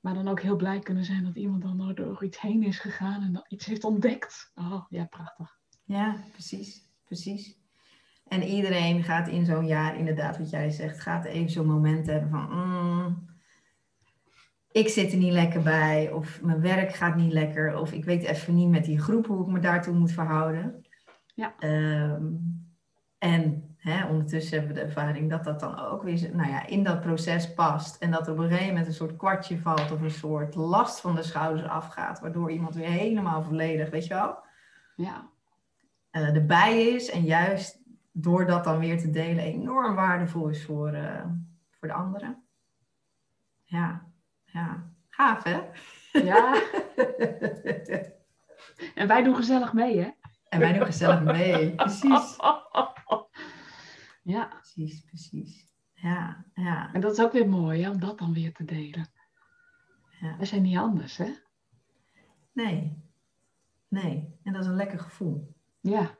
Maar 0.00 0.14
dan 0.14 0.28
ook 0.28 0.40
heel 0.40 0.56
blij 0.56 0.78
kunnen 0.78 1.04
zijn 1.04 1.24
dat 1.24 1.36
iemand 1.36 1.62
dan 1.62 1.94
door- 1.94 2.24
iets 2.24 2.40
heen 2.40 2.62
is 2.62 2.78
gegaan 2.78 3.22
en 3.22 3.44
iets 3.48 3.66
heeft 3.66 3.84
ontdekt. 3.84 4.52
Oh, 4.54 4.84
ja, 4.88 5.04
prachtig. 5.04 5.58
Ja, 5.84 6.16
precies, 6.32 6.88
precies. 7.04 7.58
En 8.26 8.42
iedereen 8.42 9.04
gaat 9.04 9.28
in 9.28 9.44
zo'n 9.44 9.66
jaar, 9.66 9.98
inderdaad 9.98 10.38
wat 10.38 10.50
jij 10.50 10.70
zegt, 10.70 11.00
gaat 11.00 11.24
even 11.24 11.50
zo'n 11.50 11.66
moment 11.66 12.06
hebben 12.06 12.30
van, 12.30 12.48
mm, 12.50 13.28
ik 14.72 14.88
zit 14.88 15.12
er 15.12 15.18
niet 15.18 15.32
lekker 15.32 15.62
bij, 15.62 16.12
of 16.12 16.42
mijn 16.42 16.60
werk 16.60 16.94
gaat 16.94 17.16
niet 17.16 17.32
lekker, 17.32 17.78
of 17.78 17.92
ik 17.92 18.04
weet 18.04 18.22
even 18.22 18.54
niet 18.54 18.68
met 18.68 18.84
die 18.84 18.98
groep 19.00 19.26
hoe 19.26 19.42
ik 19.46 19.52
me 19.52 19.58
daartoe 19.58 19.94
moet 19.94 20.12
verhouden. 20.12 20.86
Ja. 21.34 21.54
Ehm, 21.58 22.26
en 23.18 23.69
hè, 23.80 24.06
ondertussen 24.06 24.58
hebben 24.58 24.74
we 24.74 24.80
de 24.80 24.86
ervaring 24.86 25.30
dat 25.30 25.44
dat 25.44 25.60
dan 25.60 25.78
ook 25.78 26.02
weer 26.02 26.30
nou 26.32 26.50
ja, 26.50 26.66
in 26.66 26.82
dat 26.82 27.00
proces 27.00 27.54
past. 27.54 28.02
En 28.02 28.10
dat 28.10 28.26
er 28.26 28.32
op 28.32 28.38
een 28.38 28.48
gegeven 28.48 28.66
moment 28.68 28.86
een 28.86 28.92
soort 28.92 29.16
kwartje 29.16 29.58
valt 29.58 29.92
of 29.92 30.00
een 30.00 30.10
soort 30.10 30.54
last 30.54 31.00
van 31.00 31.14
de 31.14 31.22
schouders 31.22 31.68
afgaat, 31.68 32.20
waardoor 32.20 32.50
iemand 32.50 32.74
weer 32.74 32.88
helemaal 32.88 33.42
volledig, 33.42 33.90
weet 33.90 34.06
je 34.06 34.14
wel, 34.14 34.38
Ja, 34.96 35.28
eh, 36.10 36.36
erbij 36.36 36.86
is. 36.86 37.10
En 37.10 37.22
juist 37.22 37.78
door 38.12 38.46
dat 38.46 38.64
dan 38.64 38.78
weer 38.78 38.98
te 38.98 39.10
delen 39.10 39.44
enorm 39.44 39.94
waardevol 39.94 40.48
is 40.48 40.64
voor, 40.64 40.92
eh, 40.92 41.24
voor 41.70 41.88
de 41.88 41.94
anderen. 41.94 42.42
Ja, 43.64 44.06
ja. 44.44 44.88
Gaaf 45.08 45.42
hè? 45.42 45.60
ja. 46.12 46.54
en 48.94 49.06
wij 49.06 49.22
doen 49.22 49.36
gezellig 49.36 49.72
mee, 49.72 49.98
hè? 50.00 50.10
en 50.48 50.60
wij 50.60 50.72
doen 50.72 50.86
gezellig 50.86 51.22
mee. 51.22 51.74
Precies. 51.74 52.36
Ja, 54.22 54.44
Precies, 54.44 55.00
precies. 55.00 55.68
Ja, 55.94 56.44
ja, 56.54 56.92
en 56.92 57.00
dat 57.00 57.12
is 57.12 57.20
ook 57.20 57.32
weer 57.32 57.48
mooi, 57.48 57.82
hè, 57.82 57.90
om 57.90 58.00
dat 58.00 58.18
dan 58.18 58.32
weer 58.32 58.52
te 58.52 58.64
delen. 58.64 59.10
ja. 60.20 60.36
Wij 60.36 60.46
zijn 60.46 60.62
niet 60.62 60.76
anders, 60.76 61.16
hè? 61.16 61.32
Nee. 62.52 63.02
Nee. 63.88 64.34
En 64.42 64.52
dat 64.52 64.62
is 64.62 64.68
een 64.68 64.76
lekker 64.76 64.98
gevoel. 64.98 65.54
Ja, 65.80 66.18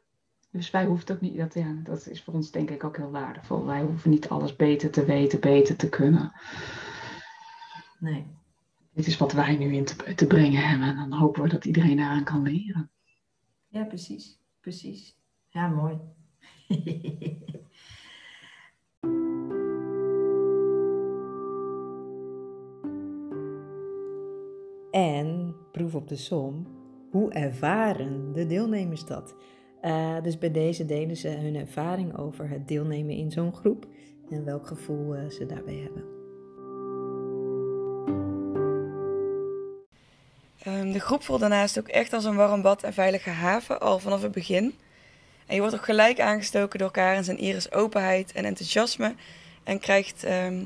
dus 0.51 0.71
wij 0.71 0.87
hoeven 0.87 1.15
ook 1.15 1.21
niet, 1.21 1.37
dat, 1.37 1.55
ja, 1.55 1.73
dat 1.73 2.07
is 2.07 2.23
voor 2.23 2.35
ons 2.35 2.51
denk 2.51 2.71
ik 2.71 2.85
ook 2.85 2.97
heel 2.97 3.11
waardevol. 3.11 3.65
Wij 3.65 3.83
hoeven 3.83 4.11
niet 4.11 4.29
alles 4.29 4.57
beter 4.57 4.91
te 4.91 5.05
weten, 5.05 5.41
beter 5.41 5.77
te 5.77 5.89
kunnen. 5.89 6.33
Nee. 7.99 8.27
Dit 8.93 9.07
is 9.07 9.17
wat 9.17 9.33
wij 9.33 9.57
nu 9.57 9.75
in 9.75 9.85
te, 9.85 10.15
te 10.15 10.27
brengen 10.27 10.69
hebben 10.69 10.89
en 10.89 10.97
dan 10.97 11.13
hopen 11.13 11.43
we 11.43 11.49
dat 11.49 11.65
iedereen 11.65 11.97
daaraan 11.97 12.25
kan 12.25 12.43
leren. 12.43 12.91
Ja, 13.69 13.85
precies. 13.85 14.39
Precies. 14.61 15.17
Ja, 15.49 15.69
mooi. 15.69 15.99
En, 24.91 25.57
proef 25.73 25.95
op 25.95 26.09
de 26.09 26.17
som, 26.17 26.67
hoe 27.11 27.33
ervaren 27.33 28.33
de 28.33 28.47
deelnemers 28.47 29.05
dat? 29.05 29.35
Eh, 29.81 30.23
dus 30.23 30.39
bij 30.39 30.51
deze 30.51 30.87
delen 30.87 31.17
ze 31.17 31.29
hun 31.29 31.57
ervaring 31.57 32.19
over 32.19 32.49
het 32.49 32.69
deelnemen 32.69 33.17
in 33.17 33.31
zo'n 33.31 33.55
groep 33.55 33.87
en 34.31 34.45
welk 34.45 34.67
gevoel 34.67 35.15
eh, 35.15 35.31
ze 35.31 35.47
daarbij 35.47 35.75
hebben. 35.75 36.05
Ehm, 40.63 40.93
de 40.93 41.01
groep 41.01 41.23
voelt 41.23 41.41
daarnaast 41.41 41.79
ook 41.79 41.89
echt 41.89 42.13
als 42.13 42.25
een 42.25 42.37
warm 42.37 42.63
bad 42.63 42.83
en 42.83 42.93
veilige 42.93 43.31
haven, 43.31 43.81
al 43.81 43.99
vanaf 43.99 44.23
het 44.23 44.33
begin. 44.33 44.75
En 45.51 45.57
je 45.57 45.63
wordt 45.63 45.77
ook 45.77 45.85
gelijk 45.85 46.21
aangestoken 46.21 46.79
door 46.79 46.91
Karens 46.91 47.29
en 47.29 47.39
Iris 47.39 47.73
openheid 47.73 48.33
en 48.33 48.45
enthousiasme. 48.45 49.15
En 49.65 49.79
krijgt 49.79 50.25
ehm, 50.25 50.65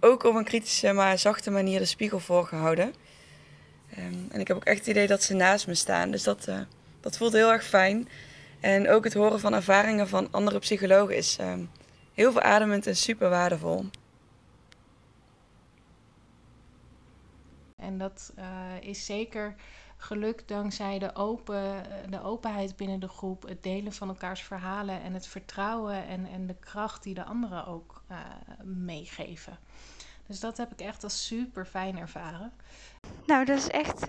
ook 0.00 0.24
op 0.24 0.34
een 0.34 0.44
kritische 0.44 0.92
maar 0.92 1.18
zachte 1.18 1.50
manier 1.50 1.78
de 1.78 1.84
spiegel 1.84 2.20
voorgehouden. 2.20 2.94
Ehm, 3.90 4.14
en 4.30 4.40
ik 4.40 4.48
heb 4.48 4.56
ook 4.56 4.64
echt 4.64 4.78
het 4.78 4.86
idee 4.86 5.06
dat 5.06 5.22
ze 5.22 5.34
naast 5.34 5.66
me 5.66 5.74
staan. 5.74 6.10
Dus 6.10 6.22
dat, 6.22 6.48
uh, 6.48 6.58
dat 7.00 7.16
voelt 7.16 7.32
heel 7.32 7.52
erg 7.52 7.64
fijn. 7.64 8.08
En 8.60 8.88
ook 8.88 9.04
het 9.04 9.14
horen 9.14 9.40
van 9.40 9.54
ervaringen 9.54 10.08
van 10.08 10.28
andere 10.30 10.58
psychologen 10.58 11.16
is 11.16 11.36
ehm, 11.40 11.64
heel 12.14 12.32
verademend 12.32 12.86
en 12.86 12.96
super 12.96 13.28
waardevol. 13.28 13.84
En 17.76 17.98
dat 17.98 18.32
uh, 18.38 18.44
is 18.80 19.04
zeker 19.04 19.54
gelukt 19.96 20.48
dankzij 20.48 20.98
de, 20.98 21.14
open, 21.14 21.82
de 22.10 22.22
openheid 22.22 22.76
binnen 22.76 23.00
de 23.00 23.08
groep, 23.08 23.42
het 23.48 23.62
delen 23.62 23.92
van 23.92 24.08
elkaars 24.08 24.42
verhalen 24.42 25.02
en 25.02 25.14
het 25.14 25.26
vertrouwen 25.26 26.06
en, 26.06 26.26
en 26.26 26.46
de 26.46 26.56
kracht 26.60 27.02
die 27.02 27.14
de 27.14 27.24
anderen 27.24 27.66
ook 27.66 28.02
uh, 28.10 28.18
meegeven. 28.64 29.58
Dus 30.26 30.40
dat 30.40 30.56
heb 30.56 30.72
ik 30.72 30.80
echt 30.80 31.04
als 31.04 31.26
super 31.26 31.66
fijn 31.66 31.98
ervaren. 31.98 32.52
Nou, 33.26 33.44
dat 33.44 33.58
is 33.58 33.68
echt 33.68 34.06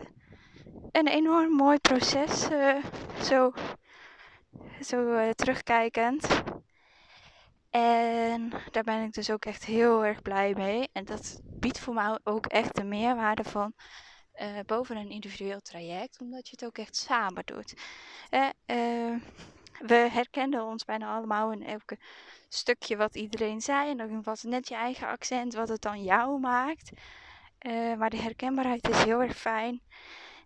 een 0.91 1.07
enorm 1.07 1.51
mooi 1.51 1.77
proces, 1.79 2.49
uh, 2.51 2.83
zo, 3.21 3.53
zo 4.81 5.11
uh, 5.13 5.29
terugkijkend. 5.29 6.27
En 7.69 8.51
daar 8.71 8.83
ben 8.83 9.03
ik 9.03 9.13
dus 9.13 9.31
ook 9.31 9.45
echt 9.45 9.65
heel 9.65 10.05
erg 10.05 10.21
blij 10.21 10.53
mee. 10.53 10.89
En 10.91 11.05
dat 11.05 11.41
biedt 11.43 11.79
voor 11.79 11.93
mij 11.93 12.19
ook 12.23 12.45
echt 12.45 12.75
de 12.75 12.83
meerwaarde 12.83 13.43
van 13.43 13.73
uh, 14.41 14.59
boven 14.65 14.97
een 14.97 15.09
individueel 15.09 15.59
traject, 15.59 16.21
omdat 16.21 16.47
je 16.47 16.55
het 16.59 16.65
ook 16.65 16.77
echt 16.77 16.95
samen 16.95 17.43
doet. 17.45 17.73
Uh, 18.31 19.15
we 19.79 20.07
herkennen 20.11 20.65
ons 20.65 20.85
bijna 20.85 21.15
allemaal 21.15 21.51
in 21.51 21.65
elke 21.65 21.97
stukje 22.49 22.97
wat 22.97 23.15
iedereen 23.15 23.61
zei. 23.61 23.89
En 23.89 23.97
dan 23.97 24.23
was 24.23 24.43
net 24.43 24.67
je 24.67 24.75
eigen 24.75 25.07
accent 25.07 25.53
wat 25.53 25.69
het 25.69 25.81
dan 25.81 26.03
jou 26.03 26.39
maakt. 26.39 26.91
Uh, 27.61 27.95
maar 27.95 28.09
de 28.09 28.21
herkenbaarheid 28.21 28.89
is 28.89 29.03
heel 29.03 29.21
erg 29.21 29.37
fijn. 29.37 29.81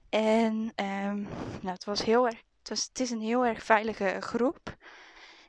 En 0.10 0.54
um, 0.76 1.22
nou, 1.62 1.74
het 1.74 1.86
was 1.86 2.04
heel 2.04 2.26
erg. 2.26 2.42
Het 2.64 3.00
is 3.00 3.10
een 3.10 3.22
heel 3.22 3.46
erg 3.46 3.64
veilige 3.64 4.18
groep. 4.20 4.76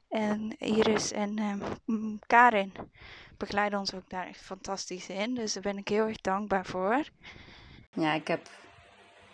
En 0.09 0.57
Iris 0.59 1.12
en 1.12 1.38
um, 1.86 2.18
Karin 2.26 2.72
begeleiden 3.36 3.78
ons 3.78 3.95
ook 3.95 4.11
daar 4.11 4.26
echt 4.26 4.40
fantastisch 4.40 5.09
in. 5.09 5.34
Dus 5.34 5.53
daar 5.53 5.62
ben 5.62 5.78
ik 5.78 5.88
heel 5.88 6.07
erg 6.07 6.20
dankbaar 6.20 6.66
voor. 6.66 7.05
Ja, 7.93 8.12
ik 8.12 8.28
heb 8.28 8.49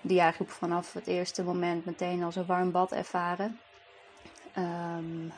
die 0.00 0.16
jaargroep 0.16 0.50
vanaf 0.50 0.92
het 0.92 1.06
eerste 1.06 1.42
moment 1.42 1.84
meteen 1.84 2.22
als 2.22 2.36
een 2.36 2.46
warm 2.46 2.70
bad 2.70 2.92
ervaren. 2.92 3.58
Um, 4.58 5.32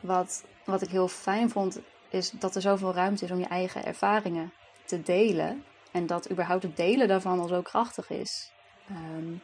wat, 0.00 0.44
wat 0.64 0.82
ik 0.82 0.88
heel 0.88 1.08
fijn 1.08 1.50
vond, 1.50 1.80
is 2.08 2.30
dat 2.30 2.54
er 2.54 2.60
zoveel 2.60 2.94
ruimte 2.94 3.24
is 3.24 3.30
om 3.30 3.38
je 3.38 3.46
eigen 3.46 3.84
ervaringen 3.84 4.52
te 4.84 5.02
delen. 5.02 5.64
En 5.90 6.06
dat 6.06 6.30
überhaupt 6.30 6.62
het 6.62 6.76
delen 6.76 7.08
daarvan 7.08 7.40
al 7.40 7.48
zo 7.48 7.62
krachtig 7.62 8.10
is. 8.10 8.52
Um, 8.90 9.40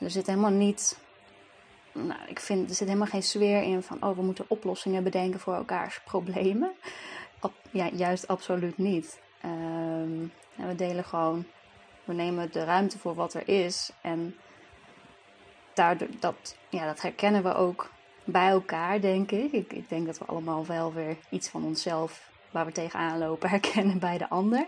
er 0.00 0.10
zit 0.10 0.26
helemaal 0.26 0.50
niet. 0.50 0.98
Nou, 1.92 2.20
ik 2.26 2.40
vind 2.40 2.70
er 2.70 2.76
zit 2.76 2.86
helemaal 2.86 3.08
geen 3.08 3.22
sfeer 3.22 3.62
in 3.62 3.82
van 3.82 4.02
oh, 4.02 4.16
we 4.16 4.22
moeten 4.22 4.44
oplossingen 4.48 5.02
bedenken 5.04 5.40
voor 5.40 5.54
elkaars 5.54 6.00
problemen. 6.10 6.72
ja, 7.70 7.88
juist 7.92 8.28
absoluut 8.28 8.78
niet. 8.78 9.20
Um, 9.44 10.32
we 10.54 10.74
delen 10.74 11.04
gewoon 11.04 11.44
we 12.10 12.16
nemen 12.16 12.52
de 12.52 12.64
ruimte 12.64 12.98
voor 12.98 13.14
wat 13.14 13.34
er 13.34 13.48
is. 13.48 13.92
En 14.00 14.36
daardoor, 15.74 16.08
dat, 16.20 16.56
ja, 16.68 16.86
dat 16.86 17.00
herkennen 17.02 17.42
we 17.42 17.54
ook 17.54 17.90
bij 18.24 18.48
elkaar, 18.48 19.00
denk 19.00 19.30
ik. 19.30 19.52
ik. 19.52 19.72
Ik 19.72 19.88
denk 19.88 20.06
dat 20.06 20.18
we 20.18 20.24
allemaal 20.24 20.66
wel 20.66 20.92
weer 20.92 21.16
iets 21.28 21.48
van 21.48 21.64
onszelf 21.64 22.30
waar 22.50 22.66
we 22.66 22.72
tegenaan 22.72 23.18
lopen 23.18 23.48
herkennen 23.58 23.98
bij 23.98 24.18
de 24.18 24.28
ander. 24.28 24.66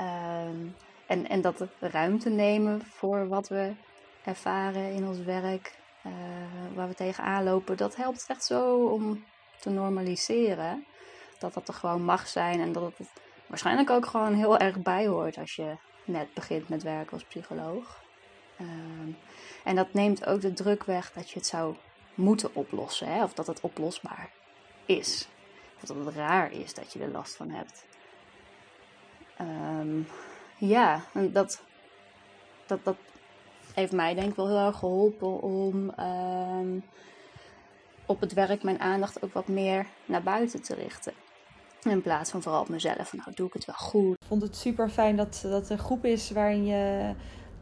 Um, 0.00 0.74
en, 1.06 1.28
en 1.28 1.40
dat 1.40 1.64
ruimte 1.78 2.30
nemen 2.30 2.82
voor 2.84 3.28
wat 3.28 3.48
we 3.48 3.72
ervaren 4.24 4.92
in 4.92 5.06
ons 5.06 5.18
werk, 5.18 5.74
uh, 6.06 6.12
waar 6.74 6.88
we 6.88 6.94
tegenaan 6.94 7.44
lopen, 7.44 7.76
dat 7.76 7.96
helpt 7.96 8.24
echt 8.28 8.44
zo 8.44 8.86
om 8.86 9.24
te 9.60 9.70
normaliseren. 9.70 10.84
Dat 11.38 11.54
dat 11.54 11.68
er 11.68 11.74
gewoon 11.74 12.02
mag 12.02 12.28
zijn 12.28 12.60
en 12.60 12.72
dat 12.72 12.82
het 12.82 13.08
waarschijnlijk 13.46 13.90
ook 13.90 14.06
gewoon 14.06 14.34
heel 14.34 14.58
erg 14.58 14.82
bij 14.82 15.06
hoort 15.06 15.38
als 15.38 15.56
je 15.56 15.76
net 16.10 16.34
begint 16.34 16.68
met 16.68 16.82
werken 16.82 17.12
als 17.12 17.24
psycholoog. 17.24 18.02
Um, 18.60 19.16
en 19.64 19.76
dat 19.76 19.92
neemt 19.92 20.26
ook 20.26 20.40
de 20.40 20.52
druk 20.52 20.84
weg 20.84 21.12
dat 21.12 21.30
je 21.30 21.38
het 21.38 21.46
zou 21.46 21.74
moeten 22.14 22.54
oplossen, 22.54 23.12
hè? 23.12 23.22
of 23.22 23.34
dat 23.34 23.46
het 23.46 23.60
oplosbaar 23.60 24.30
is. 24.86 25.28
Dat 25.80 25.96
het 25.96 26.14
raar 26.14 26.52
is 26.52 26.74
dat 26.74 26.92
je 26.92 26.98
er 26.98 27.10
last 27.10 27.36
van 27.36 27.50
hebt. 27.50 27.84
Um, 29.40 30.06
ja, 30.58 31.04
dat, 31.12 31.62
dat, 32.66 32.84
dat 32.84 32.96
heeft 33.74 33.92
mij 33.92 34.14
denk 34.14 34.30
ik 34.30 34.36
wel 34.36 34.48
heel 34.48 34.66
erg 34.66 34.78
geholpen 34.78 35.40
om 35.40 35.92
um, 35.98 36.84
op 38.06 38.20
het 38.20 38.32
werk 38.32 38.62
mijn 38.62 38.80
aandacht 38.80 39.22
ook 39.22 39.32
wat 39.32 39.48
meer 39.48 39.86
naar 40.04 40.22
buiten 40.22 40.62
te 40.62 40.74
richten. 40.74 41.12
In 41.82 42.02
plaats 42.02 42.30
van 42.30 42.42
vooral 42.42 42.60
op 42.60 42.68
mezelf. 42.68 43.08
Van, 43.08 43.18
nou, 43.18 43.32
doe 43.34 43.46
ik 43.46 43.52
het 43.52 43.64
wel 43.64 43.74
goed? 43.74 44.14
Ik 44.14 44.26
vond 44.26 44.42
het 44.42 44.56
super 44.56 44.88
fijn 44.88 45.16
dat, 45.16 45.40
dat 45.42 45.70
een 45.70 45.78
groep 45.78 46.04
is 46.04 46.30
waarin 46.30 46.66
je, 46.66 47.12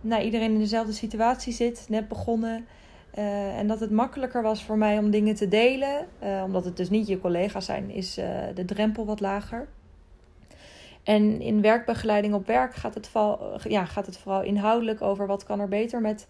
nou, 0.01 0.23
iedereen 0.23 0.53
in 0.53 0.59
dezelfde 0.59 0.93
situatie 0.93 1.53
zit. 1.53 1.87
Net 1.89 2.09
begonnen. 2.09 2.66
Uh, 3.14 3.59
en 3.59 3.66
dat 3.66 3.81
het 3.81 3.91
makkelijker 3.91 4.43
was 4.43 4.64
voor 4.64 4.79
mij 4.79 4.99
om 4.99 5.11
dingen 5.11 5.35
te 5.35 5.49
delen. 5.49 6.07
Uh, 6.23 6.43
omdat 6.45 6.64
het 6.64 6.77
dus 6.77 6.91
niet 6.91 7.07
je 7.07 7.21
collega's 7.21 7.64
zijn, 7.64 7.91
is 7.91 8.19
uh, 8.19 8.25
de 8.55 8.64
drempel 8.64 9.07
wat 9.07 9.21
lager. 9.21 9.69
En 11.03 11.41
in 11.41 11.62
werkbegeleiding 11.62 12.35
op 12.35 12.47
werk 12.47 12.75
gaat 12.75 12.95
het, 12.95 13.11
ja, 13.62 13.85
gaat 13.85 14.07
het 14.07 14.19
vooral 14.19 14.43
inhoudelijk 14.43 15.03
over 15.03 15.27
wat 15.27 15.45
kan 15.45 15.61
er 15.61 15.69
beter 15.69 16.01
met 16.01 16.27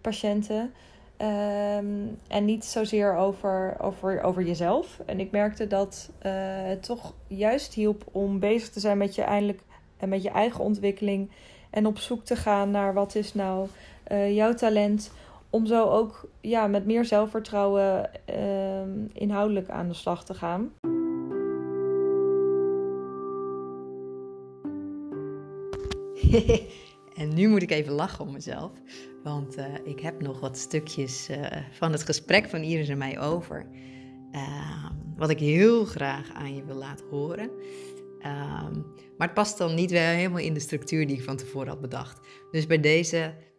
patiënten. 0.00 0.72
Um, 1.18 2.18
en 2.28 2.44
niet 2.44 2.64
zozeer 2.64 3.16
over, 3.16 3.76
over, 3.80 4.22
over 4.22 4.42
jezelf. 4.42 5.00
En 5.06 5.20
ik 5.20 5.30
merkte 5.30 5.66
dat 5.66 6.10
uh, 6.26 6.32
het 6.66 6.82
toch 6.82 7.14
juist 7.26 7.74
hielp 7.74 8.04
om 8.12 8.38
bezig 8.38 8.70
te 8.70 8.80
zijn 8.80 8.98
met 8.98 9.14
je, 9.14 9.22
eindelijk, 9.22 9.60
uh, 10.02 10.08
met 10.08 10.22
je 10.22 10.30
eigen 10.30 10.64
ontwikkeling. 10.64 11.30
En 11.70 11.86
op 11.86 11.98
zoek 11.98 12.24
te 12.24 12.36
gaan 12.36 12.70
naar 12.70 12.94
wat 12.94 13.14
is 13.14 13.34
nou 13.34 13.68
uh, 14.12 14.34
jouw 14.34 14.54
talent. 14.54 15.12
Om 15.50 15.66
zo 15.66 15.88
ook 15.88 16.28
ja, 16.40 16.66
met 16.66 16.86
meer 16.86 17.04
zelfvertrouwen 17.04 18.10
inhoudelijk 19.12 19.68
aan 19.68 19.88
de 19.88 19.94
slag 19.94 20.24
te 20.24 20.34
gaan. 20.34 20.72
en 27.14 27.34
nu 27.34 27.48
moet 27.48 27.62
ik 27.62 27.70
even 27.70 27.92
lachen 27.92 28.24
om 28.24 28.32
mezelf. 28.32 28.72
Want 29.22 29.58
uh, 29.58 29.64
ik 29.84 30.00
heb 30.00 30.22
nog 30.22 30.40
wat 30.40 30.58
stukjes 30.58 31.30
uh, 31.30 31.46
van 31.70 31.92
het 31.92 32.02
gesprek 32.02 32.48
van 32.48 32.60
Iris 32.60 32.88
en 32.88 32.98
mij 32.98 33.20
over. 33.20 33.66
Uh, 34.32 34.90
wat 35.16 35.30
ik 35.30 35.38
heel 35.38 35.84
graag 35.84 36.32
aan 36.32 36.54
je 36.54 36.64
wil 36.64 36.76
laten 36.76 37.06
horen. 37.10 37.50
Ehm, 38.20 38.74
maar 39.18 39.26
het 39.26 39.34
past 39.34 39.58
dan 39.58 39.74
niet 39.74 39.90
wel 39.90 40.00
helemaal 40.00 40.38
in 40.38 40.54
de 40.54 40.60
structuur 40.60 41.06
die 41.06 41.16
ik 41.16 41.22
van 41.22 41.36
tevoren 41.36 41.68
had 41.68 41.80
bedacht. 41.80 42.20
Dus 42.50 42.66
bij 42.66 42.80
deze 42.80 43.16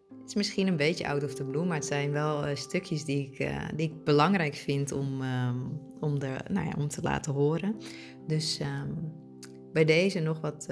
het 0.09 0.33
is 0.33 0.35
misschien 0.35 0.67
een 0.67 0.77
beetje 0.77 1.07
out 1.07 1.23
of 1.23 1.33
the 1.33 1.43
blue, 1.43 1.65
maar 1.65 1.75
het 1.75 1.85
zijn 1.85 2.11
wel 2.11 2.47
uh, 2.47 2.55
stukjes 2.55 3.05
die 3.05 3.29
ik, 3.31 3.49
die 3.75 3.91
ik 3.91 4.03
belangrijk 4.03 4.55
vind 4.55 4.91
om, 4.91 5.21
um, 5.21 5.79
om, 5.99 6.19
de, 6.19 6.35
nou 6.49 6.65
ja, 6.65 6.73
om 6.77 6.87
te 6.87 7.01
laten 7.01 7.33
horen. 7.33 7.75
Dus 8.27 8.61
bij 9.73 9.85
deze 9.85 10.19
nog 10.19 10.41
wat, 10.41 10.67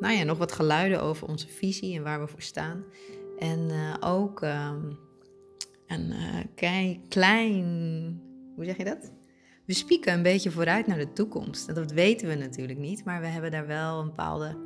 nou 0.00 0.14
ja, 0.14 0.22
nog 0.22 0.38
wat 0.38 0.52
geluiden 0.52 1.02
over 1.02 1.28
onze 1.28 1.48
visie 1.48 1.96
en 1.96 2.02
waar 2.02 2.20
we 2.20 2.26
voor 2.26 2.42
staan. 2.42 2.84
En 3.38 3.68
uh, 3.70 3.94
ook 4.00 4.42
um, 4.42 4.98
een 5.86 6.12
uh, 6.60 6.94
klein, 7.08 7.64
hoe 8.56 8.64
zeg 8.64 8.76
je 8.76 8.84
dat? 8.84 9.12
We 9.64 9.72
spieken 9.74 10.12
een 10.12 10.22
beetje 10.22 10.50
vooruit 10.50 10.86
naar 10.86 10.98
de 10.98 11.12
toekomst. 11.12 11.74
Dat 11.74 11.92
weten 11.92 12.28
we 12.28 12.34
natuurlijk 12.34 12.78
niet, 12.78 13.04
maar 13.04 13.20
we 13.20 13.26
hebben 13.26 13.50
daar 13.50 13.66
wel 13.66 14.00
een 14.00 14.06
bepaalde 14.06 14.58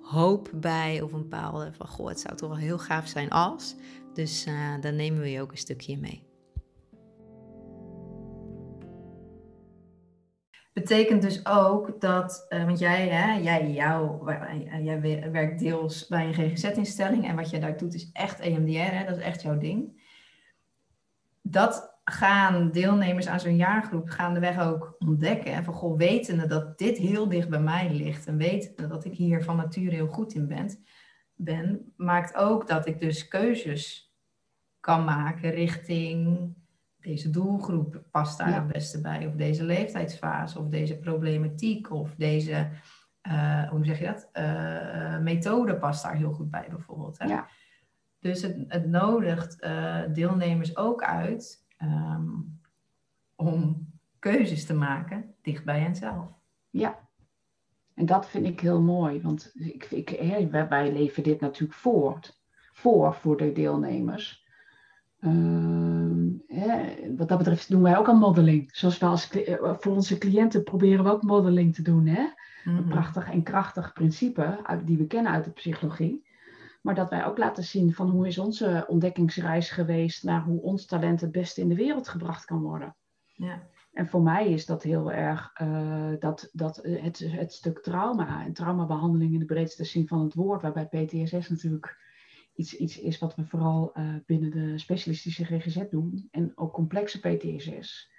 hoop 0.00 0.50
bij. 0.54 1.00
Of 1.00 1.12
een 1.12 1.22
bepaalde 1.22 1.72
van, 1.72 1.88
goh, 1.88 2.08
het 2.08 2.20
zou 2.20 2.36
toch 2.36 2.48
wel 2.48 2.58
heel 2.58 2.78
gaaf 2.78 3.08
zijn 3.08 3.30
als. 3.30 3.74
Dus 4.14 4.46
uh, 4.46 4.80
dan 4.80 4.96
nemen 4.96 5.20
we 5.20 5.30
je 5.30 5.40
ook 5.40 5.50
een 5.50 5.58
stukje 5.58 5.98
mee. 5.98 6.27
Betekent 10.80 11.22
dus 11.22 11.46
ook 11.46 12.00
dat, 12.00 12.46
uh, 12.48 12.64
want 12.64 12.78
jij, 12.78 13.08
hè, 13.08 13.34
jij, 13.34 13.70
jou, 13.70 14.30
jij 14.82 15.00
werkt 15.32 15.58
deels 15.58 16.06
bij 16.06 16.26
een 16.26 16.34
GGZ-instelling 16.34 17.26
en 17.26 17.36
wat 17.36 17.50
jij 17.50 17.60
daar 17.60 17.76
doet 17.76 17.94
is 17.94 18.10
echt 18.12 18.40
EMDR, 18.40 18.94
hè, 18.94 19.04
dat 19.04 19.16
is 19.16 19.22
echt 19.22 19.42
jouw 19.42 19.58
ding. 19.58 20.06
Dat 21.42 21.98
gaan 22.04 22.70
deelnemers 22.70 23.28
aan 23.28 23.40
zo'n 23.40 23.56
jaargroep 23.56 24.08
gaandeweg 24.08 24.60
ook 24.60 24.96
ontdekken. 24.98 25.52
En 25.52 25.64
van 25.64 25.74
goh, 25.74 25.96
wetende 25.96 26.46
dat 26.46 26.78
dit 26.78 26.98
heel 26.98 27.28
dicht 27.28 27.48
bij 27.48 27.60
mij 27.60 27.90
ligt 27.92 28.26
en 28.26 28.36
wetende 28.36 28.88
dat 28.88 29.04
ik 29.04 29.12
hier 29.14 29.44
van 29.44 29.56
nature 29.56 29.94
heel 29.94 30.06
goed 30.06 30.34
in 30.34 30.48
ben, 30.48 30.84
ben 31.34 31.92
maakt 31.96 32.34
ook 32.34 32.66
dat 32.66 32.86
ik 32.86 33.00
dus 33.00 33.28
keuzes 33.28 34.12
kan 34.80 35.04
maken 35.04 35.50
richting 35.50 36.54
deze 37.08 37.30
doelgroep 37.30 38.02
past 38.10 38.38
daar 38.38 38.48
Ja. 38.48 38.54
het 38.54 38.72
beste 38.72 39.00
bij, 39.00 39.26
of 39.26 39.34
deze 39.34 39.64
leeftijdsfase, 39.64 40.58
of 40.58 40.68
deze 40.68 40.98
problematiek, 40.98 41.90
of 41.90 42.14
deze, 42.14 42.68
eh, 43.20 43.68
hoe 43.68 43.84
zeg 43.84 43.98
je 43.98 44.04
dat, 44.06 44.28
Eh, 44.32 45.18
methode 45.18 45.76
past 45.76 46.02
daar 46.02 46.16
heel 46.16 46.32
goed 46.32 46.50
bij 46.50 46.66
bijvoorbeeld. 46.70 47.18
Hè? 47.18 47.26
Ja. 47.26 47.48
Dus 48.18 48.42
het, 48.42 48.64
het 48.68 48.86
nodigt 48.86 49.60
eh, 49.60 50.00
deelnemers 50.12 50.76
ook 50.76 51.02
uit 51.02 51.66
ehm, 51.76 52.30
om 53.36 53.88
keuzes 54.18 54.66
te 54.66 54.74
maken 54.74 55.34
dicht 55.42 55.64
bij 55.64 55.80
henzelf. 55.80 56.30
Ja. 56.70 56.98
En 57.94 58.06
dat 58.06 58.28
vind 58.28 58.46
ik 58.46 58.60
heel 58.60 58.80
mooi, 58.80 59.20
want 59.20 59.52
ik, 59.54 59.84
ik, 59.84 60.08
wij 60.50 60.92
leven 60.92 61.22
dit 61.22 61.40
natuurlijk 61.40 61.78
voort, 61.78 62.42
voor 62.72 63.14
voor 63.14 63.36
de 63.36 63.52
deelnemers. 63.52 64.46
Ehm, 65.20 66.26
wat 67.16 67.28
dat 67.28 67.38
betreft 67.38 67.70
doen 67.70 67.82
wij 67.82 67.98
ook 67.98 68.08
aan 68.08 68.18
modeling. 68.18 68.68
Zoals 68.72 68.98
we 68.98 69.06
als, 69.06 69.30
eh, 69.30 69.74
voor 69.78 69.94
onze 69.94 70.18
cliënten 70.18 70.62
proberen 70.62 71.04
we 71.04 71.10
ook 71.10 71.22
modeling 71.22 71.74
te 71.74 71.82
doen. 71.82 72.06
Hè? 72.06 72.26
Een 72.64 72.74
Mhm. 72.74 72.88
prachtig 72.88 73.30
en 73.30 73.42
krachtig 73.42 73.92
principe 73.92 74.58
uit, 74.66 74.86
die 74.86 74.96
we 74.98 75.06
kennen 75.06 75.32
uit 75.32 75.44
de 75.44 75.50
psychologie. 75.50 76.26
Maar 76.82 76.94
dat 76.94 77.10
wij 77.10 77.24
ook 77.26 77.38
laten 77.38 77.64
zien 77.64 77.94
van 77.94 78.10
hoe 78.10 78.26
is 78.26 78.38
onze 78.38 78.84
ontdekkingsreis 78.88 79.70
geweest 79.70 80.24
naar 80.24 80.42
hoe 80.42 80.62
ons 80.62 80.86
talent 80.86 81.20
het 81.20 81.32
beste 81.32 81.60
in 81.60 81.68
de 81.68 81.74
wereld 81.74 82.08
gebracht 82.08 82.44
kan 82.44 82.60
worden. 82.62 82.96
Ja. 83.34 83.62
En 83.92 84.08
voor 84.08 84.22
mij 84.22 84.52
is 84.52 84.66
dat 84.66 84.82
heel 84.82 85.12
erg 85.12 85.50
eh, 85.54 86.12
dat, 86.18 86.48
dat 86.52 86.78
eh, 86.78 87.02
het, 87.02 87.18
het 87.18 87.52
stuk 87.52 87.82
trauma 87.82 88.44
en 88.44 88.52
traumabehandeling 88.52 89.32
in 89.32 89.38
de 89.38 89.44
breedste 89.44 89.84
zin 89.84 90.06
van 90.06 90.20
het 90.20 90.34
woord, 90.34 90.62
waarbij 90.62 90.86
PTSS 90.86 91.48
natuurlijk 91.48 91.96
iets, 92.58 92.76
iets 92.76 92.98
is 92.98 93.18
wat 93.18 93.34
we 93.34 93.44
vooral 93.44 93.94
eh, 93.94 94.14
binnen 94.26 94.50
de 94.50 94.78
specialistische 94.78 95.44
GGZ 95.44 95.82
doen 95.90 96.28
en 96.30 96.52
ook 96.54 96.72
complexe 96.72 97.20
PTSS. 97.20 98.10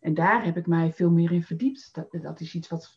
En 0.00 0.14
daar 0.14 0.44
heb 0.44 0.56
ik 0.56 0.66
mij 0.66 0.92
veel 0.92 1.10
meer 1.10 1.32
in 1.32 1.42
verdiept. 1.42 1.94
Dat, 1.94 2.22
dat 2.22 2.40
is 2.40 2.54
iets 2.54 2.68
wat, 2.68 2.96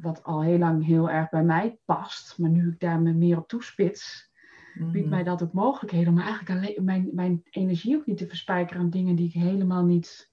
wat 0.00 0.22
al 0.22 0.42
heel 0.42 0.58
lang 0.58 0.84
heel 0.84 1.10
erg 1.10 1.28
bij 1.30 1.44
mij 1.44 1.78
past. 1.84 2.38
Maar 2.38 2.50
nu 2.50 2.68
ik 2.68 2.80
daar 2.80 3.00
me 3.00 3.12
meer 3.12 3.38
op 3.38 3.48
toespits, 3.48 4.30
biedt 4.74 4.94
Mhm. 4.94 5.08
mij 5.08 5.22
dat 5.22 5.42
ook 5.42 5.52
mogelijkheden 5.52 6.12
om 6.12 6.18
eigenlijk 6.18 6.50
alleen 6.50 6.84
mijn, 6.84 7.10
mijn 7.12 7.42
energie 7.50 7.96
ook 7.96 8.06
niet 8.06 8.18
te 8.18 8.26
verspijkeren 8.26 8.82
aan 8.82 8.90
dingen 8.90 9.16
die 9.16 9.26
ik 9.26 9.32
helemaal 9.32 9.84
niet 9.84 10.32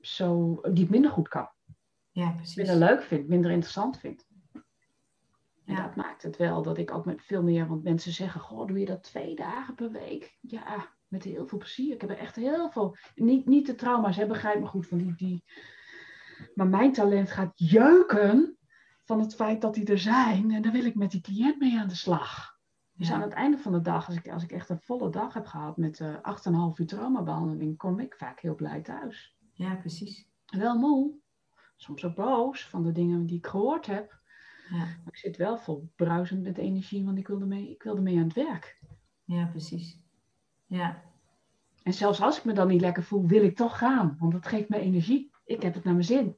zo, 0.00 0.60
die 0.72 0.84
ik 0.84 0.90
minder 0.90 1.10
goed 1.10 1.28
kan. 1.28 1.48
Ja, 2.10 2.30
precies. 2.30 2.56
Minder 2.56 2.76
leuk 2.76 3.02
vind, 3.02 3.28
minder 3.28 3.50
interessant 3.50 3.98
vind. 3.98 4.26
En 5.64 5.74
Ja. 5.74 5.82
dat 5.82 5.96
maakt 5.96 6.22
het 6.22 6.36
wel 6.36 6.62
dat 6.62 6.78
ik 6.78 6.90
ook 6.94 7.04
met 7.04 7.22
veel 7.22 7.42
meer, 7.42 7.66
want 7.68 7.82
mensen 7.82 8.12
zeggen, 8.12 8.40
goh, 8.40 8.66
doe 8.66 8.78
je 8.78 8.86
dat 8.86 9.02
twee 9.02 9.34
dagen 9.34 9.74
per 9.74 9.90
week? 9.90 10.38
Ja, 10.40 10.88
met 11.08 11.22
heel 11.22 11.46
veel 11.46 11.58
plezier. 11.58 11.94
Ik 11.94 12.00
heb 12.00 12.10
er 12.10 12.18
echt 12.18 12.36
heel 12.36 12.70
veel, 12.70 12.96
niet, 13.14 13.46
niet 13.46 13.66
de 13.66 13.74
trauma's, 13.74 14.16
hè, 14.16 14.26
begrijp 14.26 14.60
me 14.60 14.66
goed, 14.66 14.86
van 14.86 14.98
die, 14.98 15.14
die, 15.14 15.44
maar 16.54 16.66
mijn 16.66 16.92
talent 16.92 17.30
gaat 17.30 17.52
jeuken 17.54 18.56
van 19.04 19.20
het 19.20 19.34
feit 19.34 19.60
dat 19.60 19.74
die 19.74 19.84
er 19.86 19.98
zijn. 19.98 20.50
En 20.50 20.62
daar 20.62 20.72
wil 20.72 20.84
ik 20.84 20.94
met 20.94 21.10
die 21.10 21.20
cliënt 21.20 21.58
mee 21.58 21.78
aan 21.78 21.88
de 21.88 21.94
slag. 21.94 22.50
Dus 22.92 23.08
Ja. 23.08 23.14
aan 23.14 23.20
het 23.22 23.32
einde 23.32 23.58
van 23.58 23.72
de 23.72 23.80
dag, 23.80 24.06
als 24.06 24.16
ik, 24.16 24.28
als 24.28 24.42
ik 24.42 24.52
echt 24.52 24.68
een 24.68 24.80
volle 24.80 25.10
dag 25.10 25.34
heb 25.34 25.46
gehad 25.46 25.76
met 25.76 26.00
eh 26.00 26.16
8,5 26.22 26.78
uur 26.80 26.86
traumabehandeling, 26.86 27.76
kom 27.76 28.00
ik 28.00 28.14
vaak 28.14 28.40
heel 28.40 28.54
blij 28.54 28.80
thuis. 28.80 29.36
Ja, 29.52 29.74
precies. 29.74 30.28
Wel 30.46 30.78
moe, 30.78 31.12
soms 31.76 32.04
ook 32.04 32.14
boos 32.14 32.68
van 32.68 32.82
de 32.82 32.92
dingen 32.92 33.26
die 33.26 33.36
ik 33.38 33.46
gehoord 33.46 33.86
heb. 33.86 34.20
Maar 34.78 35.00
ik 35.06 35.16
zit 35.16 35.36
wel 35.36 35.58
vol 35.58 35.92
bruisend 35.96 36.42
met 36.42 36.58
energie, 36.58 37.04
want 37.04 37.18
ik 37.18 37.26
wilde 37.28 37.46
mee, 37.46 37.70
ik 37.70 37.82
wilde 37.82 38.00
mee 38.00 38.16
aan 38.16 38.22
het 38.24 38.34
werk. 38.34 38.80
ja, 39.24 39.46
precies. 39.46 40.00
Ja, 40.66 41.02
En 41.82 41.92
zelfs 41.92 42.20
als 42.20 42.38
ik 42.38 42.44
me 42.44 42.52
dan 42.52 42.68
niet 42.68 42.80
lekker 42.80 43.02
voel, 43.02 43.26
wil 43.26 43.42
ik 43.42 43.56
toch 43.56 43.78
gaan, 43.78 44.16
want 44.18 44.32
dat 44.32 44.46
geeft 44.46 44.68
me 44.68 44.78
energie. 44.78 45.30
Ik 45.44 45.62
heb 45.62 45.74
het 45.74 45.84
naar 45.84 45.92
mijn 45.94 46.06
zin. 46.06 46.36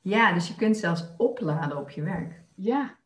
ja 0.00 0.32
dus 0.32 0.48
je 0.48 0.54
kunt 0.54 0.76
zelfs 0.76 1.16
opladen 1.16 1.78
op 1.78 1.90
je 1.90 2.02
werk. 2.02 2.42
Ja, 2.54 2.98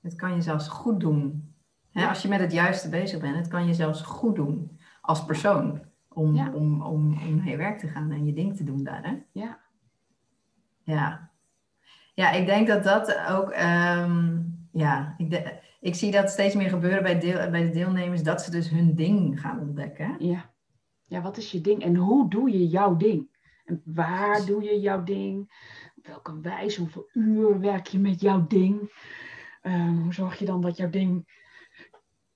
Het 0.00 0.14
kan 0.14 0.34
je 0.34 0.40
zelfs 0.42 0.68
goed 0.68 1.00
doen. 1.00 1.54
Ja. 1.90 2.08
Als 2.08 2.22
je 2.22 2.28
met 2.28 2.40
het 2.40 2.52
juiste 2.52 2.88
bezig 2.88 3.20
bent, 3.20 3.36
het 3.36 3.48
kan 3.48 3.66
je 3.66 3.74
zelfs 3.74 4.02
goed 4.02 4.34
doen 4.36 4.78
als 5.00 5.24
persoon. 5.24 5.82
Om, 6.08 6.34
Ja. 6.34 6.52
om, 6.52 6.82
om, 6.82 7.12
om 7.18 7.36
naar 7.36 7.48
je 7.48 7.56
werk 7.56 7.78
te 7.78 7.88
gaan 7.88 8.10
en 8.10 8.24
je 8.26 8.32
ding 8.32 8.56
te 8.56 8.64
doen 8.64 8.82
daar. 8.84 9.04
Hè? 9.04 9.22
ja, 9.32 9.60
Ja. 10.82 11.30
Ja, 12.14 12.30
ik 12.30 12.46
denk 12.46 12.66
dat 12.66 12.84
dat 12.84 13.16
ook. 13.30 13.50
ehm, 13.50 14.40
ja, 14.72 15.14
ik, 15.16 15.30
de- 15.30 15.60
ik 15.80 15.94
zie 15.94 16.10
dat 16.10 16.30
steeds 16.30 16.54
meer 16.54 16.68
gebeuren 16.68 17.02
bij, 17.02 17.18
deel, 17.20 17.50
bij 17.50 17.62
de 17.62 17.70
deelnemers, 17.70 18.22
dat 18.22 18.42
ze 18.42 18.50
dus 18.50 18.70
hun 18.70 18.94
ding 18.94 19.40
gaan 19.40 19.60
ontdekken. 19.60 20.16
ja. 20.18 20.50
Ja, 21.06 21.20
wat 21.22 21.36
is 21.36 21.50
je 21.50 21.60
ding 21.60 21.82
en 21.82 21.96
hoe 21.96 22.30
doe 22.30 22.50
je 22.50 22.66
jouw 22.68 22.96
ding? 22.96 23.28
En 23.64 23.82
waar 23.84 24.44
doe 24.46 24.62
je 24.62 24.80
jouw 24.80 25.02
ding? 25.02 25.40
Op 25.96 26.06
welke 26.06 26.40
wijze, 26.40 26.80
hoeveel 26.80 27.08
uur 27.12 27.60
werk 27.60 27.86
je 27.86 27.98
met 27.98 28.20
jouw 28.20 28.46
ding? 28.46 28.92
Ehm, 29.62 29.96
hoe 29.96 30.14
zorg 30.14 30.38
je 30.38 30.44
dan 30.44 30.60
dat 30.60 30.76
jouw 30.76 30.90
ding 30.90 31.28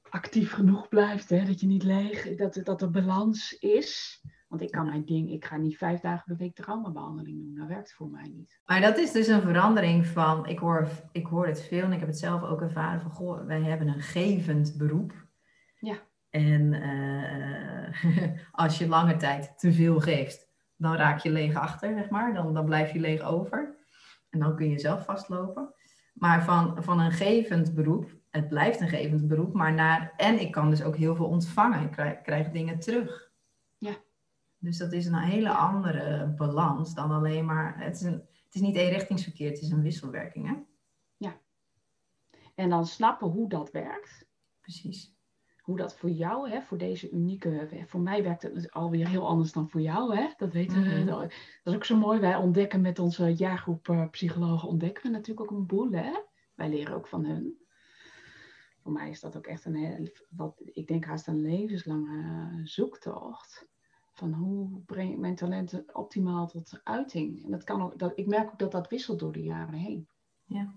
actief 0.08 0.52
genoeg 0.52 0.88
blijft, 0.88 1.28
hè? 1.30 1.44
dat 1.44 1.60
je 1.60 1.66
niet 1.66 1.82
leeg, 1.82 2.34
dat, 2.36 2.60
dat 2.64 2.82
er 2.82 2.90
balans 2.90 3.52
is? 3.58 4.20
Want 4.48 4.62
ik 4.62 4.70
kan 4.70 4.86
mijn 4.86 5.04
ding, 5.04 5.30
ik 5.30 5.44
ga 5.44 5.56
niet 5.56 5.76
vijf 5.76 6.00
dagen 6.00 6.24
per 6.24 6.36
week 6.36 6.54
traumabehandeling 6.54 7.38
doen, 7.38 7.54
dat 7.54 7.68
werkt 7.68 7.94
voor 7.94 8.08
mij 8.08 8.28
niet. 8.28 8.60
Maar 8.64 8.80
dat 8.80 8.98
is 8.98 9.12
dus 9.12 9.26
een 9.26 9.40
verandering 9.40 10.06
van, 10.06 10.46
ik 10.46 10.58
hoor, 10.58 10.88
ik 11.12 11.26
hoor 11.26 11.46
het 11.46 11.62
veel 11.62 11.82
en 11.82 11.92
ik 11.92 11.98
heb 11.98 12.08
het 12.08 12.18
zelf 12.18 12.42
ook 12.42 12.60
ervaren 12.60 13.00
van, 13.00 13.10
goh, 13.10 13.46
wij 13.46 13.62
hebben 13.62 13.88
een 13.88 14.00
gevend 14.00 14.74
beroep. 14.76 15.26
Ja. 15.78 15.96
En 16.30 16.72
eh, 16.72 18.36
als 18.62 18.78
je 18.78 18.88
lange 18.88 19.16
tijd 19.16 19.58
te 19.58 19.72
veel 19.72 20.00
geeft, 20.00 20.48
dan 20.76 20.94
raak 20.94 21.18
je 21.18 21.30
leeg 21.30 21.54
achter, 21.54 21.94
zeg 21.94 22.08
maar. 22.08 22.34
Dan, 22.34 22.54
dan 22.54 22.64
blijf 22.64 22.92
je 22.92 23.00
leeg 23.00 23.22
over. 23.22 23.76
En 24.30 24.38
dan 24.38 24.56
kun 24.56 24.70
je 24.70 24.78
zelf 24.78 25.04
vastlopen. 25.04 25.74
Maar 26.14 26.44
van, 26.44 26.82
van 26.82 27.00
een 27.00 27.12
gevend 27.12 27.74
beroep, 27.74 28.16
het 28.30 28.48
blijft 28.48 28.80
een 28.80 28.88
gevend 28.88 29.28
beroep, 29.28 29.52
maar 29.52 29.72
naar, 29.72 30.12
en 30.16 30.40
ik 30.40 30.52
kan 30.52 30.70
dus 30.70 30.82
ook 30.82 30.96
heel 30.96 31.16
veel 31.16 31.26
ontvangen. 31.26 31.82
Ik 31.82 31.90
krijg, 31.90 32.20
krijg 32.22 32.50
dingen 32.50 32.78
terug. 32.78 33.25
Ja. 34.58 34.68
Dus 34.68 34.78
dat 34.78 34.92
is 34.92 35.06
een 35.06 35.14
hele 35.14 35.50
andere 35.50 36.34
balans 36.36 36.94
dan 36.94 37.10
alleen 37.10 37.44
maar, 37.44 37.78
het 37.84 37.94
is, 37.94 38.02
een, 38.02 38.12
het 38.44 38.54
is 38.54 38.60
niet 38.60 38.76
eenrichtingsverkeer, 38.76 39.50
het 39.50 39.60
is 39.60 39.70
een 39.70 39.82
wisselwerking, 39.82 40.46
hè? 40.48 40.54
En 42.54 42.68
dan 42.68 42.86
snappen 42.86 43.28
hoe 43.28 43.48
dat 43.48 43.70
werkt. 43.70 44.26
Precies. 44.60 45.14
Hoe 45.60 45.76
dat 45.76 45.96
voor 45.96 46.10
jou, 46.10 46.50
hè, 46.50 46.62
voor 46.62 46.78
deze 46.78 47.10
unieke... 47.10 47.84
Voor 47.86 48.00
mij 48.00 48.22
werkt 48.22 48.42
het 48.42 48.70
alweer 48.70 49.08
heel 49.08 49.26
anders 49.26 49.52
dan 49.52 49.70
voor 49.70 49.80
jou. 49.80 50.16
Hè? 50.16 50.28
Dat 50.36 50.52
weten 50.52 50.82
we. 50.82 50.88
Mhm. 50.88 51.06
Dat 51.06 51.32
is 51.64 51.74
ook 51.74 51.84
zo 51.84 51.96
mooi. 51.96 52.20
Wij 52.20 52.36
ontdekken 52.36 52.80
met 52.80 52.98
onze 52.98 53.26
jaargroep 53.34 53.88
eh, 53.88 54.08
psychologen... 54.10 54.68
ontdekken 54.68 55.02
we 55.02 55.08
natuurlijk 55.08 55.52
ook 55.52 55.58
een 55.58 55.66
boel. 55.66 55.90
Hè? 55.90 56.12
Wij 56.54 56.68
leren 56.68 56.94
ook 56.94 57.06
van 57.08 57.24
hun. 57.24 57.58
Voor 58.82 58.92
mij 58.92 59.10
is 59.10 59.20
dat 59.20 59.36
ook 59.36 59.46
echt 59.46 59.64
een... 59.64 59.74
heel- 59.74 60.08
Wat, 60.30 60.60
ik 60.64 60.86
denk 60.86 61.04
haast 61.04 61.26
een 61.26 61.42
levenslange 61.42 62.22
eh, 62.22 62.60
zoektocht. 62.64 63.68
Van 64.16 64.32
hoe 64.32 64.80
breng 64.86 65.12
ik 65.12 65.18
mijn 65.18 65.34
talenten 65.34 65.84
optimaal 65.92 66.46
tot 66.46 66.80
uiting. 66.84 67.44
En 67.44 67.50
dat 67.50 67.64
kan 67.64 67.82
ook, 67.82 67.98
dat, 67.98 68.12
ik 68.18 68.26
merk 68.26 68.48
ook 68.50 68.58
dat 68.58 68.72
dat 68.72 68.88
wisselt 68.88 69.18
door 69.18 69.32
de 69.32 69.42
jaren 69.42 69.74
heen. 69.78 70.08
Ja. 70.44 70.74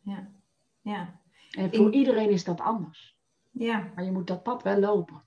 Ja. 0.00 0.28
Ja. 0.80 1.20
En 1.50 1.74
voor 1.74 1.86
In- 1.86 1.94
iedereen 1.98 2.30
is 2.30 2.44
dat 2.44 2.60
anders. 2.60 3.16
Ja, 3.50 3.92
Maar 3.94 4.04
je 4.04 4.12
moet 4.12 4.26
dat 4.26 4.42
pad 4.42 4.62
wel 4.62 4.78
lopen. 4.80 5.22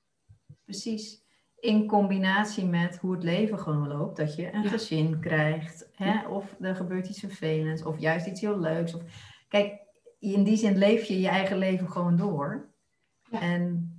precies. 0.63 1.23
In 1.59 1.87
combinatie 1.87 2.65
met 2.65 2.97
hoe 2.97 3.11
het 3.13 3.23
leven 3.23 3.59
gewoon 3.59 3.87
loopt. 3.87 4.17
Dat 4.17 4.35
je 4.35 4.53
een 4.53 4.61
Ja. 4.63 4.69
gezin 4.69 5.19
krijgt. 5.19 5.89
Hè? 5.95 6.05
Ja. 6.13 6.29
Of 6.29 6.55
er 6.59 6.75
gebeurt 6.75 7.09
iets 7.09 7.19
vervelends. 7.19 7.83
Of 7.83 7.99
juist 7.99 8.27
iets 8.27 8.41
heel 8.41 8.59
leuks. 8.59 8.93
Of... 8.95 9.01
Kijk, 9.47 9.79
in 10.19 10.43
die 10.43 10.57
zin 10.57 10.77
leef 10.77 11.03
je 11.03 11.19
je 11.19 11.27
eigen 11.27 11.57
leven 11.57 11.89
gewoon 11.91 12.15
door. 12.15 12.69
Ja. 13.31 13.41
En 13.41 13.90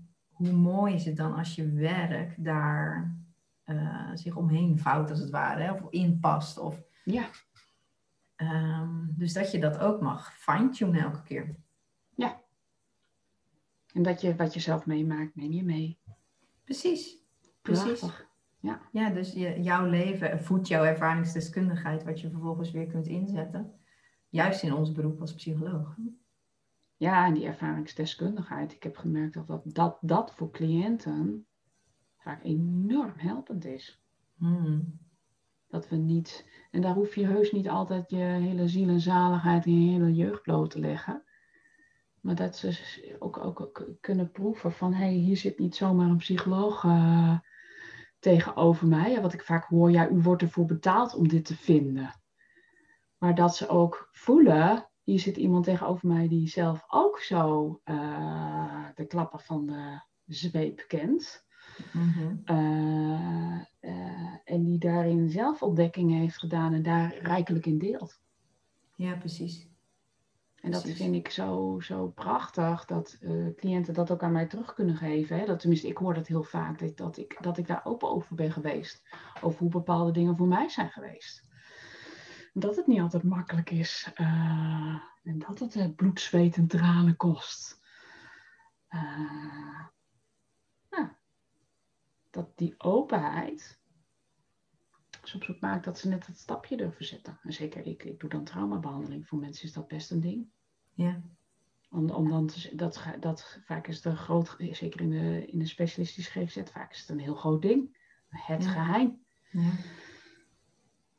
hoe 0.49 0.53
mooi 0.53 0.95
is 0.95 1.05
het 1.05 1.17
dan 1.17 1.35
als 1.35 1.55
je 1.55 1.73
werk 1.73 2.35
daar 2.45 3.17
eh, 3.63 4.11
zich 4.15 4.37
omheen 4.37 4.79
vouwt 4.79 5.11
als 5.11 5.19
het 5.19 5.31
ware. 5.31 5.63
Hè? 5.63 5.73
Of 5.73 5.91
inpast. 5.91 6.59
Of, 6.59 6.83
Ja, 7.05 7.29
ehm, 8.37 9.05
dus 9.09 9.33
dat 9.33 9.51
je 9.51 9.59
dat 9.59 9.79
ook 9.79 10.01
mag 10.01 10.35
fine-tunen 10.35 11.03
elke 11.03 11.23
keer. 11.23 11.57
en 13.93 14.03
dat 14.03 14.21
je 14.21 14.37
wat 14.37 14.55
je 14.55 14.61
zelf 14.61 14.87
meemaakt, 14.87 15.35
neem 15.37 15.53
je 15.53 15.65
mee. 15.65 15.99
Precies. 16.65 17.19
Precies. 17.63 17.99
Prachtig. 17.99 18.31
Ja, 18.93 19.11
dus 19.11 19.33
je, 19.33 19.63
jouw 19.63 19.87
leven 19.87 20.45
voedt 20.45 20.69
jouw 20.69 20.85
ervaringsdeskundigheid, 20.85 22.05
wat 22.05 22.21
je 22.21 22.31
vervolgens 22.31 22.71
weer 22.71 22.87
kunt 22.87 23.07
inzetten. 23.07 23.73
Juist 24.29 24.63
in 24.63 24.75
ons 24.75 24.93
beroep 24.93 25.21
als 25.21 25.35
psycholoog. 25.35 25.97
Ja, 27.03 27.27
en 27.27 27.35
die 27.35 27.47
ervaringsdeskundigheid. 27.47 28.73
Ik 28.73 28.83
heb 28.83 28.97
gemerkt 28.97 29.35
dat 29.35 29.47
dat, 29.47 29.63
dat, 29.65 29.99
dat 30.01 30.35
voor 30.35 30.51
cliënten 30.51 31.47
vaak 32.17 32.45
enorm 32.45 33.13
helpend 33.17 33.65
is. 33.65 34.03
Hmm. 34.37 34.99
Dat 35.69 35.89
we 35.89 35.97
niet, 35.97 36.49
en 36.71 36.81
daar 36.81 36.95
hoef 36.95 37.15
je 37.15 37.27
heus 37.27 37.53
niet 37.53 37.69
altijd 37.69 38.11
je 38.11 38.17
hele 38.17 38.69
ziel 38.69 38.89
en 38.89 39.01
zaligheid 39.01 39.65
en 39.65 39.85
je 39.85 39.91
hele 39.91 40.15
jeugd 40.15 40.43
bloot 40.43 40.71
te 40.71 40.79
leggen. 40.79 41.25
Maar 42.21 42.35
dat 42.35 42.57
ze 42.57 43.17
ook, 43.19 43.37
ook, 43.39 43.61
ook 43.61 43.89
kunnen 44.01 44.31
proeven 44.31 44.73
van, 44.73 44.93
hé, 44.93 45.05
hey, 45.05 45.13
hier 45.13 45.37
zit 45.37 45.59
niet 45.59 45.77
zomaar 45.77 46.09
een 46.09 46.17
psycholoog 46.17 46.83
uh, 46.85 47.39
tegenover 48.19 48.89
mij. 48.89 49.21
Wat 49.21 49.33
ik 49.33 49.43
vaak 49.43 49.65
hoor, 49.65 49.91
ja, 49.91 50.09
u 50.09 50.21
wordt 50.21 50.43
ervoor 50.43 50.67
betaald 50.67 51.15
om 51.15 51.29
dit 51.29 51.45
te 51.45 51.57
vinden. 51.57 52.21
Maar 53.19 53.35
dat 53.35 53.57
ze 53.57 53.69
ook 53.69 54.09
voelen, 54.13 54.91
hier 55.03 55.19
zit 55.21 55.37
iemand 55.37 55.65
tegenover 55.65 56.09
mij 56.09 56.29
die 56.29 56.49
zelf 56.49 56.85
ook 56.89 57.19
zo 57.19 57.81
uh, 57.85 58.87
de 58.95 59.07
klappen 59.07 59.41
van 59.41 59.67
de 59.67 60.01
zweep 60.27 60.85
kent. 60.89 61.45
Mm-hmm. 61.93 62.43
uh, 62.47 63.61
en 64.45 64.65
die 64.65 64.79
daarin 64.79 65.31
zelfontdekkingen 65.31 66.19
heeft 66.19 66.39
gedaan 66.39 66.73
en 66.73 66.83
daar 66.83 67.19
rijkelijk 67.19 67.67
in 67.67 67.79
deelt. 67.79 68.21
Ja, 68.97 69.15
precies. 69.15 69.71
En 70.61 70.71
dat 70.71 70.89
vind 70.89 71.15
ik 71.15 71.29
zo, 71.29 71.81
zo 71.81 72.09
prachtig, 72.09 72.85
dat 72.85 73.19
cliënten 73.57 73.95
dat 73.95 74.11
ook 74.11 74.23
aan 74.23 74.33
mij 74.33 74.47
terug 74.47 74.75
kunnen 74.75 74.97
geven. 74.97 75.39
Hè? 75.39 75.47
Dat, 75.47 75.61
tenminste, 75.61 75.89
ik 75.89 75.97
hoor 75.97 76.15
dat 76.15 76.27
heel 76.27 76.43
vaak, 76.43 76.79
dat, 76.79 76.97
dat, 76.97 77.17
ik, 77.17 77.37
dat 77.41 77.59
ik 77.59 77.67
daar 77.67 77.85
open 77.85 78.09
over 78.09 78.35
ben 78.35 78.53
geweest. 78.53 79.03
Over 79.41 79.59
hoe 79.59 79.71
bepaalde 79.71 80.13
dingen 80.13 80.37
voor 80.37 80.47
mij 80.47 80.69
zijn 80.69 80.91
geweest. 80.91 81.51
Dat 82.53 82.77
het 82.77 82.87
niet 82.87 83.01
altijd 83.01 83.23
makkelijk 83.23 83.71
is. 83.71 84.11
Uh, 84.21 84.99
en 85.23 85.39
dat 85.39 85.59
het 85.59 85.75
uh, 85.75 85.95
bloed, 85.97 86.21
zweet 86.21 86.57
en 86.57 86.67
tranen 86.67 87.17
kost. 87.17 87.81
Ja. 90.91 91.19
Dat 92.31 92.57
die 92.59 92.75
openheid 92.79 93.81
soms 95.23 95.49
ook 95.51 95.61
maakt 95.61 95.85
dat 95.85 95.99
ze 95.99 96.09
net 96.09 96.27
het 96.27 96.39
stapje 96.39 96.77
durven 96.77 97.05
zetten. 97.05 97.39
En 97.43 97.53
zeker 97.53 97.87
ik, 97.87 98.05
ik 98.05 98.21
doe 98.21 98.31
dan 98.31 98.45
traumabehandeling. 98.45 99.27
Voor 99.29 99.39
mensen 99.39 99.65
is 99.65 99.73
dat 99.73 99.89
best 99.89 100.11
een 100.11 100.21
ding. 100.21 100.47
Ja. 100.93 101.23
Om, 101.91 102.11
om 102.11 102.29
dan 102.31 102.47
te, 102.47 102.75
dat, 102.75 103.05
dat 103.21 103.61
vaak 103.65 103.87
is 103.87 103.97
het 103.97 104.05
een 104.05 104.17
groot, 104.17 104.57
zeker 104.59 105.01
in 105.01 105.11
de, 105.11 105.47
in 105.47 105.59
de 105.59 105.67
specialistische 105.67 106.31
GGZ, 106.31 106.71
vaak 106.71 106.93
is 106.93 107.01
het 107.01 107.09
een 107.09 107.19
heel 107.19 107.35
groot 107.35 107.63
ding. 107.63 107.97
Het 108.29 108.65
Ja. 108.65 108.71
geheim. 108.71 109.25
Ja. 109.51 109.71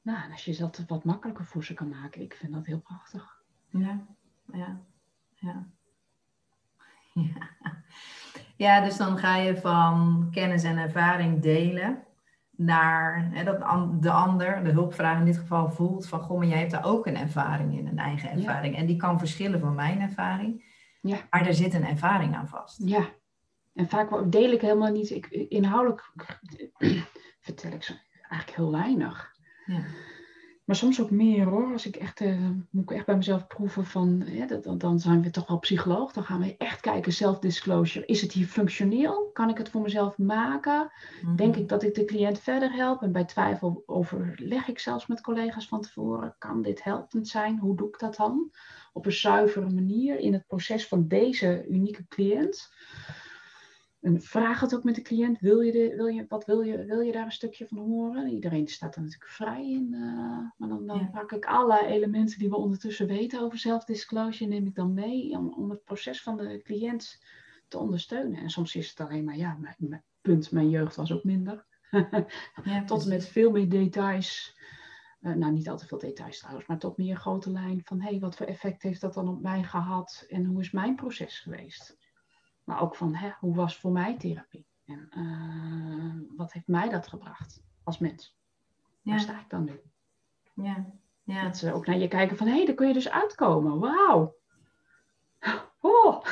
Nou, 0.04 0.24
en 0.24 0.32
als 0.32 0.45
je 0.45 0.58
dat 0.58 0.84
wat 0.88 1.04
makkelijker 1.04 1.45
voor 1.45 1.64
ze 1.64 1.74
kan 1.74 1.89
maken, 1.89 2.22
ik 2.22 2.34
vind 2.34 2.54
dat 2.54 2.66
heel 2.66 2.80
prachtig. 2.80 3.41
Ja, 3.70 4.06
ja, 4.54 4.80
ja. 5.36 5.68
Ja. 7.14 7.32
ja, 8.66 8.82
dus 8.82 8.97
dan 8.97 9.18
ga 9.18 9.36
je 9.36 9.58
van 9.58 10.28
kennis 10.32 10.64
en 10.64 10.78
ervaring 10.78 11.41
delen 11.41 12.04
naar 12.51 13.30
hè, 13.32 13.43
dat 13.43 13.60
de 14.04 14.12
ander, 14.12 14.64
de 14.64 14.72
hulpvraag 14.72 15.20
in 15.20 15.26
dit 15.26 15.38
geval, 15.38 15.72
voelt 15.72 16.08
van 16.08 16.22
goh, 16.22 16.38
maar 16.38 16.47
jij 16.47 16.60
hebt 16.60 16.72
daar 16.72 16.86
ook 16.86 17.06
een 17.08 17.18
ervaring 17.18 17.78
in, 17.78 17.88
een 17.88 17.97
eigen 17.99 18.30
Ja. 18.30 18.36
ervaring. 18.36 18.76
En 18.76 18.86
die 18.86 18.95
kan 18.97 19.20
verschillen 19.20 19.60
van 19.60 19.76
mijn 19.76 20.01
ervaring, 20.01 20.64
Ja. 21.01 21.18
maar 21.30 21.47
er 21.47 21.54
zit 21.54 21.74
een 21.74 21.86
ervaring 21.86 22.36
aan 22.36 22.47
vast. 22.47 22.80
Ja. 22.84 23.06
En 23.74 23.89
vaak 23.89 24.32
deel 24.32 24.51
ik 24.51 24.62
helemaal 24.62 24.91
niet, 24.91 25.10
ik, 25.10 25.26
inhoudelijk 25.28 26.12
vertel 27.47 27.72
ik 27.72 27.84
ze 27.84 27.99
eigenlijk 28.30 28.58
heel 28.58 28.72
weinig. 28.72 29.32
Ja. 29.66 29.84
Maar 30.64 30.76
soms 30.76 31.01
ook 31.01 31.11
meer 31.11 31.45
hoor. 31.45 31.72
Als 31.72 31.86
ik 31.86 31.95
echt, 31.95 32.22
eh, 32.22 32.49
moet 32.70 32.84
ik 32.89 32.97
echt 32.97 33.05
bij 33.05 33.16
mezelf 33.16 33.47
proeven 33.47 33.86
van, 33.86 34.24
ja, 34.26 34.45
dat, 34.47 34.64
dan- 34.64 34.78
dan 34.78 34.99
zijn 34.99 35.22
we 35.22 35.30
toch 35.30 35.47
wel 35.47 35.59
psycholoog. 35.59 36.11
Dan 36.14 36.24
gaan 36.24 36.39
we 36.41 36.57
echt 36.57 36.82
kijken, 36.82 37.11
self-disclosure. 37.14 38.05
Is 38.05 38.22
het 38.22 38.32
hier 38.32 38.45
functioneel? 38.45 39.30
Kan 39.34 39.49
ik 39.49 39.57
het 39.57 39.70
voor 39.70 39.82
mezelf 39.82 40.18
maken? 40.18 40.91
Mhm. 41.22 41.36
Denk 41.36 41.55
ik 41.55 41.70
dat 41.70 41.84
ik 41.84 41.93
de 41.95 42.05
cliënt 42.05 42.39
verder 42.39 42.72
help? 42.74 43.01
En 43.01 43.11
bij 43.11 43.26
twijfel 43.26 43.84
overleg 43.86 44.68
ik 44.68 44.80
zelfs 44.80 45.07
met 45.07 45.22
collega's 45.22 45.68
van 45.68 45.82
tevoren. 45.82 46.36
Kan 46.38 46.61
dit 46.61 46.84
helpend 46.84 47.28
zijn? 47.28 47.59
Hoe 47.59 47.76
doe 47.76 47.88
ik 47.88 47.99
dat 47.99 48.16
dan? 48.16 48.51
Op 48.93 49.05
een 49.05 49.11
zuivere 49.11 49.70
manier 49.70 50.20
in 50.20 50.34
het 50.34 50.47
proces 50.47 50.88
van 50.88 51.07
deze 51.07 51.66
unieke 51.70 52.05
cliënt. 52.07 52.72
En 54.04 54.22
vraag 54.22 54.60
het 54.60 54.76
ook 54.76 54.84
met 54.84 54.95
de 54.95 55.01
cliënt. 55.01 55.39
Wil 55.39 55.62
je, 55.62 55.72
de, 55.72 55.95
wil 55.95 56.06
je, 56.06 56.26
wat 56.28 56.45
wil, 56.45 56.62
je, 56.62 56.86
wil 56.86 56.99
je 56.99 57.12
daar 57.12 57.26
een 57.26 57.32
stukje 57.32 57.68
van 57.68 57.78
horen? 57.78 58.28
Iedereen 58.30 58.68
staat 58.68 58.95
er 58.95 59.01
natuurlijk 59.01 59.32
vrij 59.32 59.70
in. 59.72 59.93
eh, 59.93 60.01
maar 60.58 60.70
dan, 60.70 60.86
dan 60.88 60.97
Ja. 60.99 61.06
pak 61.12 61.32
ik 61.32 61.45
alle 61.45 61.86
elementen 61.86 62.39
die 62.39 62.49
we 62.49 62.56
ondertussen 62.56 63.08
weten 63.08 63.41
over 63.41 63.58
self-disclosure, 63.58 64.49
neem 64.49 64.68
ik 64.68 64.76
dan 64.76 64.93
mee 64.93 65.32
om, 65.38 65.54
om 65.54 65.70
het 65.70 65.84
proces 65.84 66.22
van 66.24 66.38
de 66.38 66.62
cliënt 66.62 67.24
te 67.68 67.78
ondersteunen. 67.78 68.39
En 68.39 68.49
soms 68.49 68.76
is 68.76 68.89
het 68.89 68.99
alleen 68.99 69.24
maar, 69.24 69.38
ja, 69.38 69.58
mijn, 69.60 69.76
mijn- 69.78 70.04
punt, 70.22 70.51
mijn 70.51 70.70
jeugd 70.70 70.95
was 70.95 71.12
ook 71.12 71.24
minder. 71.24 71.66
Ja, 72.64 72.84
tot 72.86 73.04
en 73.04 73.10
met 73.10 73.28
veel 73.28 73.51
meer 73.51 73.70
details. 73.70 74.58
Eh, 75.22 75.34
nou, 75.34 75.51
niet 75.54 75.70
al 75.70 75.78
te 75.78 75.88
veel 75.88 75.97
details 75.97 76.39
trouwens, 76.39 76.68
maar 76.68 76.80
tot 76.80 76.97
meer 76.97 77.16
grote 77.16 77.51
lijn 77.51 77.82
van 77.84 78.01
hé, 78.01 78.10
hey, 78.10 78.20
wat 78.20 78.36
voor 78.36 78.45
effect 78.45 78.82
heeft 78.84 79.01
dat 79.01 79.14
dan 79.14 79.28
op 79.28 79.41
mij 79.41 79.64
gehad 79.64 80.26
en 80.28 80.45
hoe 80.45 80.60
is 80.62 80.72
mijn 80.72 80.95
proces 80.95 81.39
geweest? 81.39 81.97
Maar 82.64 82.82
ook 82.82 82.95
van 82.95 83.16
hè, 83.16 83.32
hoe 83.39 83.55
was 83.55 83.78
voor 83.78 83.91
mij 83.91 84.18
therapie 84.18 84.66
en 84.86 85.07
eh, 85.09 86.38
wat 86.38 86.53
heeft 86.53 86.68
mij 86.68 86.89
dat 86.89 87.07
gebracht 87.07 87.64
als 87.84 87.97
mens? 87.97 88.38
Waar 89.01 89.16
Ja, 89.16 89.22
sta 89.22 89.39
ik 89.39 89.49
dan 89.49 89.64
nu? 89.64 89.82
ja, 90.53 90.86
ja. 91.24 91.43
Dat 91.43 91.57
ze 91.57 91.74
ook 91.74 91.86
naar 91.86 91.97
je 91.97 92.07
kijken 92.07 92.38
van 92.38 92.47
hé, 92.47 92.55
hey, 92.55 92.66
daar 92.66 92.76
kun 92.76 92.88
je 92.88 92.93
dus 92.93 93.09
uitkomen. 93.09 93.80
Wauw! 93.80 94.36
Oh! 95.80 96.24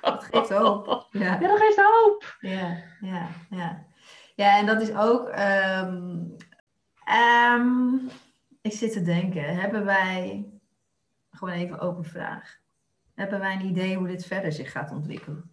Dat 0.00 0.24
geeft 0.24 0.50
hoop. 0.50 1.08
Ja. 1.10 1.20
Ja, 1.40 1.48
dat 1.48 1.58
geeft 1.58 1.76
hoop! 1.82 2.36
Ja, 2.40 2.82
ja, 3.00 3.28
ja. 3.50 3.86
Ja, 4.34 4.58
en 4.58 4.66
dat 4.66 4.80
is 4.82 4.94
ook. 4.94 5.28
ehm, 5.28 6.18
ehm, 7.04 7.94
ik 8.60 8.72
zit 8.72 8.92
te 8.92 9.02
denken, 9.02 9.56
hebben 9.56 9.84
wij. 9.84 10.50
Gewoon 11.30 11.54
even 11.54 11.78
open 11.80 12.04
vraag. 12.04 12.60
Hebben 13.14 13.40
wij 13.40 13.54
een 13.54 13.66
idee 13.66 13.96
hoe 13.96 14.06
dit 14.06 14.26
verder 14.26 14.52
zich 14.52 14.70
gaat 14.70 14.90
ontwikkelen? 14.90 15.50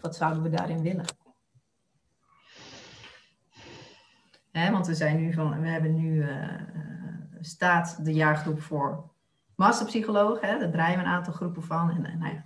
Wat 0.00 0.16
zouden 0.16 0.42
we 0.42 0.50
daarin 0.50 0.82
willen? 0.82 1.04
Hè, 4.52 4.70
want 4.70 4.86
we 4.86 4.94
zijn 4.94 5.16
nu 5.16 5.32
van, 5.32 5.60
we 5.60 5.68
hebben 5.68 5.94
nu 5.94 6.22
eh, 6.22 6.54
eh, 6.54 6.60
staat 7.40 8.04
de 8.04 8.12
jaargroep 8.12 8.62
voor 8.62 9.10
masterpsycholoog. 9.54 10.40
Hè, 10.40 10.58
daar 10.58 10.70
draaien 10.70 10.98
we 10.98 11.04
een 11.04 11.10
aantal 11.10 11.32
groepen 11.32 11.62
van. 11.62 11.90
En, 11.90 12.04
en 12.04 12.18
nou 12.18 12.34
ja, 12.34 12.44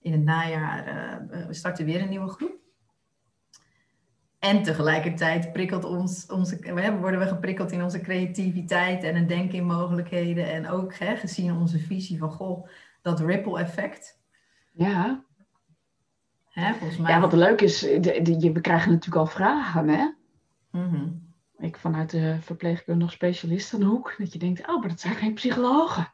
in 0.00 0.12
het 0.12 0.22
najaar 0.22 0.86
eh, 0.86 1.46
we 1.46 1.54
starten 1.54 1.84
weer 1.84 2.02
een 2.02 2.08
nieuwe 2.08 2.28
groep. 2.28 2.62
En 4.38 4.62
tegelijkertijd 4.62 5.52
prikkelt 5.52 5.84
ons, 5.84 6.26
onze, 6.26 6.56
we 6.74 6.98
worden 6.98 7.20
we 7.20 7.26
geprikkeld 7.26 7.72
in 7.72 7.82
onze 7.82 8.00
creativiteit 8.00 9.02
en 9.02 9.14
het 9.14 9.28
denken 9.28 9.58
in 9.58 9.66
mogelijkheden. 9.66 10.52
En 10.52 10.68
ook 10.68 10.94
hè, 10.94 11.16
gezien 11.16 11.56
onze 11.56 11.78
visie 11.78 12.18
van, 12.18 12.30
goh, 12.30 12.68
dat 13.04 13.20
ripple 13.20 13.58
effect. 13.60 14.20
Ja, 14.72 15.24
Hè, 16.48 16.74
volgens 16.74 16.98
mij. 16.98 17.10
ja 17.12 17.20
wat 17.20 17.32
leuk 17.32 17.60
is, 17.60 17.78
de, 17.80 18.00
de- 18.22 18.40
je, 18.40 18.52
we 18.52 18.60
krijgen 18.60 18.90
natuurlijk 18.90 19.16
al 19.16 19.26
vragen, 19.26 19.88
hè? 19.88 20.08
Mhm. 20.70 21.08
Ik 21.58 21.76
vanuit 21.76 22.10
de 22.10 22.36
verpleegkundige 22.40 23.10
specialistenhoek, 23.12 24.14
dat 24.18 24.32
je 24.32 24.38
denkt, 24.38 24.68
oh, 24.68 24.80
maar 24.80 24.88
dat 24.88 25.00
zijn 25.00 25.14
geen 25.14 25.34
psychologen. 25.34 26.10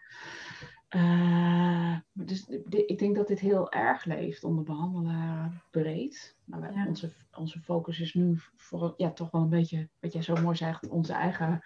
Eh, 0.89 1.97
dus 2.13 2.45
de- 2.45 2.63
de- 2.69 2.87
ik 2.87 2.99
denk 2.99 3.17
dat 3.17 3.29
dit 3.29 3.41
heel 3.41 3.73
erg 3.73 4.05
leeft 4.05 4.45
onder 4.45 4.65
behandelaar 4.65 5.53
breed. 5.71 6.37
Maar 6.45 6.61
wij- 6.61 6.73
Ja. 6.75 6.87
onze, 6.87 7.13
onze 7.37 7.61
focus 7.61 8.01
is 8.01 8.15
nu 8.15 8.39
voor, 8.57 8.95
ja, 8.97 9.11
toch 9.11 9.31
wel 9.31 9.43
een 9.43 9.49
beetje, 9.49 9.89
wat 10.01 10.13
jij 10.13 10.23
zo 10.23 10.35
mooi 10.43 10.57
zegt, 10.57 10.89
onze 10.89 11.13
eigen 11.13 11.61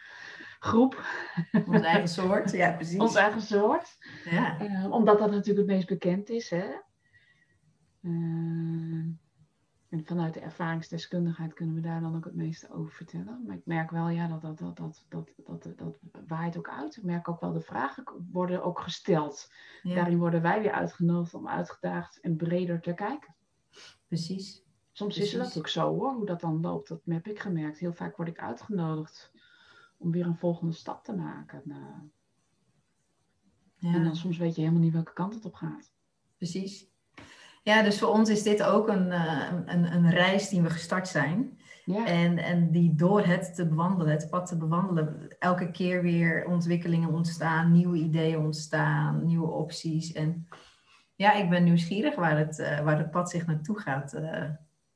groep, 0.65 1.05
Onze 1.67 1.87
eigen 1.87 2.09
soort, 2.09 2.51
ja 2.51 2.73
precies. 2.73 2.99
onze 2.99 3.19
eigen 3.19 3.41
soort. 3.41 3.97
Ja. 4.31 4.59
Eh, 4.59 4.91
omdat 4.93 5.19
dat 5.19 5.31
natuurlijk 5.31 5.59
het 5.59 5.77
meest 5.77 5.89
bekend 5.89 6.29
is. 6.29 6.51
Hè? 6.51 6.65
Eh, 8.01 8.11
en 9.89 10.05
vanuit 10.05 10.35
de 10.35 10.41
ervaringsdeskundigheid 10.41 11.55
kunnen 11.55 11.75
we 11.75 11.81
daar 11.81 12.01
dan 12.01 12.17
ook 12.17 12.25
het 12.25 12.35
meeste 12.35 12.73
over 12.73 12.93
vertellen. 12.93 13.43
Maar 13.47 13.57
ik 13.57 13.63
merk 13.67 13.91
wel, 13.91 14.09
ja, 14.09 14.29
dat, 14.29 14.41
dat, 14.41 14.59
dat, 14.59 14.77
dat, 14.77 15.05
dat, 15.09 15.63
dat, 15.63 15.79
dat 15.79 15.99
waait 16.27 16.57
ook 16.57 16.69
uit. 16.69 16.97
Ik 16.97 17.03
merk 17.03 17.29
ook 17.29 17.41
wel, 17.41 17.53
de 17.53 17.61
vragen 17.61 18.05
worden 18.33 18.63
ook 18.65 18.81
gesteld. 18.81 19.53
ja, 19.83 19.95
Daarin 19.95 20.19
worden 20.19 20.43
wij 20.43 20.61
weer 20.63 20.73
uitgenodigd 20.73 21.35
om 21.35 21.49
uitgedaagd 21.49 22.21
en 22.21 22.37
breder 22.37 22.81
te 22.81 22.95
kijken. 22.95 23.35
precies. 24.07 24.63
Soms 24.93 25.19
is 25.19 25.31
Precies. 25.31 25.53
dat 25.53 25.59
ook 25.59 25.69
zo 25.69 25.95
hoor, 25.95 26.13
hoe 26.13 26.27
dat 26.27 26.41
dan 26.41 26.61
loopt. 26.61 26.89
Dat 26.89 27.01
heb 27.05 27.27
ik 27.27 27.39
gemerkt. 27.39 27.79
Heel 27.79 27.93
vaak 27.93 28.17
word 28.17 28.29
ik 28.29 28.39
uitgenodigd 28.39 29.33
om 29.97 30.11
weer 30.11 30.27
een 30.27 30.37
volgende 30.37 30.73
stap 30.73 31.05
te 31.05 31.13
maken. 31.15 31.63
Nou, 31.65 31.83
En 33.81 33.91
Ja, 33.91 34.03
dan 34.05 34.17
soms 34.17 34.39
weet 34.39 34.55
je 34.55 34.61
helemaal 34.61 34.83
niet 34.83 34.93
welke 34.93 35.13
kant 35.13 35.35
het 35.35 35.45
op 35.45 35.55
gaat. 35.55 35.93
precies. 36.37 36.93
Ja, 37.63 37.83
dus 37.83 37.99
voor 37.99 38.09
ons 38.09 38.29
is 38.29 38.43
dit 38.43 38.63
ook 38.63 38.89
een, 38.89 39.13
eh, 39.13 39.53
een, 39.65 39.93
een 39.95 40.11
reis 40.11 40.49
die 40.49 40.63
we 40.63 40.71
gestart 40.71 41.09
zijn. 41.09 41.59
Ja. 41.85 42.07
En, 42.07 42.39
en 42.39 42.71
die 42.71 42.95
door 42.95 43.27
het 43.27 43.55
te 43.55 43.67
bewandelen, 43.69 44.13
het 44.13 44.31
pad 44.31 44.47
te 44.47 44.57
bewandelen, 44.57 45.29
elke 45.39 45.71
keer 45.71 46.03
weer 46.03 46.47
ontwikkelingen 46.47 47.09
ontstaan, 47.13 47.73
nieuwe 47.73 47.97
ideeën 47.97 48.39
ontstaan, 48.39 49.25
nieuwe 49.25 49.47
opties. 49.51 50.13
En 50.13 50.49
ja, 51.15 51.33
ik 51.33 51.51
ben 51.51 51.65
nieuwsgierig 51.65 52.15
waar 52.15 52.39
het, 52.39 52.59
eh, 52.59 52.81
waar 52.81 52.99
het 52.99 53.11
pad 53.11 53.31
zich 53.31 53.47
naartoe 53.47 53.79
gaat 53.81 54.13
eh, 54.13 54.51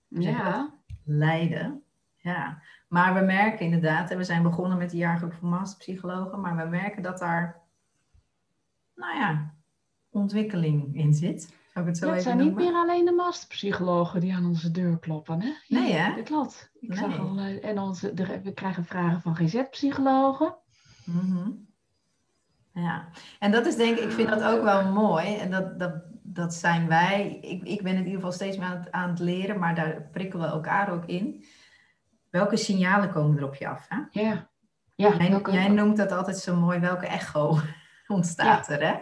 Ja. 0.08 0.74
leiden. 1.04 1.82
Ja, 2.20 2.62
maar 2.88 3.14
we 3.14 3.20
merken 3.20 3.64
inderdaad, 3.64 4.14
we 4.14 4.24
zijn 4.24 4.42
begonnen 4.42 4.78
met 4.78 4.90
de 4.90 4.96
jaargroep 4.96 5.32
van 5.32 5.48
masterpsychologen, 5.48 6.40
maar 6.40 6.56
we 6.56 6.64
merken 6.64 7.02
dat 7.02 7.18
daar, 7.18 7.60
nou 8.94 9.16
ja, 9.16 9.54
ontwikkeling 10.10 10.96
in 10.96 11.14
zit. 11.14 11.56
Zou 11.72 11.86
ik 11.86 11.86
het 11.86 11.98
zo 11.98 12.06
Ja, 12.06 12.12
het 12.12 12.20
even 12.20 12.32
zijn 12.32 12.46
niet 12.46 12.56
meer 12.56 12.72
alleen 12.74 13.04
de 13.04 13.12
masterpsychologen 13.12 14.20
die 14.20 14.34
aan 14.34 14.46
onze 14.46 14.70
deur 14.70 14.98
kloppen, 14.98 15.42
hè? 15.42 15.52
Nee, 15.68 15.92
hè? 15.92 16.14
Dat 16.14 16.24
klopt. 16.24 16.70
Ik 16.80 16.88
Nee. 16.88 16.98
zag 16.98 17.18
al, 17.18 17.38
eh, 17.38 17.64
en 17.64 17.78
onze, 17.78 18.12
we 18.42 18.52
krijgen 18.54 18.84
vragen 18.84 19.20
van 19.20 19.36
GZ-psychologen. 19.36 20.56
Mhm. 21.04 21.50
Ja, 22.72 23.08
en 23.38 23.50
dat 23.50 23.66
is 23.66 23.76
denk 23.76 23.96
ik, 23.98 24.04
ik 24.04 24.10
vind 24.10 24.28
dat 24.28 24.42
ook 24.42 24.62
wel 24.62 24.92
mooi. 24.92 25.36
En 25.36 25.50
dat, 25.50 25.78
dat, 25.78 25.94
dat 26.22 26.54
zijn 26.54 26.88
wij. 26.88 27.38
Ik, 27.40 27.62
ik 27.62 27.82
ben 27.82 27.92
in 27.92 27.98
ieder 27.98 28.14
geval 28.14 28.32
steeds 28.32 28.56
meer 28.56 28.66
aan 28.66 28.76
het, 28.78 28.92
aan 28.92 29.08
het 29.10 29.18
leren, 29.18 29.58
maar 29.58 29.74
daar 29.74 30.08
prikkelen 30.12 30.46
we 30.46 30.52
elkaar 30.52 30.92
ook 30.92 31.04
in. 31.06 31.44
Welke 32.38 32.56
signalen 32.56 33.10
komen 33.10 33.38
er 33.38 33.44
op 33.44 33.54
je 33.54 33.68
af? 33.68 33.86
Hè? 33.88 33.96
Ja. 34.20 34.48
Ja, 34.94 35.16
Jij, 35.16 35.30
welke- 35.30 35.52
jij 35.52 35.68
noemt 35.68 35.96
dat 35.96 36.12
altijd 36.12 36.36
zo 36.38 36.56
mooi, 36.56 36.78
welke 36.78 37.06
echo 37.06 37.58
ontstaat 38.06 38.68
er, 38.68 38.86
hè? 38.86 38.94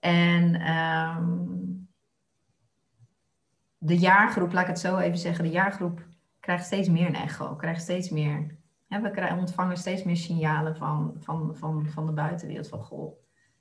En 0.00 0.54
ehm, 0.54 1.46
de 3.78 3.98
jaargroep, 3.98 4.52
laat 4.52 4.62
ik 4.62 4.68
het 4.68 4.78
zo 4.78 4.96
even 4.98 5.18
zeggen, 5.18 5.44
de 5.44 5.50
jaargroep 5.50 6.06
krijgt 6.40 6.64
steeds 6.64 6.88
meer 6.88 7.06
een 7.06 7.14
echo, 7.14 7.54
krijgt 7.56 7.82
steeds 7.82 8.10
meer, 8.10 8.56
hè, 8.88 9.00
we 9.00 9.10
krijgen, 9.10 9.38
ontvangen 9.38 9.76
steeds 9.76 10.02
meer 10.02 10.16
signalen 10.16 10.76
van, 10.76 11.16
van, 11.20 11.56
van, 11.56 11.86
van 11.86 12.06
de 12.06 12.12
buitenwereld, 12.12 12.68
van 12.68 12.82
goh, 12.82 13.12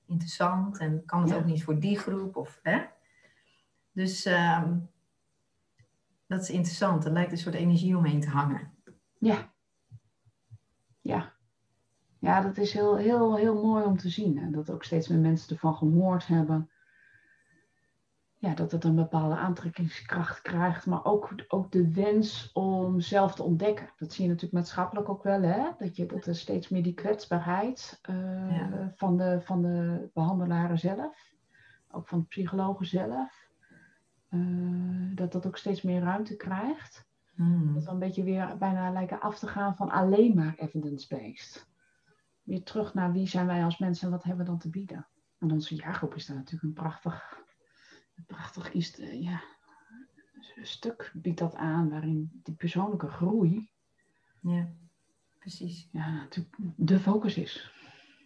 interessant, 0.05 0.77
en 0.77 1.03
kan 1.05 1.21
het 1.21 1.29
Ja. 1.29 1.35
ook 1.35 1.45
niet 1.45 1.63
voor 1.63 1.79
die 1.79 1.97
groep, 1.99 2.35
of, 2.35 2.59
hè? 2.63 2.79
Dus 3.91 4.25
ehm, 4.25 4.77
dat 6.31 6.41
is 6.41 6.49
interessant, 6.49 7.05
er 7.05 7.11
lijkt 7.11 7.31
een 7.31 7.37
soort 7.37 7.55
energie 7.55 7.97
omheen 7.97 8.21
te 8.21 8.29
hangen. 8.29 8.71
Ja. 9.19 9.53
Ja. 11.01 11.33
Ja, 12.19 12.41
dat 12.41 12.57
is 12.57 12.73
heel, 12.73 12.97
heel, 12.97 13.35
heel 13.37 13.61
mooi 13.63 13.83
om 13.83 13.97
te 13.97 14.09
zien. 14.09 14.37
En 14.37 14.51
dat 14.51 14.71
ook 14.71 14.83
steeds 14.83 15.07
meer 15.07 15.19
mensen 15.19 15.53
ervan 15.53 15.75
gehoord 15.75 16.27
hebben. 16.27 16.69
Ja, 18.37 18.53
dat 18.53 18.71
het 18.71 18.83
een 18.83 18.95
bepaalde 18.95 19.35
aantrekkingskracht 19.35 20.41
krijgt. 20.41 20.85
Maar 20.85 21.05
ook, 21.05 21.29
ook 21.47 21.71
de 21.71 21.91
wens 21.91 22.51
om 22.53 22.99
zelf 22.99 23.35
te 23.35 23.43
ontdekken. 23.43 23.89
Dat 23.97 24.13
zie 24.13 24.23
je 24.23 24.29
natuurlijk 24.29 24.55
maatschappelijk 24.55 25.09
ook 25.09 25.23
wel. 25.23 25.41
Hè? 25.41 25.69
Dat, 25.77 25.95
je, 25.95 26.05
dat 26.05 26.25
er 26.25 26.35
steeds 26.35 26.69
meer 26.69 26.83
die 26.83 26.93
kwetsbaarheid 26.93 27.99
Ja. 28.01 28.91
van, 28.95 29.17
de, 29.17 29.41
van 29.41 29.61
de 29.61 30.09
behandelaren 30.13 30.79
zelf. 30.79 31.33
Ook 31.91 32.07
van 32.07 32.19
de 32.19 32.25
psychologen 32.25 32.85
zelf. 32.85 33.40
Eh, 34.31 35.15
dat 35.15 35.31
dat 35.31 35.45
ook 35.45 35.57
steeds 35.57 35.81
meer 35.81 36.01
ruimte 36.01 36.35
krijgt. 36.35 37.09
Hmm. 37.35 37.73
Dat 37.73 37.83
we 37.83 37.91
een 37.91 37.99
beetje 37.99 38.23
weer 38.23 38.57
bijna 38.57 38.91
lijken 38.91 39.19
af 39.19 39.39
te 39.39 39.47
gaan 39.47 39.75
van 39.75 39.89
alleen 39.89 40.35
maar 40.35 40.55
evidence-based. 40.55 41.69
Weer 42.43 42.63
terug 42.63 42.93
naar 42.93 43.11
wie 43.11 43.27
zijn 43.27 43.45
wij 43.45 43.63
als 43.63 43.77
mensen 43.77 44.05
en 44.05 44.11
wat 44.13 44.23
hebben 44.23 44.45
we 44.45 44.51
dan 44.51 44.59
te 44.59 44.69
bieden. 44.69 45.07
En 45.39 45.51
onze 45.51 45.75
jaargroep 45.75 46.15
is 46.15 46.25
daar 46.25 46.35
natuurlijk 46.35 46.63
een 46.63 46.83
prachtig, 46.83 47.43
een 48.15 48.25
prachtig 48.25 48.73
is, 48.73 48.99
eh, 48.99 49.21
ja, 49.21 49.41
stuk 50.61 51.11
biedt 51.13 51.39
dat 51.39 51.55
aan, 51.55 51.89
waarin 51.89 52.39
die 52.43 52.55
persoonlijke 52.55 53.07
groei 53.07 53.71
Ja, 54.39 54.69
precies. 55.39 55.89
ja, 55.91 56.11
natuurlijk 56.11 56.55
de 56.75 56.99
focus 56.99 57.37
is. 57.37 57.73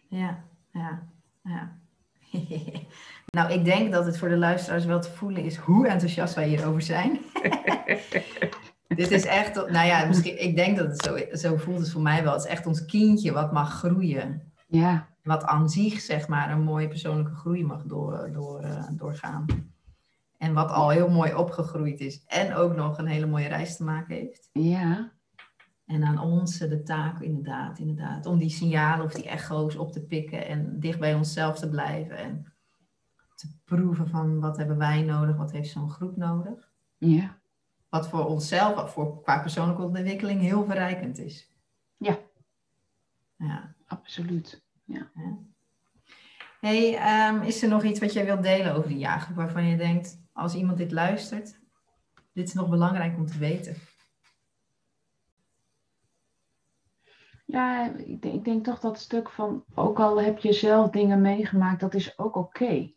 Ja, 0.08 0.44
ja, 0.70 1.08
ja. 1.42 1.78
nou, 3.36 3.52
ik 3.52 3.64
denk 3.64 3.92
dat 3.92 4.06
het 4.06 4.18
voor 4.18 4.28
de 4.28 4.36
luisteraars 4.36 4.84
wel 4.84 5.00
te 5.00 5.10
voelen 5.10 5.42
is 5.42 5.56
hoe 5.56 5.88
enthousiast 5.88 6.34
wij 6.34 6.48
hierover 6.48 6.82
zijn. 6.82 7.20
Dit 8.88 9.10
is 9.10 9.24
echt, 9.24 9.54
nou 9.54 9.86
ja, 9.86 10.04
misschien, 10.04 10.42
ik 10.42 10.56
denk 10.56 10.76
dat 10.76 10.86
het 10.86 11.02
zo, 11.02 11.36
zo 11.36 11.56
voelt 11.56 11.78
het 11.78 11.90
voor 11.90 12.02
mij 12.02 12.22
wel. 12.22 12.32
Het 12.32 12.44
is 12.44 12.50
echt 12.50 12.66
ons 12.66 12.84
kindje 12.84 13.32
wat 13.32 13.52
mag 13.52 13.72
groeien. 13.72 14.52
Ja, 14.66 15.08
Wat 15.22 15.44
aan 15.44 15.68
zich, 15.68 16.00
zeg 16.00 16.28
maar, 16.28 16.50
een 16.50 16.62
mooie 16.62 16.88
persoonlijke 16.88 17.34
groei 17.34 17.64
mag 17.64 17.82
door, 17.82 18.30
door, 18.32 18.60
eh, 18.60 18.84
doorgaan. 18.90 19.44
En 20.38 20.54
wat 20.54 20.70
al 20.70 20.88
heel 20.88 21.08
mooi 21.08 21.34
opgegroeid 21.34 22.00
is. 22.00 22.24
En 22.26 22.54
ook 22.54 22.76
nog 22.76 22.98
een 22.98 23.06
hele 23.06 23.26
mooie 23.26 23.48
reis 23.48 23.76
te 23.76 23.84
maken 23.84 24.16
heeft. 24.16 24.48
ja, 24.52 25.12
En 25.86 26.04
aan 26.04 26.20
ons 26.20 26.58
de 26.58 26.82
taak, 26.82 27.20
inderdaad, 27.20 27.78
inderdaad, 27.78 28.26
om 28.26 28.38
die 28.38 28.50
signalen 28.50 29.04
of 29.04 29.12
die 29.12 29.28
echo's 29.28 29.76
op 29.76 29.92
te 29.92 30.04
pikken 30.06 30.46
en 30.46 30.80
dicht 30.80 30.98
bij 30.98 31.14
onszelf 31.14 31.58
te 31.58 31.68
blijven 31.68 32.16
en 32.16 32.52
te 33.34 33.48
proeven 33.64 34.08
van 34.08 34.40
wat 34.40 34.56
hebben 34.56 34.76
wij 34.78 35.02
nodig, 35.02 35.36
wat 35.36 35.52
heeft 35.52 35.70
zo'n 35.70 35.90
groep 35.90 36.16
nodig. 36.16 36.72
ja, 36.96 37.38
Wat 37.88 38.08
voor 38.08 38.24
onszelf, 38.24 38.74
wat 38.74 38.90
voor, 38.90 39.22
qua 39.22 39.40
persoonlijke 39.40 39.82
ontwikkeling 39.82 40.40
heel 40.40 40.64
verrijkend 40.64 41.18
is. 41.18 41.52
Ja. 41.96 42.18
Ja. 43.36 43.74
absoluut. 43.86 44.64
Hey, 46.60 46.96
ehm, 46.96 47.42
is 47.42 47.62
er 47.62 47.68
nog 47.68 47.82
iets 47.84 48.00
wat 48.00 48.12
jij 48.12 48.24
wilt 48.24 48.42
delen 48.42 48.74
over 48.74 48.88
die 48.88 48.98
jaargroep 48.98 49.36
waarvan 49.36 49.64
je 49.64 49.76
denkt, 49.76 50.20
als 50.32 50.54
iemand 50.54 50.78
dit 50.78 50.92
luistert, 50.92 51.60
dit 52.32 52.48
is 52.48 52.54
nog 52.54 52.68
belangrijk 52.68 53.16
om 53.16 53.26
te 53.26 53.38
weten? 53.38 53.76
Ja, 57.48 57.90
ik 57.96 58.22
denk, 58.22 58.34
ik 58.34 58.44
denk 58.44 58.64
toch 58.64 58.80
dat 58.80 58.98
stuk 58.98 59.30
van, 59.30 59.64
ook 59.74 59.98
al 60.00 60.20
heb 60.22 60.38
je 60.38 60.52
zelf 60.52 60.90
dingen 60.90 61.20
meegemaakt, 61.20 61.80
dat 61.80 61.94
is 61.94 62.18
ook 62.18 62.36
oké. 62.36 62.90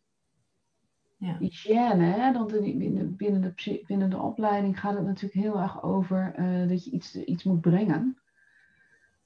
Ja. 1.17 1.37
Hygiëne, 1.37 2.03
hè? 2.03 2.33
Want 2.33 2.53
in- 2.53 2.77
binnen, 2.77 3.15
binnen, 3.15 3.41
de, 3.41 3.83
binnen 3.87 4.09
de 4.09 4.17
opleiding 4.17 4.79
gaat 4.79 4.93
het 4.95 5.05
natuurlijk 5.05 5.33
heel 5.33 5.59
erg 5.59 5.83
over 5.83 6.33
eh, 6.35 6.67
dat 6.69 6.83
je 6.85 6.91
iets, 6.91 7.15
iets 7.15 7.43
moet 7.43 7.61
brengen. 7.61 8.17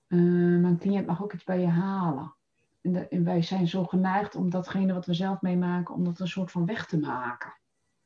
Eh, 0.08 0.20
maar 0.20 0.72
een 0.72 0.78
cliënt 0.78 1.06
mag 1.08 1.24
ook 1.24 1.34
iets 1.34 1.44
bij 1.44 1.60
je 1.60 1.68
halen. 1.68 2.34
En, 2.82 2.94
de- 2.94 3.08
en 3.08 3.24
wij 3.24 3.42
zijn 3.42 3.68
zo 3.68 3.84
geneigd 3.84 4.36
om 4.36 4.50
datgene 4.50 4.94
wat 4.94 5.06
we 5.06 5.14
zelf 5.14 5.42
meemaken, 5.42 5.96
om 5.96 6.04
dat 6.04 6.20
een 6.20 6.28
soort 6.28 6.52
van 6.52 6.66
weg 6.66 6.86
te 6.86 7.00
maken. 7.00 7.54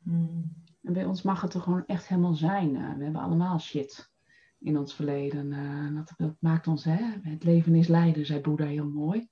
Hmm. 0.03 0.53
En 0.83 0.93
bij 0.93 1.05
ons 1.05 1.21
mag 1.21 1.41
het 1.41 1.53
er 1.53 1.61
gewoon 1.61 1.85
echt 1.85 2.07
helemaal 2.07 2.33
zijn. 2.33 2.75
Eh, 2.75 2.93
we 2.97 3.03
hebben 3.03 3.21
allemaal 3.21 3.59
shit 3.59 4.11
in 4.59 4.77
ons 4.77 4.93
verleden. 4.93 5.53
Eh, 5.53 5.95
dat, 5.95 6.13
dat 6.17 6.35
maakt 6.39 6.67
ons, 6.67 6.83
hè? 6.83 7.19
Het 7.21 7.43
leven 7.43 7.75
is 7.75 7.87
lijden, 7.87 8.25
zei 8.25 8.39
Boeddha 8.41 8.65
heel 8.65 8.89
mooi. 8.89 9.29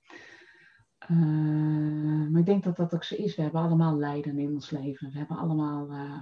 Eh, 0.98 1.18
maar 2.30 2.40
ik 2.40 2.46
denk 2.46 2.64
dat 2.64 2.76
dat 2.76 2.94
ook 2.94 3.04
zo 3.04 3.16
is. 3.16 3.36
We 3.36 3.42
hebben 3.42 3.62
allemaal 3.62 3.98
lijden 3.98 4.40
in 4.40 4.54
ons 4.54 4.70
leven. 4.70 5.12
We 5.12 5.18
hebben 5.18 5.38
allemaal 5.38 5.90
eh, 5.92 6.20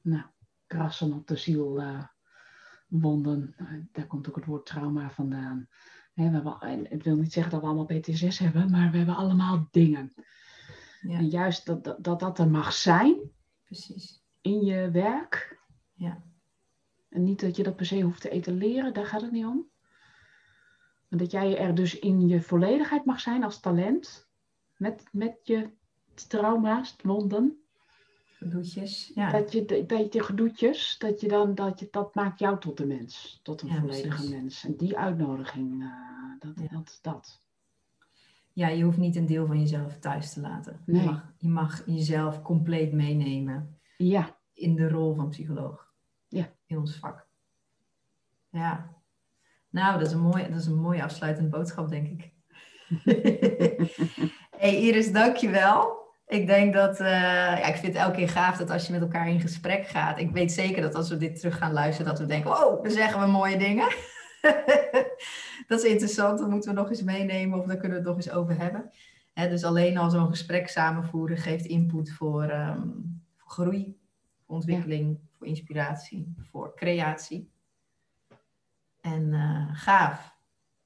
nou, 0.00 0.24
krassen 0.66 1.12
op 1.12 1.26
de 1.26 1.36
ziel, 1.36 1.82
wonden. 2.88 3.54
Daar 3.92 4.06
komt 4.06 4.28
ook 4.28 4.36
het 4.36 4.44
woord 4.44 4.66
trauma 4.66 5.10
vandaan. 5.10 5.68
Hè, 6.12 6.28
we 6.28 6.34
hebben, 6.34 6.60
en 6.60 6.86
het 6.88 7.02
wil 7.02 7.16
niet 7.16 7.32
zeggen 7.32 7.52
dat 7.52 7.60
we 7.60 7.66
allemaal 7.66 7.98
PTSS 8.00 8.38
hebben, 8.38 8.70
maar 8.70 8.90
we 8.90 8.96
hebben 8.96 9.16
allemaal 9.16 9.68
dingen. 9.70 10.12
Ja, 11.00 11.18
En 11.18 11.28
juist 11.28 11.66
dat, 11.66 11.84
dat, 11.84 12.04
dat 12.04 12.20
dat 12.20 12.38
er 12.38 12.48
mag 12.48 12.72
zijn, 12.72 13.30
precies. 13.64 14.22
in 14.40 14.64
je 14.64 14.90
werk. 14.90 15.60
Ja. 15.92 16.22
En 17.12 17.22
niet 17.22 17.40
dat 17.40 17.56
je 17.56 17.62
dat 17.62 17.76
per 17.76 17.86
se 17.86 18.00
hoeft 18.00 18.20
te 18.20 18.30
etaleren, 18.30 18.94
daar 18.94 19.06
gaat 19.06 19.20
het 19.22 19.32
niet 19.32 19.44
om. 19.44 19.70
Maar 21.08 21.18
dat 21.18 21.30
jij 21.30 21.58
er 21.58 21.74
dus 21.74 21.98
in 21.98 22.28
je 22.28 22.40
volledigheid 22.42 23.04
mag 23.04 23.20
zijn 23.20 23.44
als 23.44 23.60
talent. 23.60 24.30
Met, 24.76 25.04
met 25.12 25.36
je 25.42 25.70
trauma's, 26.28 26.96
wonden. 27.02 27.56
Gedoetjes. 28.36 29.10
Ja. 29.14 29.30
Dat 29.30 29.52
je, 29.52 29.84
dat 29.86 30.12
je 30.12 30.22
gedoetjes, 30.22 30.98
dat, 30.98 31.20
je 31.20 31.28
dan, 31.28 31.54
dat, 31.54 31.80
je, 31.80 31.88
dat 31.90 32.14
maakt 32.14 32.38
jou 32.38 32.58
tot 32.60 32.80
een 32.80 32.86
mens. 32.88 33.40
Tot 33.42 33.62
een 33.62 33.68
Ja, 33.68 33.80
volledige 33.80 34.08
precies. 34.08 34.30
mens. 34.30 34.64
En 34.64 34.76
die 34.76 34.98
uitnodiging, 34.98 35.82
eh, 35.82 35.88
dat, 36.38 36.52
Ja. 36.60 36.76
dat, 36.76 36.98
dat. 37.02 37.40
Ja, 38.52 38.68
je 38.68 38.84
hoeft 38.84 38.96
niet 38.98 39.16
een 39.16 39.26
deel 39.26 39.46
van 39.46 39.58
jezelf 39.60 39.98
thuis 39.98 40.32
te 40.32 40.40
laten. 40.40 40.82
Nee. 40.86 41.00
Je, 41.02 41.06
mag, 41.10 41.32
je 41.38 41.48
mag 41.48 41.82
jezelf 41.86 42.42
compleet 42.42 42.92
meenemen 42.92 43.78
Ja, 43.96 44.36
in 44.52 44.74
de 44.74 44.88
rol 44.88 45.14
van 45.14 45.28
psycholoog. 45.28 45.91
In 46.72 46.78
ons 46.78 46.96
vak. 46.96 47.26
Ja. 48.50 48.90
Nou, 49.70 49.98
dat 49.98 50.06
is 50.06 50.12
een 50.12 50.20
mooie, 50.20 50.48
dat 50.48 50.60
is 50.60 50.66
een 50.66 50.80
mooie 50.80 51.02
afsluitende 51.02 51.48
boodschap, 51.48 51.88
denk 51.88 52.08
ik. 52.08 52.32
hey 54.62 54.76
Iris, 54.80 55.12
dankjewel. 55.12 56.00
Ik 56.26 56.46
denk 56.46 56.74
dat, 56.74 57.00
eh, 57.00 57.10
ja, 57.10 57.64
ik 57.64 57.76
vind 57.76 57.92
het 57.92 58.02
elke 58.02 58.16
keer 58.16 58.28
gaaf 58.28 58.56
dat 58.56 58.70
als 58.70 58.86
je 58.86 58.92
met 58.92 59.00
elkaar 59.00 59.28
in 59.28 59.40
gesprek 59.40 59.86
gaat. 59.86 60.18
Ik 60.18 60.30
weet 60.30 60.52
zeker 60.52 60.82
dat 60.82 60.94
als 60.94 61.08
we 61.08 61.16
dit 61.16 61.38
terug 61.40 61.58
gaan 61.58 61.72
luisteren, 61.72 62.10
dat 62.10 62.20
we 62.20 62.26
denken, 62.26 62.50
wow, 62.50 62.82
dan 62.82 62.92
zeggen 62.92 63.20
we 63.20 63.26
mooie 63.26 63.58
dingen. 63.58 63.88
dat 65.68 65.82
is 65.82 65.90
interessant, 65.90 66.38
dat 66.38 66.48
moeten 66.48 66.74
we 66.74 66.80
nog 66.80 66.88
eens 66.88 67.02
meenemen 67.02 67.58
of 67.58 67.66
daar 67.66 67.76
kunnen 67.76 68.02
we 68.02 68.08
het 68.08 68.16
nog 68.16 68.16
eens 68.16 68.36
over 68.36 68.58
hebben. 68.58 68.90
Hè, 69.32 69.48
dus 69.48 69.64
alleen 69.64 69.98
al 69.98 70.10
zo'n 70.10 70.28
gesprek 70.28 70.68
samenvoeren 70.68 71.36
geeft 71.36 71.64
input 71.64 72.12
voor, 72.12 72.42
ehm, 72.42 72.88
voor 73.36 73.50
groei, 73.50 74.00
ontwikkeling, 74.52 75.18
voor 75.30 75.46
inspiratie, 75.46 76.34
voor 76.50 76.72
creatie. 76.76 77.50
En 79.00 79.34
eh, 79.34 79.68
gaaf. 79.72 80.36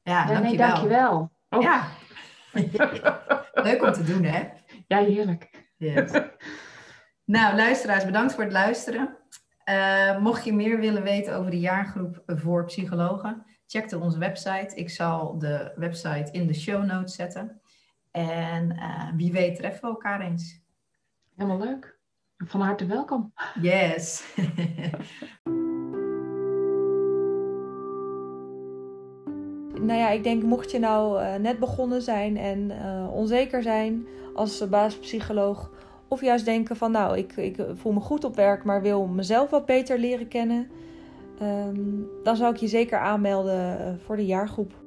Ja, 0.03 0.31
ja 0.31 0.39
nee, 0.39 0.57
dankjewel. 0.57 0.69
dankjewel. 0.69 1.31
Oh, 1.49 1.63
Ja. 1.63 1.89
Leuk 3.67 3.83
om 3.83 3.93
te 3.93 4.05
doen, 4.05 4.25
hè? 4.25 4.49
ja, 4.87 4.99
heerlijk. 4.99 5.69
Yes. 5.77 6.11
nou, 7.25 7.57
luisteraars, 7.57 8.05
bedankt 8.05 8.35
voor 8.35 8.45
het 8.45 8.53
luisteren. 8.53 9.17
Eh, 9.65 10.19
mocht 10.19 10.45
je 10.45 10.53
meer 10.53 10.81
willen 10.81 11.03
weten 11.03 11.37
over 11.37 11.51
de 11.51 11.61
jaargroep 11.61 12.23
voor 12.27 12.65
psychologen, 12.65 13.45
check 13.67 13.89
dan 13.91 14.03
onze 14.03 14.19
website. 14.19 14.75
Ik 14.75 14.91
zal 14.91 15.39
de 15.39 15.73
website 15.77 16.33
in 16.33 16.47
de 16.47 16.55
show 16.55 16.85
notes 16.85 17.15
zetten. 17.15 17.61
En 18.11 18.71
eh, 18.71 19.09
wie 19.15 19.33
weet 19.33 19.57
treffen 19.57 19.81
we 19.83 19.89
elkaar 19.89 20.21
eens. 20.21 20.61
Helemaal 21.35 21.59
leuk. 21.59 21.96
Van 22.45 22.61
harte 22.61 22.87
welkom. 22.87 23.33
Yes. 23.61 24.23
nou 29.87 29.99
ja, 29.99 30.11
ik 30.11 30.23
denk 30.23 30.43
mocht 30.43 30.71
je 30.71 30.79
nou 30.79 31.23
uh, 31.23 31.35
net 31.35 31.59
begonnen 31.59 32.03
zijn 32.03 32.37
en 32.37 32.71
uh, 32.71 33.13
onzeker 33.13 33.63
zijn 33.63 34.07
als 34.35 34.69
basispsycholoog, 34.69 35.71
of 36.09 36.21
juist 36.21 36.45
denken 36.45 36.77
van 36.77 36.91
nou, 36.91 37.17
ik, 37.17 37.37
ik 37.37 37.57
voel 37.75 37.93
me 37.93 38.01
goed 38.01 38.25
op 38.25 38.37
werk, 38.37 38.65
maar 38.65 38.83
wil 38.83 39.07
mezelf 39.07 39.51
wat 39.51 39.67
beter 39.67 39.99
leren 39.99 40.29
kennen, 40.29 40.71
um, 41.43 42.09
dan 42.23 42.37
zou 42.37 42.53
ik 42.53 42.61
je 42.61 42.69
zeker 42.69 42.99
aanmelden 42.99 44.01
voor 44.01 44.17
de 44.17 44.27
jaargroep. 44.27 44.86